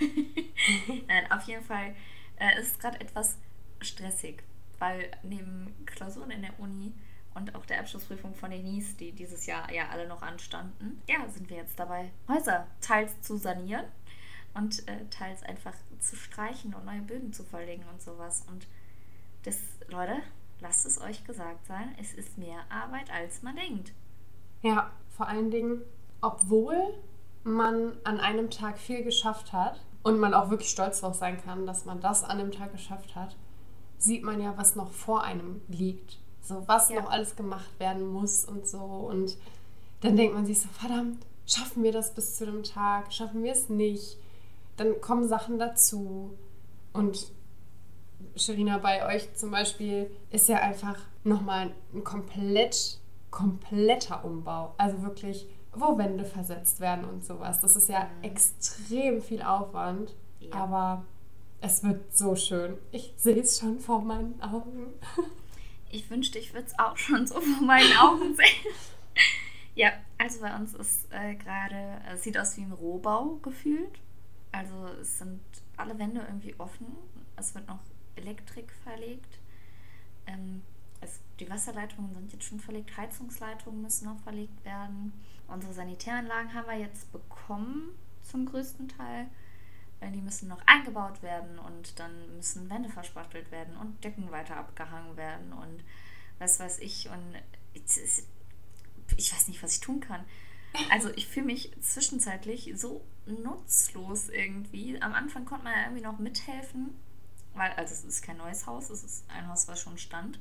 Nein, 1.06 1.32
auf 1.32 1.42
jeden 1.48 1.64
Fall 1.64 1.94
äh, 2.38 2.60
ist 2.60 2.72
es 2.72 2.78
gerade 2.78 3.00
etwas 3.00 3.38
stressig, 3.80 4.42
weil 4.78 5.10
neben 5.22 5.74
Klausuren 5.84 6.30
in 6.30 6.42
der 6.42 6.58
Uni 6.60 6.92
und 7.34 7.54
auch 7.54 7.66
der 7.66 7.80
Abschlussprüfung 7.80 8.34
von 8.34 8.50
Denise, 8.50 8.96
die 8.96 9.12
dieses 9.12 9.46
Jahr 9.46 9.70
ja 9.72 9.88
alle 9.88 10.06
noch 10.06 10.22
anstanden, 10.22 11.02
ja, 11.08 11.28
sind 11.28 11.50
wir 11.50 11.56
jetzt 11.56 11.78
dabei, 11.78 12.10
Häuser 12.28 12.66
teils 12.80 13.20
zu 13.20 13.36
sanieren 13.36 13.86
und 14.54 14.86
äh, 14.88 15.04
teils 15.10 15.42
einfach 15.42 15.74
zu 15.98 16.16
streichen 16.16 16.74
und 16.74 16.84
neue 16.84 17.02
Böden 17.02 17.32
zu 17.32 17.44
verlegen 17.44 17.84
und 17.92 18.00
sowas. 18.00 18.44
Und 18.48 18.66
das, 19.42 19.58
Leute, 19.88 20.22
lasst 20.60 20.86
es 20.86 21.00
euch 21.00 21.24
gesagt 21.24 21.66
sein, 21.66 21.94
es 22.00 22.14
ist 22.14 22.38
mehr 22.38 22.64
Arbeit, 22.70 23.10
als 23.10 23.42
man 23.42 23.56
denkt. 23.56 23.92
Ja, 24.64 24.90
vor 25.10 25.28
allen 25.28 25.50
Dingen, 25.50 25.82
obwohl 26.22 26.74
man 27.44 27.92
an 28.02 28.18
einem 28.18 28.48
Tag 28.48 28.78
viel 28.78 29.04
geschafft 29.04 29.52
hat 29.52 29.78
und 30.02 30.18
man 30.18 30.32
auch 30.32 30.48
wirklich 30.48 30.70
stolz 30.70 31.02
darauf 31.02 31.16
sein 31.16 31.38
kann, 31.44 31.66
dass 31.66 31.84
man 31.84 32.00
das 32.00 32.24
an 32.24 32.40
einem 32.40 32.50
Tag 32.50 32.72
geschafft 32.72 33.14
hat, 33.14 33.36
sieht 33.98 34.22
man 34.22 34.40
ja, 34.40 34.54
was 34.56 34.74
noch 34.74 34.90
vor 34.90 35.22
einem 35.22 35.60
liegt. 35.68 36.18
So, 36.40 36.66
was 36.66 36.88
ja. 36.88 37.00
noch 37.00 37.10
alles 37.10 37.36
gemacht 37.36 37.78
werden 37.78 38.06
muss 38.10 38.46
und 38.46 38.66
so. 38.66 38.78
Und 38.78 39.36
dann 40.00 40.16
denkt 40.16 40.34
man 40.34 40.46
sich 40.46 40.60
so, 40.60 40.68
verdammt, 40.68 41.24
schaffen 41.46 41.82
wir 41.82 41.92
das 41.92 42.14
bis 42.14 42.36
zu 42.36 42.46
dem 42.46 42.62
Tag? 42.62 43.12
Schaffen 43.12 43.44
wir 43.44 43.52
es 43.52 43.68
nicht? 43.68 44.16
Dann 44.78 44.98
kommen 45.02 45.28
Sachen 45.28 45.58
dazu. 45.58 46.32
Und 46.94 47.30
Sherina, 48.34 48.78
bei 48.78 49.06
euch 49.14 49.34
zum 49.34 49.50
Beispiel 49.50 50.10
ist 50.30 50.48
ja 50.48 50.56
einfach 50.58 50.96
nochmal 51.22 51.70
ein 51.92 52.02
komplett, 52.02 52.98
kompletter 53.34 54.24
Umbau. 54.24 54.74
Also 54.78 55.02
wirklich, 55.02 55.48
wo 55.72 55.98
Wände 55.98 56.24
versetzt 56.24 56.78
werden 56.78 57.04
und 57.04 57.24
sowas. 57.24 57.60
Das 57.60 57.74
ist 57.74 57.88
ja 57.88 58.04
mhm. 58.04 58.22
extrem 58.22 59.20
viel 59.20 59.42
Aufwand. 59.42 60.14
Ja. 60.38 60.54
Aber 60.54 61.04
es 61.60 61.82
wird 61.82 62.14
so 62.16 62.36
schön. 62.36 62.78
Ich 62.92 63.12
sehe 63.16 63.40
es 63.40 63.58
schon 63.58 63.80
vor 63.80 64.02
meinen 64.02 64.40
Augen. 64.40 64.86
Ich 65.90 66.08
wünschte, 66.10 66.38
ich 66.38 66.54
würde 66.54 66.66
es 66.66 66.78
auch 66.78 66.96
schon 66.96 67.26
so 67.26 67.40
vor 67.40 67.66
meinen 67.66 67.96
Augen 67.98 68.34
sehen. 68.36 68.72
ja, 69.74 69.90
also 70.18 70.40
bei 70.40 70.54
uns 70.54 70.74
ist 70.74 71.12
äh, 71.12 71.34
gerade, 71.34 72.00
es 72.12 72.22
sieht 72.22 72.38
aus 72.38 72.56
wie 72.56 72.62
ein 72.62 72.72
Rohbau 72.72 73.38
gefühlt. 73.42 73.98
Also 74.52 74.74
es 75.00 75.18
sind 75.18 75.40
alle 75.76 75.98
Wände 75.98 76.20
irgendwie 76.20 76.54
offen. 76.58 76.86
Es 77.36 77.54
wird 77.56 77.66
noch 77.66 77.80
Elektrik 78.14 78.70
verlegt. 78.84 79.40
Ähm, 80.26 80.62
es, 81.04 81.20
die 81.40 81.48
Wasserleitungen 81.48 82.12
sind 82.14 82.32
jetzt 82.32 82.44
schon 82.44 82.60
verlegt, 82.60 82.96
Heizungsleitungen 82.96 83.82
müssen 83.82 84.06
noch 84.06 84.20
verlegt 84.20 84.64
werden. 84.64 85.12
Unsere 85.46 85.72
Sanitäranlagen 85.72 86.54
haben 86.54 86.66
wir 86.66 86.78
jetzt 86.78 87.12
bekommen, 87.12 87.90
zum 88.22 88.46
größten 88.46 88.88
Teil 88.88 89.28
die 90.10 90.20
müssen 90.20 90.48
noch 90.48 90.60
eingebaut 90.66 91.22
werden 91.22 91.58
und 91.58 91.98
dann 91.98 92.36
müssen 92.36 92.68
Wände 92.70 92.88
verspachtelt 92.88 93.50
werden 93.50 93.76
und 93.76 94.02
Decken 94.04 94.30
weiter 94.30 94.56
abgehangen 94.56 95.16
werden 95.16 95.52
und 95.52 95.84
was 96.38 96.60
weiß 96.60 96.80
ich. 96.80 97.08
Und 97.08 97.34
ich 99.16 99.32
weiß 99.32 99.48
nicht, 99.48 99.62
was 99.62 99.74
ich 99.74 99.80
tun 99.80 100.00
kann. 100.00 100.24
Also 100.90 101.10
ich 101.10 101.28
fühle 101.28 101.46
mich 101.46 101.70
zwischenzeitlich 101.80 102.72
so 102.74 103.04
nutzlos 103.26 104.28
irgendwie. 104.28 105.00
Am 105.00 105.14
Anfang 105.14 105.44
konnte 105.44 105.64
man 105.64 105.74
ja 105.74 105.84
irgendwie 105.84 106.02
noch 106.02 106.18
mithelfen, 106.18 106.94
weil, 107.54 107.72
also 107.72 107.94
es 107.94 108.04
ist 108.04 108.22
kein 108.22 108.38
neues 108.38 108.66
Haus, 108.66 108.90
es 108.90 109.04
ist 109.04 109.24
ein 109.30 109.48
Haus, 109.48 109.68
was 109.68 109.80
schon 109.80 109.98
stand. 109.98 110.40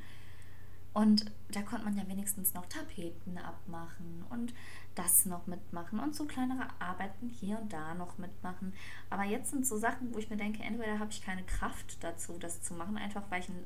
Und 0.94 1.26
da 1.52 1.62
konnte 1.64 1.86
man 1.86 1.98
ja 1.98 2.08
wenigstens 2.08 2.54
noch 2.54 2.68
Tapeten 2.68 3.38
abmachen 3.38 4.24
und 4.30 4.54
das 4.96 5.26
noch 5.26 5.48
mitmachen 5.48 6.00
und 6.00 6.16
so 6.16 6.26
kleinere 6.26 6.68
Arbeiten 6.80 7.30
hier 7.30 7.60
und 7.60 7.74
da 7.74 7.96
noch 7.96 8.20
mitmachen. 8.20 8.74
Aber 9.10 9.24
jetzt 9.24 9.50
sind 9.50 9.66
so 9.66 9.78
Sachen, 9.78 10.14
wo 10.14 10.20
ich 10.20 10.30
mir 10.30 10.38
denke, 10.38 10.62
entweder 10.62 11.00
habe 11.00 11.12
ich 11.12 11.24
keine 11.24 11.44
Kraft 11.44 12.04
dazu, 12.04 12.38
das 12.40 12.62
zu 12.62 12.76
machen, 12.76 12.98
einfach 12.98 13.24
weil 13.30 13.42
ich 13.42 13.50
ein, 13.50 13.64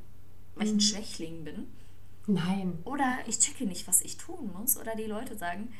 weil 0.55 0.67
ich 0.67 0.71
ein 0.71 0.75
mhm. 0.75 0.81
Schwächling 0.81 1.43
bin. 1.43 1.67
Nein. 2.27 2.79
Oder 2.85 3.19
ich 3.25 3.39
checke 3.39 3.65
nicht, 3.65 3.87
was 3.87 4.01
ich 4.01 4.17
tun 4.17 4.51
muss. 4.57 4.77
Oder 4.77 4.95
die 4.95 5.05
Leute 5.05 5.37
sagen, 5.37 5.73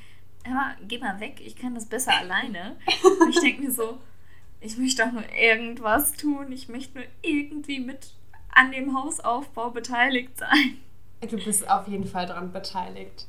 Emma, 0.44 0.76
geh 0.88 0.98
mal 0.98 1.20
weg, 1.20 1.42
ich 1.44 1.56
kann 1.56 1.76
das 1.76 1.86
besser 1.86 2.14
alleine. 2.18 2.78
Und 3.22 3.30
ich 3.30 3.40
denke 3.40 3.64
mir 3.64 3.72
so, 3.72 4.00
ich 4.60 4.78
möchte 4.78 5.04
doch 5.04 5.12
nur 5.12 5.30
irgendwas 5.34 6.14
tun. 6.14 6.52
Ich 6.52 6.68
möchte 6.68 7.00
nur 7.00 7.08
irgendwie 7.22 7.80
mit 7.80 8.14
an 8.50 8.72
dem 8.72 8.98
Hausaufbau 8.98 9.70
beteiligt 9.70 10.38
sein. 10.38 10.80
Du 11.22 11.38
bist 11.38 11.70
auf 11.70 11.88
jeden 11.88 12.06
Fall 12.06 12.28
daran 12.28 12.52
beteiligt. 12.52 13.28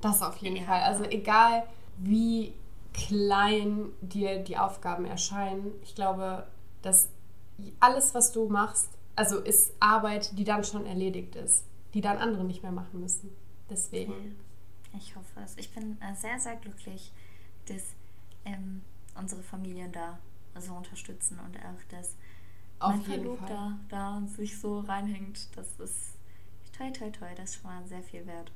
Das 0.00 0.22
auf 0.22 0.36
jeden 0.38 0.56
ja. 0.56 0.62
Fall. 0.64 0.82
Also 0.82 1.04
egal 1.04 1.64
wie 1.98 2.54
klein 2.94 3.90
dir 4.00 4.38
die 4.38 4.56
Aufgaben 4.56 5.04
erscheinen, 5.04 5.72
ich 5.82 5.94
glaube, 5.94 6.46
dass 6.82 7.08
alles, 7.80 8.14
was 8.14 8.32
du 8.32 8.48
machst, 8.48 8.90
also 9.16 9.40
ist 9.40 9.72
Arbeit, 9.80 10.38
die 10.38 10.44
dann 10.44 10.64
schon 10.64 10.86
erledigt 10.86 11.34
ist, 11.36 11.64
die 11.94 12.00
dann 12.00 12.18
andere 12.18 12.44
nicht 12.44 12.62
mehr 12.62 12.72
machen 12.72 13.00
müssen. 13.00 13.30
Deswegen. 13.68 14.36
Ich 14.96 15.14
hoffe 15.16 15.40
es. 15.44 15.56
Ich 15.56 15.72
bin 15.74 16.00
äh, 16.00 16.14
sehr, 16.14 16.38
sehr 16.38 16.56
glücklich, 16.56 17.12
dass 17.66 17.82
ähm, 18.44 18.82
unsere 19.18 19.42
Familien 19.42 19.92
da 19.92 20.18
so 20.58 20.72
unterstützen 20.72 21.38
und 21.44 21.56
auch, 21.58 21.82
dass 21.90 22.16
Auf 22.78 22.92
mein 22.92 23.02
Verlobter 23.02 23.78
da 23.88 24.22
sich 24.36 24.58
so 24.58 24.80
reinhängt. 24.80 25.48
Das 25.56 25.78
ist 25.78 26.17
toi, 26.78 26.90
toi, 26.90 27.10
toi, 27.10 27.28
das 27.36 27.62
mal 27.62 27.84
sehr 27.86 28.02
viel 28.02 28.26
wert. 28.26 28.50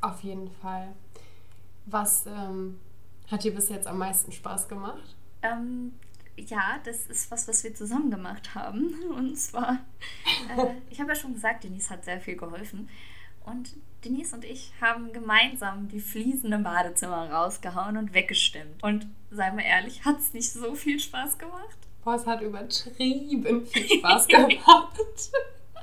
Auf 0.00 0.22
jeden 0.22 0.50
Fall. 0.50 0.94
Was 1.86 2.26
ähm, 2.26 2.78
hat 3.30 3.44
dir 3.44 3.54
bis 3.54 3.68
jetzt 3.68 3.86
am 3.86 3.98
meisten 3.98 4.30
Spaß 4.30 4.68
gemacht? 4.68 5.16
Ähm, 5.42 5.94
ja, 6.36 6.78
das 6.84 7.06
ist 7.06 7.30
was, 7.30 7.48
was 7.48 7.64
wir 7.64 7.74
zusammen 7.74 8.10
gemacht 8.10 8.54
haben. 8.54 8.94
Und 9.16 9.36
zwar, 9.36 9.78
äh, 10.56 10.74
ich 10.90 11.00
habe 11.00 11.10
ja 11.10 11.16
schon 11.16 11.34
gesagt, 11.34 11.64
Denise 11.64 11.90
hat 11.90 12.04
sehr 12.04 12.20
viel 12.20 12.36
geholfen. 12.36 12.88
Und 13.44 13.74
Denise 14.04 14.34
und 14.34 14.44
ich 14.44 14.72
haben 14.80 15.12
gemeinsam 15.12 15.88
die 15.88 16.00
Fliesen 16.00 16.52
im 16.52 16.62
Badezimmer 16.62 17.30
rausgehauen 17.30 17.96
und 17.96 18.14
weggestimmt. 18.14 18.82
Und 18.82 19.06
seien 19.30 19.56
wir 19.56 19.64
ehrlich, 19.64 20.04
hat 20.04 20.18
es 20.20 20.32
nicht 20.32 20.50
so 20.50 20.74
viel 20.74 21.00
Spaß 21.00 21.36
gemacht? 21.38 21.78
Boah, 22.04 22.14
es 22.14 22.26
hat 22.26 22.40
übertrieben 22.42 23.66
viel 23.66 23.88
Spaß 23.98 24.26
gemacht. 24.28 24.98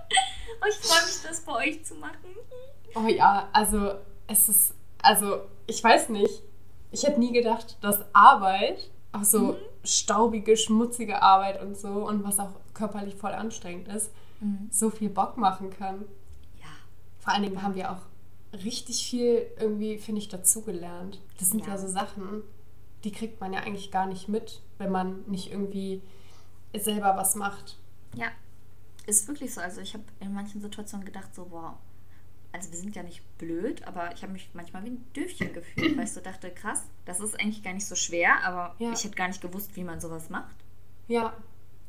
ich 0.70 0.76
freue 0.76 1.06
mich, 1.06 1.22
das 1.24 1.42
bei 1.42 1.54
euch 1.54 1.86
zu 1.86 1.96
machen. 1.96 2.36
Oh 2.96 3.08
ja, 3.08 3.50
also 3.54 3.94
es 4.28 4.50
ist, 4.50 4.74
also 5.02 5.42
ich 5.68 5.84
weiß 5.84 6.10
nicht, 6.10 6.42
ich 6.92 7.04
hätte 7.04 7.20
nie 7.20 7.32
gedacht, 7.32 7.78
dass 7.82 8.00
Arbeit, 8.14 8.90
auch 9.12 9.24
so 9.24 9.40
mhm. 9.40 9.56
staubige, 9.84 10.58
schmutzige 10.58 11.22
Arbeit 11.22 11.62
und 11.62 11.78
so 11.78 12.08
und 12.08 12.24
was 12.24 12.40
auch 12.40 12.52
körperlich 12.74 13.16
voll 13.16 13.32
anstrengend 13.32 13.88
ist, 13.88 14.12
mhm. 14.40 14.68
so 14.72 14.90
viel 14.90 15.10
Bock 15.10 15.38
machen 15.38 15.70
kann. 15.70 16.06
Ja. 16.60 16.68
Vor 17.20 17.34
allen 17.34 17.44
Dingen 17.44 17.62
haben 17.62 17.76
wir 17.76 17.92
auch 17.92 18.02
richtig 18.64 19.08
viel 19.10 19.48
irgendwie, 19.60 19.98
finde 19.98 20.22
ich, 20.22 20.30
dazugelernt. 20.30 21.20
Das 21.40 21.50
sind 21.50 21.66
ja. 21.66 21.74
Ja. 21.74 21.78
so 21.78 21.88
Sachen, 21.88 22.44
die 23.04 23.12
kriegt 23.12 23.42
man 23.42 23.54
ja 23.54 23.62
eigentlich 23.62 23.92
gar 23.92 24.06
nicht 24.06 24.28
mit, 24.28 24.62
wenn 24.78 24.92
man 24.92 25.24
nicht 25.28 25.52
irgendwie 25.52 26.02
selber 26.76 27.16
was 27.18 27.36
macht. 27.36 27.78
Ja, 28.16 28.28
ist 29.08 29.28
wirklich 29.28 29.54
so. 29.54 29.62
Also 29.62 29.82
ich 29.82 29.94
habe 29.96 30.04
in 30.20 30.34
manchen 30.34 30.62
Situationen 30.62 31.06
gedacht, 31.06 31.34
so, 31.34 31.50
wow. 31.50 31.74
Also 32.52 32.72
wir 32.72 32.78
sind 32.78 32.96
ja 32.96 33.04
nicht 33.04 33.22
blöd, 33.38 33.86
aber 33.86 34.14
ich 34.14 34.22
habe 34.24 34.32
mich 34.34 34.50
manchmal 34.54 34.84
wie 34.86 34.92
ein 34.92 35.06
Döfchen 35.14 35.54
gefühlt, 35.54 35.98
weil 35.98 36.06
ich 36.06 36.14
so 36.14 36.22
dachte, 36.22 36.50
krass, 36.52 36.84
das 37.06 37.20
ist 37.20 37.40
eigentlich 37.40 37.62
gar 37.64 37.74
nicht 37.74 37.86
so 37.86 37.96
schwer, 37.96 38.44
aber 38.44 38.76
Ja. 38.80 38.92
ich 38.94 39.04
hätte 39.04 39.16
gar 39.16 39.28
nicht 39.28 39.42
gewusst, 39.42 39.76
wie 39.76 39.84
man 39.84 40.00
sowas 40.00 40.30
macht. 40.30 40.56
Ja, 41.08 41.34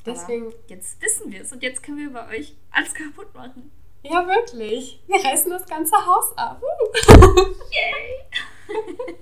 deswegen, 0.04 0.46
Aber 0.46 0.54
jetzt 0.68 1.00
wissen 1.00 1.30
wir 1.30 1.42
es 1.42 1.52
und 1.52 1.62
jetzt 1.62 1.82
können 1.82 1.98
wir 1.98 2.12
bei 2.12 2.28
euch 2.36 2.54
alles 2.70 2.92
kaputt 2.94 3.32
machen. 3.34 3.70
ja 4.02 4.26
wirklich. 4.26 5.00
Wir 5.06 5.24
reißen 5.24 5.50
das 5.50 5.64
ganze 5.66 5.94
Haus 6.06 6.36
ab. 6.36 6.60
Uh. 6.62 7.54
Yay! 7.72 8.24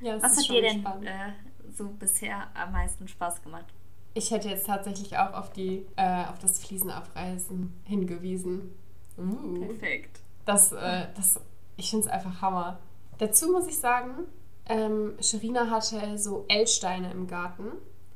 Ja, 0.00 0.22
Was 0.22 0.38
ist 0.38 0.48
hat 0.48 0.54
dir 0.56 0.62
denn 0.62 0.86
äh, 1.04 1.32
so 1.76 1.88
bisher 1.88 2.46
am 2.54 2.70
meisten 2.72 3.08
Spaß 3.08 3.42
gemacht? 3.42 3.66
Ich 4.14 4.30
hätte 4.30 4.48
jetzt 4.48 4.66
tatsächlich 4.66 5.16
auch 5.16 5.34
auf, 5.34 5.52
die, 5.52 5.86
äh, 5.96 6.24
auf 6.26 6.38
das 6.38 6.58
Fliesenabreißen 6.64 7.72
hingewiesen. 7.84 8.74
Uh. 9.16 9.66
Perfekt. 9.66 10.20
Das, 10.44 10.72
äh, 10.72 11.06
das, 11.14 11.40
ich 11.76 11.90
finde 11.90 12.06
es 12.06 12.12
einfach 12.12 12.40
Hammer. 12.40 12.78
Dazu 13.18 13.52
muss 13.52 13.66
ich 13.66 13.78
sagen, 13.78 14.26
ähm, 14.66 15.14
Sherina 15.20 15.70
hatte 15.70 16.18
so 16.18 16.44
L-Steine 16.48 17.10
im 17.12 17.26
Garten, 17.26 17.72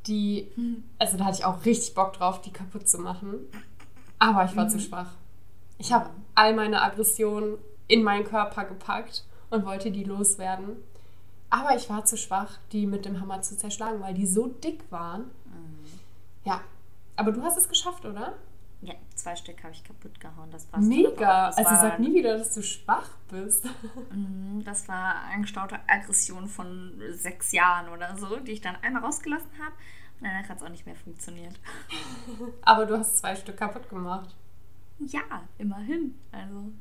die, 0.07 0.51
also 0.99 1.17
da 1.17 1.27
hatte 1.27 1.39
ich 1.39 1.45
auch 1.45 1.65
richtig 1.65 1.95
Bock 1.95 2.15
drauf, 2.15 2.41
die 2.41 2.53
kaputt 2.53 2.89
zu 2.89 2.99
machen. 2.99 3.47
Aber 4.19 4.45
ich 4.45 4.55
war 4.55 4.69
zu 4.69 4.79
schwach. 4.79 5.15
Ich 5.79 5.93
habe 5.93 6.11
all 6.37 6.55
meine 6.55 6.81
Aggressionen 6.81 7.59
in 7.89 8.05
meinen 8.05 8.25
Körper 8.25 8.65
gepackt 8.65 9.25
und 9.51 9.67
wollte 9.67 9.91
die 9.91 10.05
loswerden. 10.05 10.77
Aber 11.51 11.77
ich 11.77 11.91
war 11.91 12.05
zu 12.05 12.17
schwach, 12.17 12.59
die 12.71 12.87
mit 12.87 13.05
dem 13.05 13.21
Hammer 13.21 13.43
zu 13.43 13.59
zerschlagen, 13.59 14.01
weil 14.01 14.15
die 14.15 14.27
so 14.27 14.47
dick 14.47 14.91
waren. 14.91 15.25
Ja, 16.45 16.61
aber 17.17 17.33
du 17.33 17.43
hast 17.43 17.57
es 17.59 17.69
geschafft, 17.69 18.05
oder? 18.05 18.35
Ja, 18.81 18.95
zwei 19.15 19.37
Stück 19.37 19.63
habe 19.63 19.73
ich 19.73 19.85
kaputt 19.85 20.19
gehauen. 20.19 20.51
Das 20.51 20.67
war's. 20.73 20.85
Mega. 20.85 21.47
Das 21.49 21.59
Also 21.59 21.71
war, 21.71 21.81
sag 21.83 21.99
nie 22.01 22.15
wieder, 22.15 22.37
dass 22.37 22.53
du 22.55 22.63
schwach 22.63 23.11
bist. 23.31 23.65
Mhm, 24.11 24.63
Das 24.65 24.89
war 24.89 25.15
angestaute 25.33 25.79
Aggression 25.87 26.49
von 26.49 27.01
sechs 27.11 27.53
Jahren 27.53 27.89
oder 27.91 28.17
so, 28.19 28.37
die 28.41 28.53
ich 28.53 28.61
dann 28.61 28.75
einmal 28.83 29.05
rausgelassen 29.05 29.51
habe. 29.59 29.73
Und 30.19 30.27
danach 30.27 30.49
hat 30.49 30.57
es 30.57 30.63
auch 30.65 30.69
nicht 30.69 30.85
mehr 30.87 30.97
funktioniert. 30.97 31.55
Aber 32.63 32.87
du 32.87 32.99
hast 32.99 33.19
zwei 33.19 33.37
Stück 33.37 33.57
kaputt 33.57 33.89
gemacht. 33.89 34.35
Ja, 34.99 35.23
immerhin. 35.59 36.19
Also, 36.33 36.73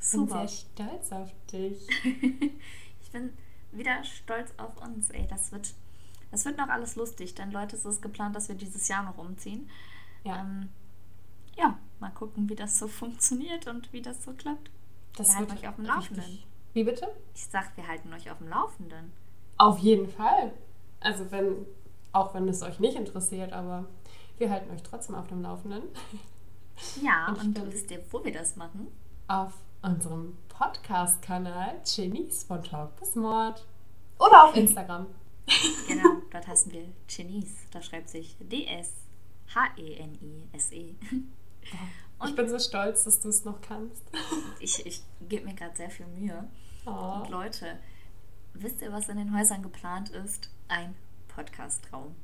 Ich 0.00 0.10
bin 0.10 0.20
super. 0.28 0.46
sehr 0.46 0.48
stolz 0.48 1.12
auf 1.12 1.30
dich. 1.50 1.88
Ich 3.00 3.10
bin 3.12 3.32
wieder 3.72 4.04
stolz 4.04 4.52
auf 4.58 4.76
uns. 4.86 5.08
Ey, 5.10 5.26
das 5.30 5.50
wird, 5.50 5.72
das 6.30 6.44
wird 6.44 6.58
noch 6.58 6.68
alles 6.68 6.96
lustig. 6.96 7.34
Denn 7.34 7.50
Leute, 7.50 7.76
es 7.76 7.84
ist 7.84 8.02
geplant, 8.02 8.36
dass 8.36 8.48
wir 8.48 8.54
dieses 8.56 8.88
Jahr 8.88 9.02
noch 9.04 9.18
umziehen. 9.18 9.68
Ja, 10.24 10.40
Ähm, 10.40 10.68
ja, 11.56 11.78
mal 12.00 12.10
gucken, 12.10 12.48
wie 12.48 12.54
das 12.54 12.78
so 12.78 12.86
funktioniert 13.00 13.66
und 13.66 13.92
wie 13.92 14.02
das 14.02 14.22
so 14.24 14.32
klappt. 14.32 14.70
das 15.16 15.28
wir 15.28 15.36
halten 15.36 15.52
euch 15.52 15.68
auf 15.68 15.76
dem 15.76 15.86
richtig- 15.86 16.16
Laufenden. 16.16 16.42
Wie 16.74 16.84
bitte? 16.84 17.08
Ich 17.34 17.46
sag, 17.46 17.76
wir 17.76 17.88
halten 17.88 18.12
euch 18.12 18.30
auf 18.30 18.38
dem 18.38 18.48
Laufenden. 18.48 19.10
Auf 19.56 19.78
jeden 19.78 20.08
Fall. 20.08 20.52
Also 21.00 21.30
wenn, 21.30 21.66
auch 22.12 22.34
wenn 22.34 22.46
es 22.48 22.62
euch 22.62 22.78
nicht 22.78 22.96
interessiert, 22.96 23.52
aber 23.52 23.86
wir 24.36 24.50
halten 24.50 24.70
euch 24.72 24.82
trotzdem 24.82 25.14
auf 25.16 25.26
dem 25.28 25.42
Laufenden. 25.42 25.82
Ja, 27.02 27.28
Und 27.40 27.58
und, 27.58 27.72
wisst 27.72 27.90
ihr, 27.90 28.00
wo 28.12 28.22
wir 28.24 28.32
das 28.32 28.54
machen? 28.54 28.86
Auf 29.26 29.52
unserem 29.82 30.36
Podcast-Kanal 30.48 31.80
Genies 31.84 32.44
von 32.44 32.62
Talk 32.62 32.94
bis 33.00 33.16
Mord. 33.16 33.66
Oder 34.20 34.44
auf 34.44 34.54
Instagram. 34.54 35.06
Genau, 35.86 36.22
dort 36.30 36.46
heißen 36.46 36.70
wir 36.72 36.92
Chinese. 37.08 37.54
Da 37.70 37.80
schreibt 37.82 38.08
sich 38.08 38.36
E 38.40 38.44
D-S-H-E-N-I-S-E. 38.44 38.94
Ich 42.26 42.34
bin 42.34 42.48
so 42.48 42.58
stolz, 42.58 43.04
dass 43.04 43.20
du 43.20 43.28
es 43.28 43.44
noch 43.44 43.60
kannst. 43.60 44.02
Ich, 44.60 44.84
ich 44.84 45.04
gebe 45.28 45.44
mir 45.44 45.54
gerade 45.54 45.76
sehr 45.76 45.88
viel 45.88 46.06
Mühe. 46.06 46.50
Oh. 46.84 46.90
Und 46.90 47.30
Leute, 47.30 47.78
wisst 48.54 48.82
ihr, 48.82 48.90
was 48.92 49.08
in 49.08 49.16
den 49.16 49.36
Häusern 49.36 49.62
geplant 49.62 50.08
ist? 50.08 50.50
Ein 50.66 50.96
Podcastraum. 51.28 52.16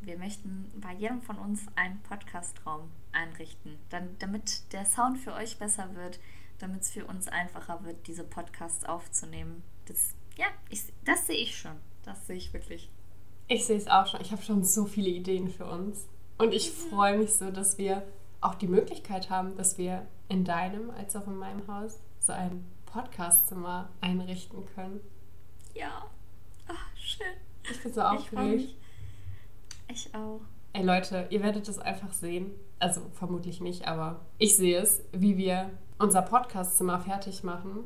Wir 0.00 0.18
möchten 0.18 0.72
bei 0.74 0.92
jedem 0.94 1.22
von 1.22 1.38
uns 1.38 1.64
einen 1.76 2.02
Podcastraum 2.02 2.90
einrichten, 3.12 3.78
dann, 3.88 4.16
damit 4.18 4.72
der 4.72 4.84
Sound 4.84 5.18
für 5.18 5.32
euch 5.32 5.58
besser 5.58 5.94
wird, 5.94 6.18
damit 6.58 6.82
es 6.82 6.90
für 6.90 7.06
uns 7.06 7.28
einfacher 7.28 7.84
wird, 7.84 8.08
diese 8.08 8.24
Podcasts 8.24 8.84
aufzunehmen. 8.84 9.62
Das, 9.86 10.14
ja, 10.36 10.46
ich, 10.68 10.92
das 11.04 11.26
sehe 11.28 11.36
ich 11.36 11.56
schon. 11.56 11.76
Das 12.06 12.26
sehe 12.26 12.36
ich 12.36 12.52
wirklich. 12.54 12.90
Ich 13.48 13.66
sehe 13.66 13.76
es 13.76 13.86
auch 13.88 14.06
schon. 14.06 14.20
Ich 14.22 14.32
habe 14.32 14.40
schon 14.42 14.64
so 14.64 14.86
viele 14.86 15.10
Ideen 15.10 15.50
für 15.50 15.66
uns. 15.66 16.06
Und 16.38 16.54
ich 16.54 16.70
freue 16.70 17.18
mich 17.18 17.34
so, 17.34 17.50
dass 17.50 17.76
wir 17.78 18.02
auch 18.40 18.54
die 18.54 18.66
Möglichkeit 18.68 19.28
haben, 19.30 19.56
dass 19.56 19.76
wir 19.76 20.06
in 20.28 20.44
deinem 20.44 20.90
als 20.90 21.14
auch 21.16 21.26
in 21.26 21.36
meinem 21.36 21.66
Haus 21.68 21.98
so 22.20 22.32
ein 22.32 22.64
Podcastzimmer 22.86 23.88
einrichten 24.00 24.64
können. 24.74 25.00
Ja. 25.74 26.06
Ach, 26.68 26.96
schön. 26.96 27.26
Ich 27.70 27.82
bin 27.82 27.92
so 27.92 28.00
Ich 28.00 28.06
aufgeregt. 28.06 28.54
mich. 28.56 28.76
Ich 29.88 30.14
auch. 30.14 30.40
Ey 30.72 30.82
Leute, 30.84 31.26
ihr 31.30 31.42
werdet 31.42 31.68
es 31.68 31.78
einfach 31.78 32.12
sehen. 32.12 32.52
Also 32.78 33.00
vermutlich 33.14 33.60
nicht, 33.60 33.86
aber 33.88 34.20
ich 34.38 34.56
sehe 34.56 34.78
es, 34.78 35.02
wie 35.12 35.36
wir 35.36 35.70
unser 35.98 36.22
Podcastzimmer 36.22 37.00
fertig 37.00 37.42
machen 37.42 37.84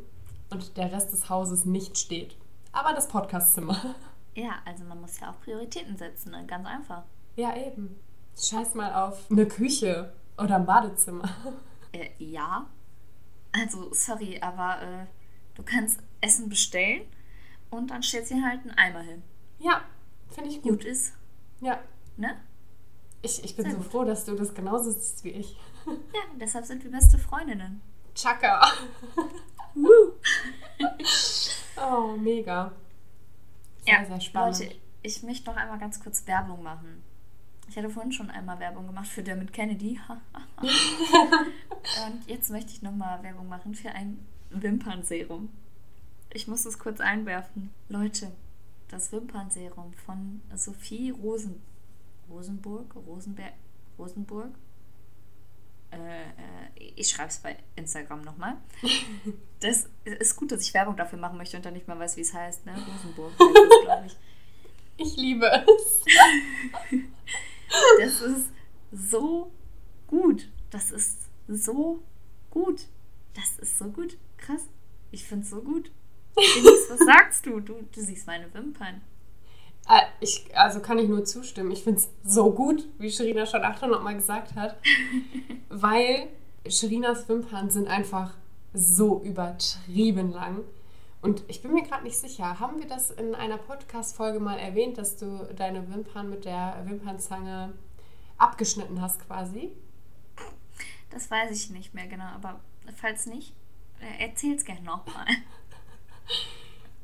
und 0.51 0.77
der 0.77 0.91
Rest 0.93 1.13
des 1.13 1.29
Hauses 1.31 1.65
nicht 1.65 1.97
steht. 1.99 2.37
Aber 2.73 2.93
das 2.95 3.09
Podcastzimmer. 3.09 3.77
Ja, 4.35 4.61
also 4.65 4.85
man 4.85 5.01
muss 5.01 5.19
ja 5.21 5.31
auch 5.31 5.41
Prioritäten 5.41 5.97
setzen, 5.97 6.31
ne? 6.33 6.45
ganz 6.47 6.67
einfach. 6.67 7.03
Ja, 7.37 7.57
eben. 7.57 7.97
Scheiß 8.39 8.75
mal 8.75 8.95
auf 8.95 9.31
eine 9.31 9.47
Küche 9.47 10.13
oder 10.39 10.57
ein 10.57 10.67
Badezimmer. 10.67 11.29
Äh, 11.93 12.11
ja. 12.21 12.67
Also, 13.51 13.93
sorry, 13.93 14.39
aber 14.41 14.81
äh, 14.81 15.07
du 15.57 15.65
kannst 15.65 15.99
Essen 16.21 16.49
bestellen 16.49 17.03
und 17.71 17.91
dann 17.91 18.01
stellst 18.01 18.31
du 18.31 18.37
dir 18.37 18.45
halt 18.45 18.61
einen 18.61 18.79
Eimer 18.79 19.01
hin. 19.01 19.25
Ja, 19.59 19.83
finde 20.29 20.51
ich 20.51 20.63
Gut 20.63 20.71
gut. 20.71 20.85
ist, 20.85 21.15
Ja, 21.61 21.81
ne? 22.17 22.37
ich, 23.23 23.43
ich 23.43 23.57
bin 23.57 23.65
Sehr 23.65 23.73
so 23.75 23.79
gut. 23.79 23.87
froh, 23.91 24.05
dass 24.05 24.25
du 24.25 24.37
das 24.37 24.55
genauso 24.55 24.93
siehst 24.93 25.25
wie 25.25 25.31
ich. 25.31 25.57
Ja, 25.87 26.21
deshalb 26.39 26.65
sind 26.65 26.85
wir 26.85 26.93
beste 26.93 27.19
Freundinnen. 27.19 27.81
Chaka. 28.15 28.63
oh, 31.77 32.17
mega. 32.17 32.71
Sehr, 33.85 33.95
ja, 33.95 34.05
sehr 34.05 34.21
spannend. 34.21 34.61
Leute, 34.61 34.75
ich 35.03 35.23
möchte 35.23 35.51
noch 35.51 35.57
einmal 35.57 35.79
ganz 35.79 36.01
kurz 36.01 36.27
Werbung 36.27 36.63
machen. 36.63 37.03
Ich 37.69 37.77
hatte 37.77 37.89
vorhin 37.89 38.13
schon 38.13 38.31
einmal 38.31 38.59
Werbung 38.59 38.87
gemacht 38.87 39.07
für 39.07 39.23
Dermot 39.23 39.53
Kennedy. 39.53 39.99
Und 40.61 42.27
jetzt 42.27 42.51
möchte 42.51 42.73
ich 42.73 42.83
nochmal 42.83 43.23
Werbung 43.23 43.49
machen 43.49 43.75
für 43.75 43.91
ein 43.93 44.19
Wimpernserum. 44.51 45.51
Ich 46.33 46.49
muss 46.49 46.65
es 46.65 46.79
kurz 46.79 47.01
einwerfen. 47.01 47.71
Leute, 47.89 48.33
das 48.89 49.13
Wimpernserum 49.13 49.93
von 49.95 50.41
Sophie 50.55 51.11
Rosen 51.11 51.63
Rosenburg? 52.31 52.95
Rosenberg? 52.95 53.55
Rosenburg? 53.99 54.51
Äh, 55.93 56.23
äh, 56.23 56.93
ich 56.97 57.09
schreibe 57.09 57.29
es 57.29 57.39
bei 57.39 57.57
Instagram 57.77 58.23
nochmal. 58.23 58.57
Das 59.63 59.91
ist 60.07 60.37
gut, 60.37 60.53
dass 60.53 60.63
ich 60.63 60.73
Werbung 60.73 60.97
dafür 60.97 61.19
machen 61.19 61.37
möchte 61.37 61.59
und 61.59 61.67
dann 61.67 61.75
nicht 61.75 61.87
mal 61.87 61.99
weiß, 61.99 62.17
wie 62.17 62.23
es 62.23 62.33
heißt. 62.33 62.65
Ne? 62.65 62.73
Rosenburg 62.73 63.37
glaube 63.85 64.07
ich. 64.07 64.17
Ich 64.97 65.19
liebe 65.19 65.45
es. 65.47 66.03
Das 67.99 68.23
ist 68.23 68.47
so 68.91 69.53
gut. 70.07 70.49
Das 70.71 70.91
ist 70.91 71.29
so 71.47 72.03
gut. 72.49 72.87
Das 73.35 73.59
ist 73.59 73.79
so 73.79 73.91
gut. 73.91 74.17
Krass. 74.39 74.67
Ich 75.11 75.25
finde 75.25 75.45
es 75.45 75.51
so 75.51 75.61
gut. 75.61 75.91
Denise, 76.37 76.89
was 76.89 77.01
sagst 77.01 77.45
du? 77.45 77.61
du? 77.61 77.83
Du 77.93 78.01
siehst 78.01 78.27
meine 78.27 78.53
Wimpern. 78.55 79.03
Äh, 79.91 80.03
Ich, 80.21 80.57
also 80.57 80.81
kann 80.81 80.99
ich 80.99 81.09
nur 81.09 81.25
zustimmen. 81.25 81.71
Ich 81.71 81.83
finde 81.85 82.01
es 82.01 82.09
so 82.25 82.53
gut, 82.53 82.87
wie 82.99 83.11
Sherina 83.11 83.47
schon 83.47 83.63
800 83.65 84.03
Mal 84.03 84.15
gesagt 84.15 84.55
hat, 84.55 84.77
weil 85.69 86.29
Sherinas 86.69 87.29
Wimpern 87.29 87.71
sind 87.71 87.89
einfach 87.89 88.35
so 88.73 89.23
übertrieben 89.23 90.33
lang. 90.33 90.61
Und 91.23 91.43
ich 91.49 91.61
bin 91.61 91.73
mir 91.73 91.83
gerade 91.83 92.05
nicht 92.05 92.17
sicher, 92.17 92.61
haben 92.61 92.79
wir 92.79 92.87
das 92.87 93.11
in 93.11 93.35
einer 93.35 93.59
Podcast-Folge 93.59 94.41
mal 94.41 94.59
erwähnt, 94.59 94.97
dass 94.97 95.17
du 95.17 95.49
deine 95.55 95.91
Wimpern 95.93 96.31
mit 96.31 96.45
der 96.47 96.83
Wimpernzange 96.87 97.75
abgeschnitten 98.39 99.03
hast 99.03 99.27
quasi? 99.27 99.71
Das 101.11 101.31
weiß 101.31 101.51
ich 101.51 101.71
nicht 101.71 101.93
mehr 101.93 102.07
genau, 102.07 102.25
aber 102.25 102.61
falls 102.97 103.27
nicht, 103.27 103.53
äh, 104.01 104.25
erzähl's 104.25 104.65
gerne 104.65 104.83
nochmal. 104.83 105.27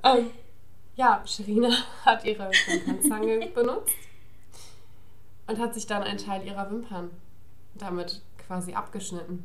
Ähm, 0.04 0.30
ja, 0.96 1.22
Sherina 1.26 1.70
hat 2.04 2.24
ihre 2.24 2.50
Wimpernzange 2.50 3.46
benutzt 3.54 3.94
und 5.46 5.58
hat 5.58 5.74
sich 5.74 5.86
dann 5.86 6.02
einen 6.02 6.18
Teil 6.18 6.44
ihrer 6.44 6.70
Wimpern 6.70 7.10
damit 7.74 8.22
quasi 8.46 8.74
abgeschnitten. 8.74 9.44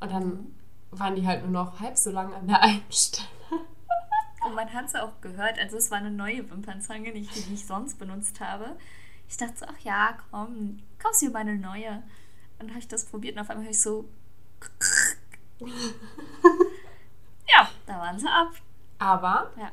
Und 0.00 0.12
dann 0.12 0.54
waren 0.90 1.16
die 1.16 1.26
halt 1.26 1.42
nur 1.42 1.50
noch 1.50 1.80
halb 1.80 1.98
so 1.98 2.10
lang 2.10 2.32
an 2.32 2.46
der 2.46 2.62
einen 2.62 2.82
Stelle. 2.90 3.26
Und 4.46 4.54
man 4.54 4.72
hat 4.72 4.86
es 4.86 4.94
auch 4.94 5.20
gehört, 5.20 5.58
also 5.58 5.76
es 5.76 5.90
war 5.90 5.98
eine 5.98 6.10
neue 6.10 6.48
Wimpernzange, 6.50 7.12
nicht 7.12 7.34
die, 7.34 7.42
die 7.42 7.54
ich 7.54 7.66
sonst 7.66 7.98
benutzt 7.98 8.40
habe. 8.40 8.76
Ich 9.28 9.36
dachte 9.36 9.58
so, 9.58 9.66
ach 9.68 9.78
ja, 9.80 10.16
komm, 10.30 10.78
kaufst 10.98 11.22
du 11.22 11.30
mal 11.30 11.40
eine 11.40 11.56
neue. 11.56 12.02
Und 12.58 12.66
dann 12.66 12.70
habe 12.70 12.78
ich 12.78 12.88
das 12.88 13.04
probiert 13.04 13.34
und 13.36 13.42
auf 13.42 13.50
einmal 13.50 13.64
höre 13.64 13.72
ich 13.72 13.82
so. 13.82 14.08
ja, 17.46 17.68
da 17.86 17.98
waren 17.98 18.18
sie 18.18 18.28
ab. 18.28 18.52
Aber 18.98 19.50
Ja. 19.56 19.70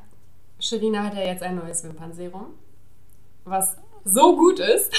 Sherina 0.58 1.02
hat 1.04 1.14
ja 1.14 1.22
jetzt 1.22 1.42
ein 1.42 1.56
neues 1.56 1.84
Wimpernserum, 1.84 2.54
was 3.44 3.76
so 4.04 4.36
gut 4.36 4.58
ist. 4.58 4.92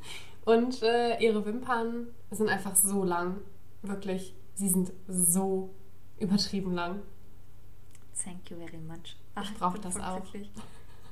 Und 0.44 0.82
äh, 0.82 1.18
ihre 1.22 1.44
Wimpern 1.44 2.08
sind 2.30 2.48
einfach 2.48 2.74
so 2.74 3.04
lang. 3.04 3.38
Wirklich, 3.82 4.34
sie 4.54 4.68
sind 4.68 4.92
so 5.08 5.70
übertrieben 6.18 6.72
lang. 6.74 7.02
Thank 8.22 8.50
you 8.50 8.56
very 8.58 8.78
much. 8.78 8.98
Ich 9.04 9.16
Ach, 9.34 9.52
brauch 9.58 9.72
bin 9.74 9.82
das 9.82 9.96
auch. 9.98 10.20
glücklich. 10.20 10.50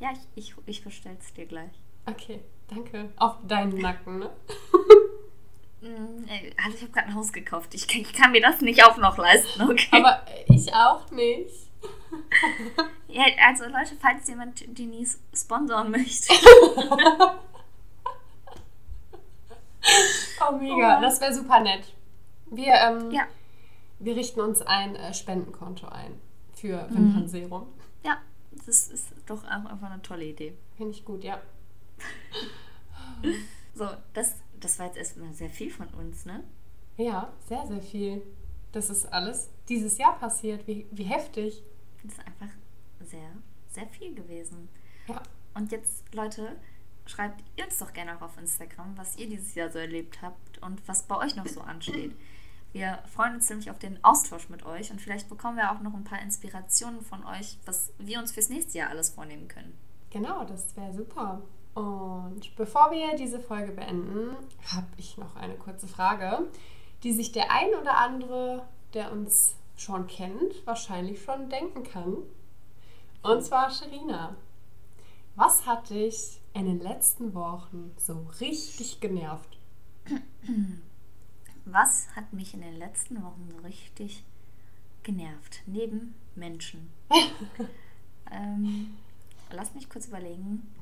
Ja, 0.00 0.10
ich, 0.12 0.50
ich, 0.50 0.54
ich 0.66 0.84
bestell's 0.84 1.32
dir 1.34 1.46
gleich. 1.46 1.70
Okay, 2.06 2.40
danke. 2.68 3.10
Auf 3.16 3.36
deinen 3.46 3.76
Nacken, 3.80 4.18
ne? 4.20 4.30
Mm, 5.80 6.24
Also 6.64 6.76
ich 6.76 6.82
habe 6.82 6.92
gerade 6.92 7.06
ein 7.08 7.14
Haus 7.14 7.32
gekauft. 7.32 7.74
Ich 7.74 7.86
kann, 7.86 8.00
ich 8.00 8.12
kann 8.12 8.32
mir 8.32 8.40
das 8.40 8.60
nicht 8.60 8.84
auch 8.84 8.96
noch 8.96 9.16
leisten, 9.18 9.62
okay? 9.70 9.88
Aber 10.02 10.22
ich 10.48 10.72
auch 10.74 11.10
nicht. 11.10 11.67
ja, 13.08 13.24
also 13.46 13.64
Leute, 13.64 13.94
falls 14.00 14.28
jemand 14.28 14.62
Denise 14.78 15.18
sponsoren 15.34 15.90
möchte. 15.90 16.32
Oh, 20.40 20.56
mega. 20.56 20.98
Oh. 20.98 21.02
Das 21.02 21.20
wäre 21.20 21.32
super 21.34 21.60
nett. 21.60 21.92
Wir, 22.50 22.74
ähm, 22.74 23.10
Ja. 23.10 23.26
wir 23.98 24.16
richten 24.16 24.40
uns 24.40 24.62
ein 24.62 24.94
äh, 24.96 25.12
Spendenkonto 25.14 25.86
ein 25.88 26.20
für 26.54 26.86
Mhm. 26.90 26.94
Wimpernserum. 26.96 27.66
Ja, 28.04 28.18
das 28.66 28.88
ist 28.88 29.08
doch 29.26 29.44
auch 29.44 29.64
einfach 29.64 29.90
eine 29.90 30.02
tolle 30.02 30.24
Idee. 30.24 30.54
Finde 30.76 30.92
ich 30.92 31.04
gut, 31.04 31.24
ja. 31.24 31.40
So, 33.74 33.88
das, 34.12 34.34
das 34.60 34.78
war 34.78 34.86
jetzt 34.86 34.98
erstmal 34.98 35.32
sehr 35.34 35.50
viel 35.50 35.70
von 35.70 35.86
uns, 35.88 36.24
ne? 36.24 36.42
Ja, 36.96 37.32
sehr, 37.48 37.64
sehr 37.66 37.80
viel. 37.80 38.22
Das 38.72 38.90
ist 38.90 39.06
alles 39.12 39.50
dieses 39.68 39.98
Jahr 39.98 40.18
passiert. 40.18 40.66
Wie, 40.66 40.86
wie 40.90 41.04
heftig. 41.04 41.62
Das 42.02 42.12
ist 42.12 42.20
einfach 42.20 42.54
sehr, 43.00 43.30
sehr 43.68 43.86
viel 43.86 44.14
gewesen. 44.14 44.68
Ja. 45.06 45.22
Und 45.54 45.72
jetzt, 45.72 46.14
Leute, 46.14 46.56
schreibt 47.06 47.42
ihr 47.56 47.64
uns 47.64 47.78
doch 47.78 47.92
gerne 47.92 48.16
auch 48.16 48.22
auf 48.22 48.38
Instagram, 48.38 48.96
was 48.96 49.16
ihr 49.16 49.28
dieses 49.28 49.54
Jahr 49.54 49.70
so 49.70 49.78
erlebt 49.78 50.22
habt 50.22 50.58
und 50.62 50.86
was 50.86 51.04
bei 51.04 51.16
euch 51.16 51.36
noch 51.36 51.46
so 51.46 51.60
ansteht. 51.60 52.14
Wir 52.72 53.02
freuen 53.06 53.36
uns 53.36 53.48
nämlich 53.48 53.70
auf 53.70 53.78
den 53.78 54.02
Austausch 54.04 54.50
mit 54.50 54.64
euch 54.66 54.90
und 54.90 55.00
vielleicht 55.00 55.28
bekommen 55.28 55.56
wir 55.56 55.72
auch 55.72 55.80
noch 55.80 55.94
ein 55.94 56.04
paar 56.04 56.20
Inspirationen 56.20 57.00
von 57.00 57.24
euch, 57.24 57.58
was 57.64 57.92
wir 57.98 58.18
uns 58.18 58.32
fürs 58.32 58.50
nächste 58.50 58.78
Jahr 58.78 58.90
alles 58.90 59.10
vornehmen 59.10 59.48
können. 59.48 59.76
Genau, 60.10 60.44
das 60.44 60.76
wäre 60.76 60.92
super. 60.92 61.42
Und 61.74 62.54
bevor 62.56 62.90
wir 62.90 63.16
diese 63.16 63.40
Folge 63.40 63.72
beenden, 63.72 64.36
habe 64.72 64.86
ich 64.96 65.16
noch 65.16 65.36
eine 65.36 65.54
kurze 65.54 65.88
Frage, 65.88 66.48
die 67.02 67.12
sich 67.12 67.32
der 67.32 67.50
ein 67.50 67.68
oder 67.80 67.98
andere, 67.98 68.66
der 68.94 69.12
uns 69.12 69.56
schon 69.76 70.06
kennt, 70.06 70.66
wahrscheinlich 70.66 71.22
schon 71.22 71.48
denken 71.48 71.84
kann. 71.84 72.16
Und 73.22 73.42
zwar 73.42 73.70
Sherina. 73.70 74.36
Was 75.36 75.66
hat 75.66 75.90
dich 75.90 76.40
in 76.52 76.66
den 76.66 76.80
letzten 76.80 77.32
Wochen 77.34 77.92
so 77.96 78.26
richtig 78.40 79.00
genervt? 79.00 79.58
Was 81.64 82.08
hat 82.16 82.32
mich 82.32 82.54
in 82.54 82.62
den 82.62 82.76
letzten 82.76 83.22
Wochen 83.22 83.48
so 83.50 83.58
richtig 83.58 84.24
genervt? 85.04 85.62
Neben 85.66 86.14
Menschen. 86.34 86.90
ähm, 88.32 88.96
lass 89.50 89.74
mich 89.74 89.88
kurz 89.88 90.06
überlegen. 90.08 90.74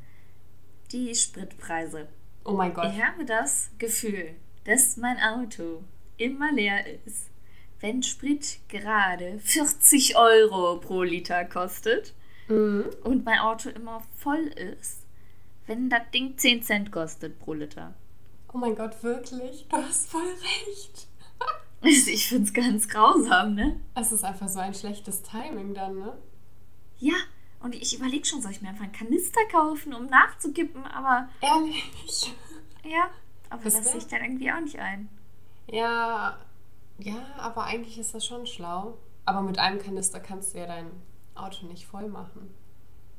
Die 0.93 1.14
Spritpreise. 1.14 2.09
Oh 2.45 2.53
mein 2.53 2.73
Gott. 2.73 2.87
Ich 2.87 3.05
habe 3.05 3.25
das 3.27 3.71
Gefühl, 3.79 4.37
dass 4.64 4.97
mein 4.97 5.19
Auto 5.19 5.83
immer 6.17 6.53
leer 6.53 6.85
ist, 7.05 7.31
wenn 7.81 8.03
Sprit 8.03 8.59
gerade 8.69 9.39
40 9.41 10.17
Euro 10.17 10.79
pro 10.81 11.03
Liter 11.03 11.45
kostet 11.45 12.14
Mhm. 12.49 12.85
und 13.05 13.25
mein 13.25 13.41
Auto 13.41 13.69
immer 13.71 14.03
voll 14.17 14.47
ist, 14.47 15.03
wenn 15.67 15.91
das 15.91 16.03
Ding 16.14 16.39
10 16.39 16.62
Cent 16.62 16.93
kostet 16.93 17.39
pro 17.41 17.55
Liter. 17.55 17.95
Oh 18.53 18.59
mein 18.59 18.75
Gott, 18.77 19.03
wirklich? 19.03 19.67
Du 19.69 19.77
hast 19.77 20.09
voll 20.11 20.23
recht. 20.23 21.09
Ich 21.83 22.29
finde 22.29 22.45
es 22.45 22.53
ganz 22.55 22.89
grausam, 22.89 23.55
ne? 23.55 23.79
Es 23.95 24.11
ist 24.11 24.25
einfach 24.25 24.49
so 24.49 24.59
ein 24.59 24.75
schlechtes 24.75 25.23
Timing 25.23 25.75
dann, 25.75 25.99
ne? 25.99 26.17
Ja, 26.99 27.14
und 27.61 27.75
ich 27.75 27.95
überlege 27.97 28.25
schon, 28.25 28.41
soll 28.41 28.51
ich 28.53 28.62
mir 28.62 28.69
einfach 28.71 28.85
einen 28.85 28.93
Kanister 28.93 29.41
kaufen, 29.53 29.93
um 29.93 30.07
nachzukippen, 30.07 30.85
aber 30.87 31.29
Ehrlich. 31.43 32.33
ja, 32.83 33.11
aber 33.51 33.62
Das 33.64 33.75
sehe 33.85 33.99
ich 33.99 34.07
dann 34.07 34.23
irgendwie 34.23 34.51
auch 34.51 34.61
nicht 34.61 34.79
ein. 34.79 35.09
Ja, 35.69 36.39
ja, 36.99 37.17
aber 37.39 37.64
eigentlich 37.64 37.99
ist 37.99 38.14
das 38.14 38.25
schon 38.25 38.47
schlau. 38.47 38.97
Aber 39.25 39.43
mit 39.43 39.59
einem 39.59 39.79
Kanister 39.81 40.21
kannst 40.21 40.55
du 40.55 40.59
ja 40.59 40.67
dein 40.67 40.91
Auto 41.35 41.67
nicht 41.67 41.87
voll 41.87 42.09
machen. 42.09 42.55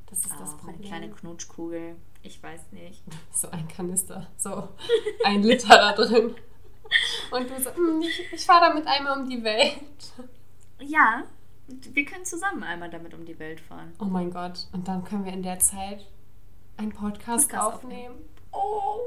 Das 0.09 0.19
ist 0.19 0.31
das 0.39 0.53
Oh, 0.53 0.57
meine 0.65 0.77
Problem. 0.77 0.81
kleine 0.81 1.09
Knutschkugel, 1.11 1.95
ich 2.23 2.41
weiß 2.41 2.71
nicht. 2.71 3.03
So 3.33 3.49
ein 3.51 3.67
Kanister, 3.67 4.27
so 4.37 4.69
ein 5.25 5.43
Liter 5.43 5.67
da 5.77 5.91
drin. 5.93 6.33
Und 7.31 7.49
du 7.49 7.61
so, 7.61 7.69
"Hm, 7.75 8.01
ich, 8.01 8.31
ich 8.33 8.45
fahre 8.45 8.67
damit 8.69 8.87
einmal 8.87 9.19
um 9.19 9.29
die 9.29 9.43
Welt. 9.43 10.13
Ja, 10.79 11.23
wir 11.67 12.05
können 12.05 12.23
zusammen 12.23 12.63
einmal 12.63 12.89
damit 12.89 13.13
um 13.13 13.25
die 13.25 13.37
Welt 13.37 13.59
fahren. 13.59 13.91
Oh 13.99 14.05
mein 14.05 14.31
Gott. 14.31 14.67
Und 14.71 14.87
dann 14.87 15.03
können 15.03 15.25
wir 15.25 15.33
in 15.33 15.43
der 15.43 15.59
Zeit 15.59 16.05
einen 16.77 16.93
Podcast, 16.93 17.49
Podcast 17.49 17.73
aufnehmen. 17.75 18.15
Oh, 18.53 18.99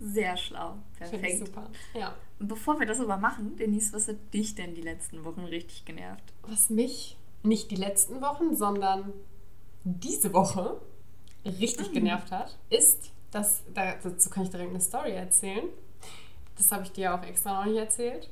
sehr 0.00 0.36
schlau. 0.36 0.76
Finde 0.98 1.14
ich 1.16 1.20
Perfekt. 1.20 1.46
super. 1.46 1.70
Ja. 1.98 2.14
Bevor 2.38 2.78
wir 2.80 2.86
das 2.86 3.00
aber 3.00 3.16
machen, 3.16 3.56
Denise, 3.56 3.92
was 3.92 4.08
hat 4.08 4.16
dich 4.34 4.54
denn 4.54 4.74
die 4.74 4.82
letzten 4.82 5.24
Wochen 5.24 5.40
richtig 5.44 5.84
genervt? 5.84 6.32
Was 6.42 6.68
mich 6.70 7.16
nicht 7.42 7.70
die 7.70 7.76
letzten 7.76 8.20
Wochen, 8.20 8.54
sondern 8.56 9.12
diese 9.84 10.32
Woche 10.32 10.80
richtig 11.44 11.88
Mhm. 11.90 11.92
genervt 11.94 12.30
hat, 12.32 12.58
ist, 12.70 13.10
dass, 13.30 13.62
da- 13.72 13.94
dazu 14.02 14.30
kann 14.30 14.44
ich 14.44 14.50
direkt 14.50 14.70
eine 14.70 14.80
Story 14.80 15.12
erzählen. 15.12 15.68
Das 16.56 16.70
habe 16.72 16.84
ich 16.84 16.92
dir 16.92 17.14
auch 17.14 17.22
extra 17.22 17.60
noch 17.60 17.70
nicht 17.70 17.78
erzählt, 17.80 18.30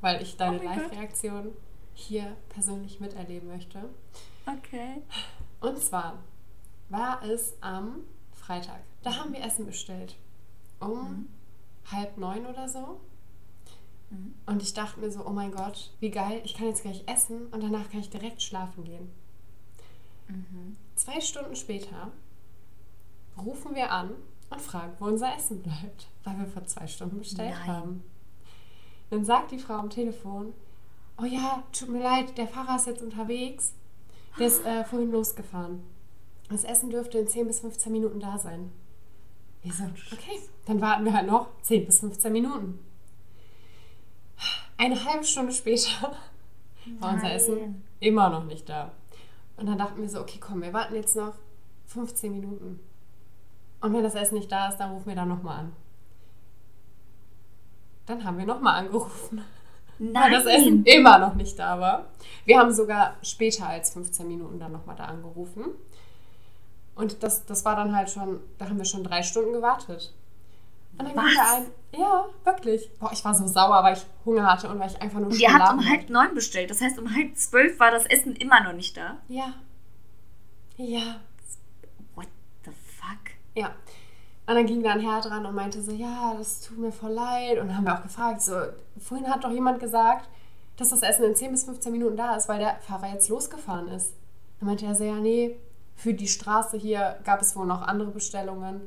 weil 0.00 0.22
ich 0.22 0.36
deine 0.36 0.60
Oh. 0.60 0.64
Live-Reaktion 0.64 1.52
hier 1.94 2.36
persönlich 2.48 3.00
miterleben 3.00 3.48
möchte. 3.48 3.88
Okay. 4.46 5.02
Und 5.60 5.78
zwar 5.78 6.18
war 6.88 7.22
es 7.24 7.54
am 7.60 8.00
Freitag. 8.34 8.80
Da 9.02 9.16
haben 9.16 9.32
wir 9.32 9.42
Essen 9.44 9.66
bestellt. 9.66 10.14
Um 10.80 10.90
Mhm. 11.10 11.28
halb 11.90 12.18
neun 12.18 12.46
oder 12.46 12.68
so. 12.68 13.00
Mhm. 14.10 14.34
Und 14.46 14.62
ich 14.62 14.74
dachte 14.74 15.00
mir 15.00 15.10
so, 15.10 15.24
oh 15.26 15.30
mein 15.30 15.52
Gott, 15.52 15.90
wie 16.00 16.10
geil, 16.10 16.40
ich 16.44 16.54
kann 16.54 16.66
jetzt 16.66 16.82
gleich 16.82 17.02
essen 17.06 17.46
und 17.48 17.62
danach 17.62 17.90
kann 17.90 18.00
ich 18.00 18.10
direkt 18.10 18.42
schlafen 18.42 18.84
gehen. 18.84 19.10
Mhm. 20.28 20.76
Zwei 20.94 21.20
Stunden 21.20 21.56
später 21.56 22.10
rufen 23.36 23.74
wir 23.74 23.90
an 23.92 24.10
und 24.50 24.60
fragen, 24.60 24.92
wo 24.98 25.06
unser 25.06 25.34
Essen 25.36 25.62
bleibt, 25.62 26.08
weil 26.24 26.38
wir 26.38 26.46
vor 26.46 26.64
zwei 26.66 26.86
Stunden 26.86 27.18
bestellt 27.18 27.54
Nein. 27.60 27.66
haben. 27.68 28.04
Dann 29.10 29.24
sagt 29.24 29.50
die 29.52 29.58
Frau 29.58 29.74
am 29.74 29.90
Telefon, 29.90 30.52
oh 31.20 31.24
ja, 31.24 31.62
tut 31.72 31.88
mir 31.88 32.02
leid, 32.02 32.36
der 32.36 32.48
Fahrer 32.48 32.76
ist 32.76 32.86
jetzt 32.86 33.02
unterwegs. 33.02 33.72
Der 34.38 34.46
ist 34.46 34.64
äh, 34.64 34.84
vorhin 34.84 35.10
losgefahren. 35.10 35.82
Das 36.48 36.62
Essen 36.64 36.90
dürfte 36.90 37.18
in 37.18 37.26
10 37.26 37.46
bis 37.48 37.60
15 37.60 37.90
Minuten 37.90 38.20
da 38.20 38.38
sein. 38.38 38.70
Wir 39.62 39.72
so, 39.72 39.84
okay, 40.12 40.40
dann 40.66 40.80
warten 40.80 41.04
wir 41.04 41.12
halt 41.12 41.26
noch 41.26 41.48
10 41.62 41.86
bis 41.86 42.00
15 42.00 42.32
Minuten. 42.32 42.78
Eine 44.76 45.04
halbe 45.04 45.24
Stunde 45.24 45.52
später 45.52 46.12
war 47.00 47.14
unser 47.14 47.32
Essen 47.32 47.84
immer 48.00 48.30
noch 48.30 48.44
nicht 48.44 48.68
da. 48.68 48.92
Und 49.56 49.66
dann 49.66 49.78
dachten 49.78 50.00
wir 50.00 50.08
so, 50.08 50.20
okay, 50.20 50.38
komm, 50.40 50.62
wir 50.62 50.72
warten 50.72 50.94
jetzt 50.94 51.16
noch 51.16 51.34
15 51.86 52.32
Minuten. 52.32 52.78
Und 53.80 53.92
wenn 53.92 54.02
das 54.02 54.14
Essen 54.14 54.36
nicht 54.36 54.50
da 54.50 54.68
ist, 54.68 54.76
dann 54.78 54.92
rufen 54.92 55.08
wir 55.08 55.16
da 55.16 55.24
nochmal 55.24 55.60
an. 55.60 55.72
Dann 58.06 58.24
haben 58.24 58.38
wir 58.38 58.46
nochmal 58.46 58.78
angerufen, 58.84 59.42
weil 59.98 60.12
Nein. 60.12 60.32
das 60.32 60.46
Essen 60.46 60.84
immer 60.84 61.18
noch 61.18 61.34
nicht 61.34 61.58
da 61.58 61.80
war. 61.80 62.06
Wir 62.44 62.58
haben 62.58 62.72
sogar 62.72 63.16
später 63.22 63.68
als 63.68 63.90
15 63.90 64.26
Minuten 64.26 64.58
dann 64.58 64.72
nochmal 64.72 64.96
da 64.96 65.06
angerufen. 65.06 65.64
Und 66.98 67.22
das, 67.22 67.46
das 67.46 67.64
war 67.64 67.76
dann 67.76 67.94
halt 67.94 68.10
schon, 68.10 68.40
da 68.58 68.68
haben 68.68 68.76
wir 68.76 68.84
schon 68.84 69.04
drei 69.04 69.22
Stunden 69.22 69.52
gewartet. 69.52 70.12
Und 70.98 71.06
dann 71.06 71.14
ging 71.14 71.36
da 71.36 71.56
ein, 71.56 71.66
ja, 71.96 72.26
wirklich. 72.42 72.90
Boah, 72.98 73.12
ich 73.12 73.24
war 73.24 73.32
so 73.32 73.46
sauer, 73.46 73.84
weil 73.84 73.96
ich 73.96 74.04
Hunger 74.26 74.52
hatte 74.52 74.68
und 74.68 74.80
weil 74.80 74.90
ich 74.90 75.00
einfach 75.00 75.20
nur 75.20 75.28
Und 75.28 75.38
ihr 75.38 75.54
habt 75.54 75.72
um 75.72 75.88
halb 75.88 76.10
neun 76.10 76.34
bestellt. 76.34 76.70
Das 76.70 76.80
heißt, 76.80 76.98
um 76.98 77.14
halb 77.14 77.36
zwölf 77.36 77.78
war 77.78 77.92
das 77.92 78.04
Essen 78.06 78.34
immer 78.34 78.64
noch 78.64 78.72
nicht 78.72 78.96
da. 78.96 79.16
Ja. 79.28 79.54
Ja. 80.76 81.20
What 82.16 82.26
the 82.64 82.72
fuck? 82.72 83.30
Ja. 83.54 83.68
Und 84.46 84.54
dann 84.56 84.66
ging 84.66 84.82
da 84.82 84.90
ein 84.90 85.00
Herr 85.00 85.20
dran 85.20 85.46
und 85.46 85.54
meinte 85.54 85.80
so, 85.80 85.92
ja, 85.92 86.34
das 86.36 86.62
tut 86.62 86.78
mir 86.78 86.90
voll 86.90 87.12
leid. 87.12 87.58
Und 87.58 87.68
dann 87.68 87.76
haben 87.76 87.84
wir 87.84 87.96
auch 87.96 88.02
gefragt, 88.02 88.42
so, 88.42 88.56
vorhin 88.98 89.28
hat 89.32 89.44
doch 89.44 89.52
jemand 89.52 89.78
gesagt, 89.78 90.28
dass 90.76 90.88
das 90.88 91.02
Essen 91.02 91.26
in 91.26 91.36
10 91.36 91.52
bis 91.52 91.62
15 91.62 91.92
Minuten 91.92 92.16
da 92.16 92.34
ist, 92.34 92.48
weil 92.48 92.58
der 92.58 92.80
Fahrer 92.80 93.12
jetzt 93.12 93.28
losgefahren 93.28 93.86
ist. 93.86 94.14
Dann 94.58 94.68
meinte 94.68 94.84
er 94.84 94.96
so, 94.96 95.04
ja, 95.04 95.14
nee, 95.14 95.54
für 95.98 96.14
die 96.14 96.28
Straße 96.28 96.76
hier 96.78 97.18
gab 97.24 97.42
es 97.42 97.56
wohl 97.56 97.66
noch 97.66 97.82
andere 97.82 98.10
Bestellungen. 98.12 98.80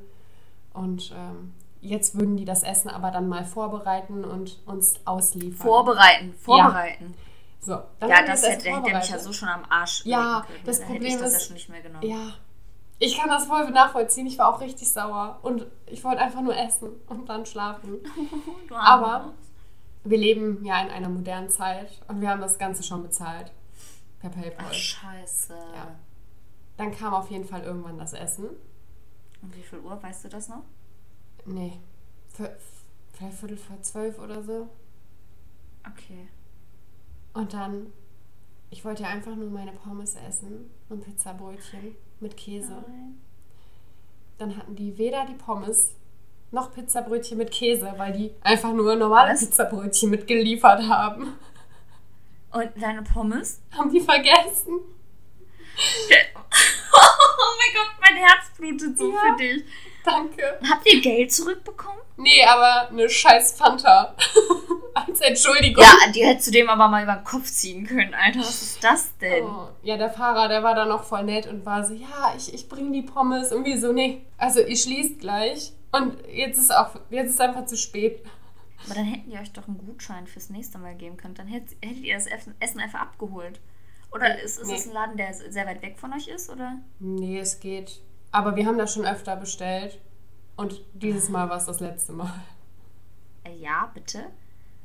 Und 0.74 1.12
ähm, 1.14 1.54
jetzt 1.82 2.16
würden 2.18 2.38
die 2.38 2.46
das 2.46 2.64
Essen 2.64 2.90
aber 2.90 3.12
dann 3.12 3.28
mal 3.28 3.44
vorbereiten 3.44 4.24
und 4.24 4.60
uns 4.66 4.96
ausliefern. 5.06 5.68
Vorbereiten, 5.68 6.34
vorbereiten. 6.40 7.14
So, 7.60 7.74
Ja, 7.74 8.26
das, 8.26 8.48
hätte, 8.48 8.70
hätte 8.72 8.96
mich 8.96 9.10
ja 9.10 9.20
so 9.20 9.34
schon 9.34 9.50
am 9.50 9.64
Arsch 9.70 10.06
Ja, 10.06 10.46
das 10.66 10.80
Dann 10.80 10.88
Problem 10.88 11.12
hätte 11.12 11.16
ich 11.16 11.22
das 11.22 11.34
ist- 11.34 11.40
ja 11.42 11.46
schon 11.48 11.54
nicht 11.56 11.70
mehr 11.70 11.82
genommen. 11.82 12.08
Ja, 12.08 12.34
ich 12.98 13.18
kann 13.18 13.30
das 13.30 13.46
voll 13.46 13.70
nachvollziehen. 13.72 14.26
Ich 14.26 14.38
war 14.40 14.48
auch 14.56 14.62
richtig 14.62 14.90
sauer 14.90 15.40
und 15.42 15.66
ich 15.88 16.04
wollte 16.06 16.22
einfach 16.22 16.42
nur 16.42 16.56
essen 16.56 16.90
und 17.08 17.28
dann 17.28 17.46
schlafen. 17.46 17.98
Aber 18.74 19.34
wir 20.06 20.18
leben 20.18 20.64
ja 20.64 20.82
in 20.82 20.90
einer 20.90 21.10
modernen 21.10 21.50
Zeit 21.50 22.02
und 22.08 22.22
wir 22.22 22.30
haben 22.30 22.42
das 22.42 22.58
Ganze 22.58 22.84
schon 22.84 23.04
bezahlt. 23.04 23.52
Per 24.22 24.30
PayPal. 24.30 24.66
Ach, 24.70 24.74
scheiße. 24.74 25.54
Ja. 25.54 25.88
Dann 26.78 26.92
kam 26.92 27.14
auf 27.14 27.30
jeden 27.30 27.46
Fall 27.46 27.64
irgendwann 27.64 27.98
das 27.98 28.14
Essen. 28.14 28.46
Und 29.42 29.56
wie 29.56 29.62
viel 29.62 29.80
Uhr, 29.80 30.02
weißt 30.02 30.26
du 30.26 30.30
das 30.30 30.50
noch? 30.50 30.64
Nee, 31.46 31.80
v- 32.34 32.50
vielleicht 33.14 33.38
Viertel 33.38 33.58
vor 33.58 33.82
zwölf 33.82 34.20
oder 34.20 34.42
so. 34.44 34.70
Okay. 35.88 36.28
Und 37.34 37.54
dann, 37.54 37.88
ich 38.70 38.84
wollte 38.86 39.04
ja 39.04 39.10
einfach 39.10 39.36
nur 39.36 39.50
meine 39.50 39.72
Pommes 39.72 40.16
essen 40.16 40.70
und 40.90 41.04
Pizzabrötchen 41.04 41.96
mit 42.20 42.38
Käse. 42.38 42.72
Nein. 42.88 43.20
Dann 44.38 44.58
hatten 44.58 44.76
die 44.76 44.98
weder 44.98 45.26
die 45.26 45.34
Pommes 45.36 45.96
noch 46.52 46.74
Pizzabrötchen 46.74 47.38
mit 47.38 47.52
Käse, 47.52 47.94
weil 47.98 48.12
die 48.14 48.32
einfach 48.42 48.74
nur 48.74 48.96
normale 48.96 49.34
Was? 49.34 49.40
Pizzabrötchen 49.40 50.10
mitgeliefert 50.10 50.88
haben. 50.90 51.34
Und 52.52 52.70
deine 52.82 53.02
Pommes? 53.04 53.62
Haben 53.72 53.92
die 53.92 54.02
vergessen? 54.02 54.80
Oh 55.78 57.58
mein 57.58 57.74
Gott, 57.76 57.92
mein 58.02 58.16
Herz 58.18 58.50
blutet 58.58 58.98
so 58.98 59.12
Ja. 59.12 59.20
für 59.20 59.38
dich. 59.38 59.64
Danke. 60.04 60.60
Habt 60.70 60.92
ihr 60.92 61.00
Geld 61.02 61.32
zurückbekommen? 61.32 62.00
Nee, 62.18 62.44
aber 62.46 62.90
eine 62.90 63.10
scheiß 63.10 63.54
Fanta. 63.54 64.16
Als 64.94 65.22
Entschuldigung. 65.22 65.84
Ja, 65.84 66.12
die 66.12 66.26
hättest 66.26 66.48
du 66.48 66.52
dem 66.52 66.70
aber 66.70 66.88
mal 66.88 67.04
über 67.04 67.14
den 67.16 67.24
Kopf 67.24 67.46
ziehen 67.46 67.86
können, 67.86 68.14
Alter. 68.14 68.40
Was 68.40 68.62
ist 68.62 68.84
das 68.84 69.16
denn? 69.20 69.44
Oh, 69.46 69.70
ja, 69.84 69.98
der 69.98 70.10
Fahrer, 70.10 70.48
der 70.48 70.64
war 70.64 70.76
dann 70.76 70.90
noch 70.90 71.04
voll 71.04 71.24
nett 71.24 71.48
und 71.48 71.66
war 71.66 71.84
so, 71.86 71.94
ja, 71.94 72.34
ich, 72.36 72.54
ich 72.54 72.68
bring 72.68 72.92
die 72.92 73.04
Pommes. 73.04 73.52
Und 73.52 73.64
wir 73.66 73.80
so, 73.80 73.92
nee, 73.94 74.26
also 74.38 74.60
ihr 74.60 74.76
schließt 74.76 75.20
gleich. 75.20 75.72
Und 75.92 76.18
jetzt 76.28 76.58
ist 76.58 76.76
auch, 76.76 76.96
jetzt 77.10 77.30
ist 77.32 77.42
einfach 77.42 77.66
zu 77.66 77.78
spät. 77.78 78.24
Aber 78.86 78.96
dann 78.96 79.06
hätten 79.06 79.30
die 79.30 79.38
euch 79.38 79.52
doch 79.54 79.68
einen 79.68 79.78
Gutschein 79.78 80.26
fürs 80.28 80.50
nächste 80.50 80.78
Mal 80.80 80.96
geben 80.96 81.18
können. 81.18 81.36
Dann 81.36 81.48
hättet, 81.48 81.78
hättet 81.84 82.04
ihr 82.04 82.16
das 82.16 82.26
Essen 82.28 82.56
Essen 82.60 82.80
einfach 82.80 83.02
abgeholt. 83.02 83.60
Oder 84.12 84.36
Nee, 84.36 84.42
ist, 84.44 84.60
ist 84.60 84.68
nee. 84.68 84.76
es 84.76 84.88
ein 84.88 84.94
Laden, 84.94 85.18
der 85.18 85.34
sehr 85.34 85.66
weit 85.66 85.82
weg 85.82 85.98
von 85.98 86.14
euch 86.14 86.28
ist? 86.28 86.50
Oder? 86.50 86.78
Nee, 87.00 87.40
es 87.40 87.60
geht. 87.60 88.02
Aber 88.32 88.56
wir 88.56 88.66
haben 88.66 88.78
das 88.78 88.94
schon 88.94 89.06
öfter 89.06 89.36
bestellt. 89.36 90.00
Und 90.58 90.82
dieses 90.94 91.30
Mal 91.30 91.50
war 91.50 91.58
es 91.58 91.66
das 91.66 91.80
letzte 91.80 92.14
Mal. 92.14 92.34
Äh, 93.44 93.56
ja, 93.56 93.90
bitte. 93.94 94.26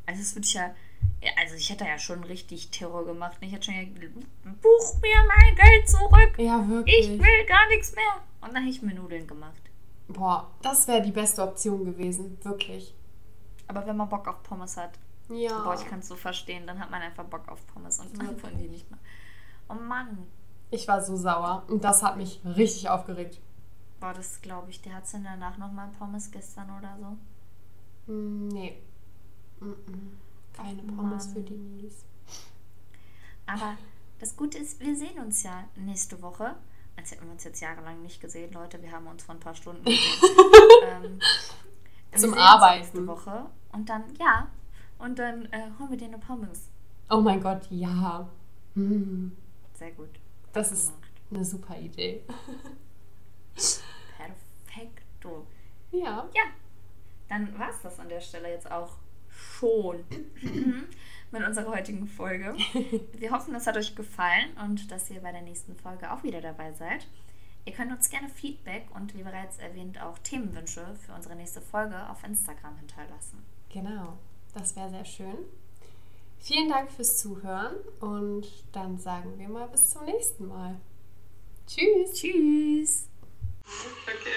Also 0.07 0.22
es 0.22 0.35
würde 0.35 0.47
ich 0.47 0.55
ja. 0.55 0.74
ja, 1.20 1.31
Also 1.41 1.57
ich 1.57 1.68
hätte 1.70 1.85
ja 1.85 1.99
schon 1.99 2.22
richtig 2.24 2.70
Terror 2.70 3.05
gemacht. 3.05 3.37
Ich 3.41 3.53
hätte 3.53 3.64
schon 3.64 3.74
ja 3.74 3.83
buch 4.62 4.95
mir 5.03 5.16
mein 5.27 5.55
Geld 5.57 5.89
zurück. 5.89 6.35
Ja, 6.39 6.66
wirklich. 6.68 6.99
Ich 6.99 7.09
will 7.11 7.47
gar 7.49 7.68
nichts 7.68 7.95
mehr. 7.95 8.05
Und 8.41 8.55
dann 8.55 8.62
hätte 8.62 8.77
ich 8.77 8.83
mir 8.83 8.95
Nudeln 8.95 9.27
gemacht. 9.27 9.61
Boah, 10.09 10.51
das 10.62 10.87
wäre 10.87 11.03
die 11.03 11.11
beste 11.11 11.43
Option 11.43 11.85
gewesen. 11.85 12.39
Wirklich. 12.43 12.95
Aber 13.66 13.85
wenn 13.87 13.97
man 13.97 14.09
Bock 14.09 14.29
auf 14.29 14.43
Pommes 14.45 14.77
hat, 14.77 14.93
Ja. 15.29 15.62
boah, 15.62 15.74
ich 15.74 15.87
kann 15.87 16.01
es 16.01 16.09
so 16.09 16.16
verstehen, 16.16 16.66
dann 16.66 16.79
hat 16.79 16.91
man 16.91 17.03
einfach 17.03 17.24
Bock 17.24 17.49
auf 17.49 17.66
Pommes 17.66 17.99
und 17.99 18.16
dann 18.18 18.41
wollen 18.43 18.59
die 18.59 18.68
nicht 18.68 18.91
mehr. 18.91 19.01
Oh 19.68 19.74
Mann. 19.74 20.27
Ich 20.70 20.87
war 20.89 21.03
so 21.03 21.16
sauer. 21.16 21.64
Und 21.68 21.85
das 21.85 22.03
hat 22.03 22.16
mich 22.16 22.41
richtig 22.45 22.89
aufgeregt. 22.89 23.41
Boah, 24.01 24.12
das 24.12 24.41
glaube 24.41 24.70
ich. 24.70 24.81
Der 24.83 24.95
hat 24.95 25.12
denn 25.12 25.24
danach 25.24 25.59
nochmal 25.59 25.89
Pommes 25.99 26.31
gestern 26.31 26.70
oder 26.77 26.97
so. 27.01 27.16
Hm, 28.07 28.49
nee. 28.49 28.83
Mm-mm. 29.61 30.12
Keine 30.53 30.83
Och, 30.83 30.97
Pommes 30.97 31.27
Mann. 31.27 31.35
für 31.35 31.41
die 31.43 31.55
Nies. 31.55 32.05
Aber 33.47 33.77
das 34.18 34.37
Gute 34.37 34.59
ist, 34.59 34.81
wir 34.81 34.97
sehen 34.97 35.18
uns 35.18 35.43
ja 35.43 35.64
nächste 35.77 36.20
Woche. 36.22 36.57
Als 36.97 37.11
hätten 37.11 37.24
wir 37.24 37.33
uns 37.33 37.45
jetzt 37.45 37.61
jahrelang 37.61 38.03
nicht 38.03 38.20
gesehen, 38.20 38.53
Leute. 38.53 38.83
Wir 38.83 38.91
haben 38.93 39.07
uns 39.07 39.22
vor 39.22 39.35
ein 39.35 39.41
paar 39.41 39.55
Stunden 39.55 39.85
gesehen. 39.85 40.01
ähm, 40.85 41.20
Zum 42.16 42.35
ja 42.35 42.41
Arbeiten. 42.41 42.81
Nächste 42.81 43.07
Woche. 43.07 43.47
Und 43.72 43.89
dann, 43.89 44.05
ja. 44.18 44.49
Und 44.99 45.19
dann 45.19 45.47
äh, 45.53 45.71
holen 45.79 45.91
wir 45.91 45.97
dir 45.97 46.07
eine 46.07 46.19
Pommes. 46.19 46.71
Oh 47.11 47.21
mein 47.21 47.41
Gott, 47.41 47.67
ja. 47.71 48.29
Hm. 48.75 49.37
Sehr 49.75 49.93
gut. 49.93 50.09
Das 50.53 50.73
ist 50.73 50.89
gemacht. 50.89 51.11
eine 51.31 51.45
super 51.45 51.79
Idee. 51.79 52.23
Perfekto. 54.17 55.47
Ja. 55.93 56.29
Ja, 56.35 56.43
dann 57.29 57.59
war 57.59 57.71
es 57.71 57.81
das 57.83 57.99
an 58.01 58.09
der 58.09 58.21
Stelle 58.21 58.51
jetzt 58.51 58.71
auch 58.71 58.97
schon 59.29 60.05
mit 61.31 61.47
unserer 61.47 61.71
heutigen 61.71 62.07
Folge. 62.07 62.55
Wir 63.13 63.31
hoffen, 63.31 63.55
es 63.55 63.67
hat 63.67 63.77
euch 63.77 63.95
gefallen 63.95 64.51
und 64.65 64.91
dass 64.91 65.11
ihr 65.11 65.21
bei 65.21 65.33
der 65.33 65.43
nächsten 65.43 65.77
Folge 65.77 66.11
auch 66.13 66.23
wieder 66.23 66.41
dabei 66.41 66.73
seid. 66.73 67.07
Ihr 67.65 67.73
könnt 67.73 67.93
uns 67.93 68.11
gerne 68.11 68.29
Feedback 68.29 68.87
und 68.95 69.15
wie 69.15 69.25
bereits 69.25 69.59
erwähnt 69.59 70.01
auch 70.01 70.19
Themenwünsche 70.19 70.95
für 71.05 71.13
unsere 71.13 71.35
nächste 71.35 71.61
Folge 71.61 72.09
auf 72.09 72.23
Instagram 72.23 72.77
hinterlassen. 72.79 73.43
Genau. 73.69 74.17
Das 74.57 74.75
wäre 74.75 74.89
sehr 74.89 75.05
schön. 75.05 75.37
Vielen 76.39 76.71
Dank 76.71 76.91
fürs 76.91 77.19
Zuhören 77.19 77.75
und 78.01 78.47
dann 78.73 78.99
sagen 78.99 79.39
wir 79.39 79.51
mal 79.51 79.69
bis 79.69 79.91
zum 79.91 80.07
nächsten 80.07 80.49
Mal. 80.49 80.81
Tschüss. 81.67 82.15
Tschüss! 82.15 83.09
Okay. 84.05 84.31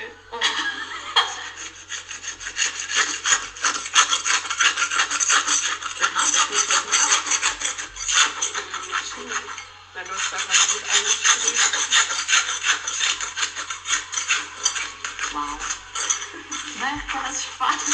Na, 9.96 10.04
du 10.04 10.12
hast 10.12 10.34
das 10.34 10.48
mal 10.48 10.58
gut. 10.68 10.84
Wow. 15.32 15.60
Nein, 16.82 17.02
das 17.14 17.36
ist 17.38 17.44
spannend. 17.46 17.90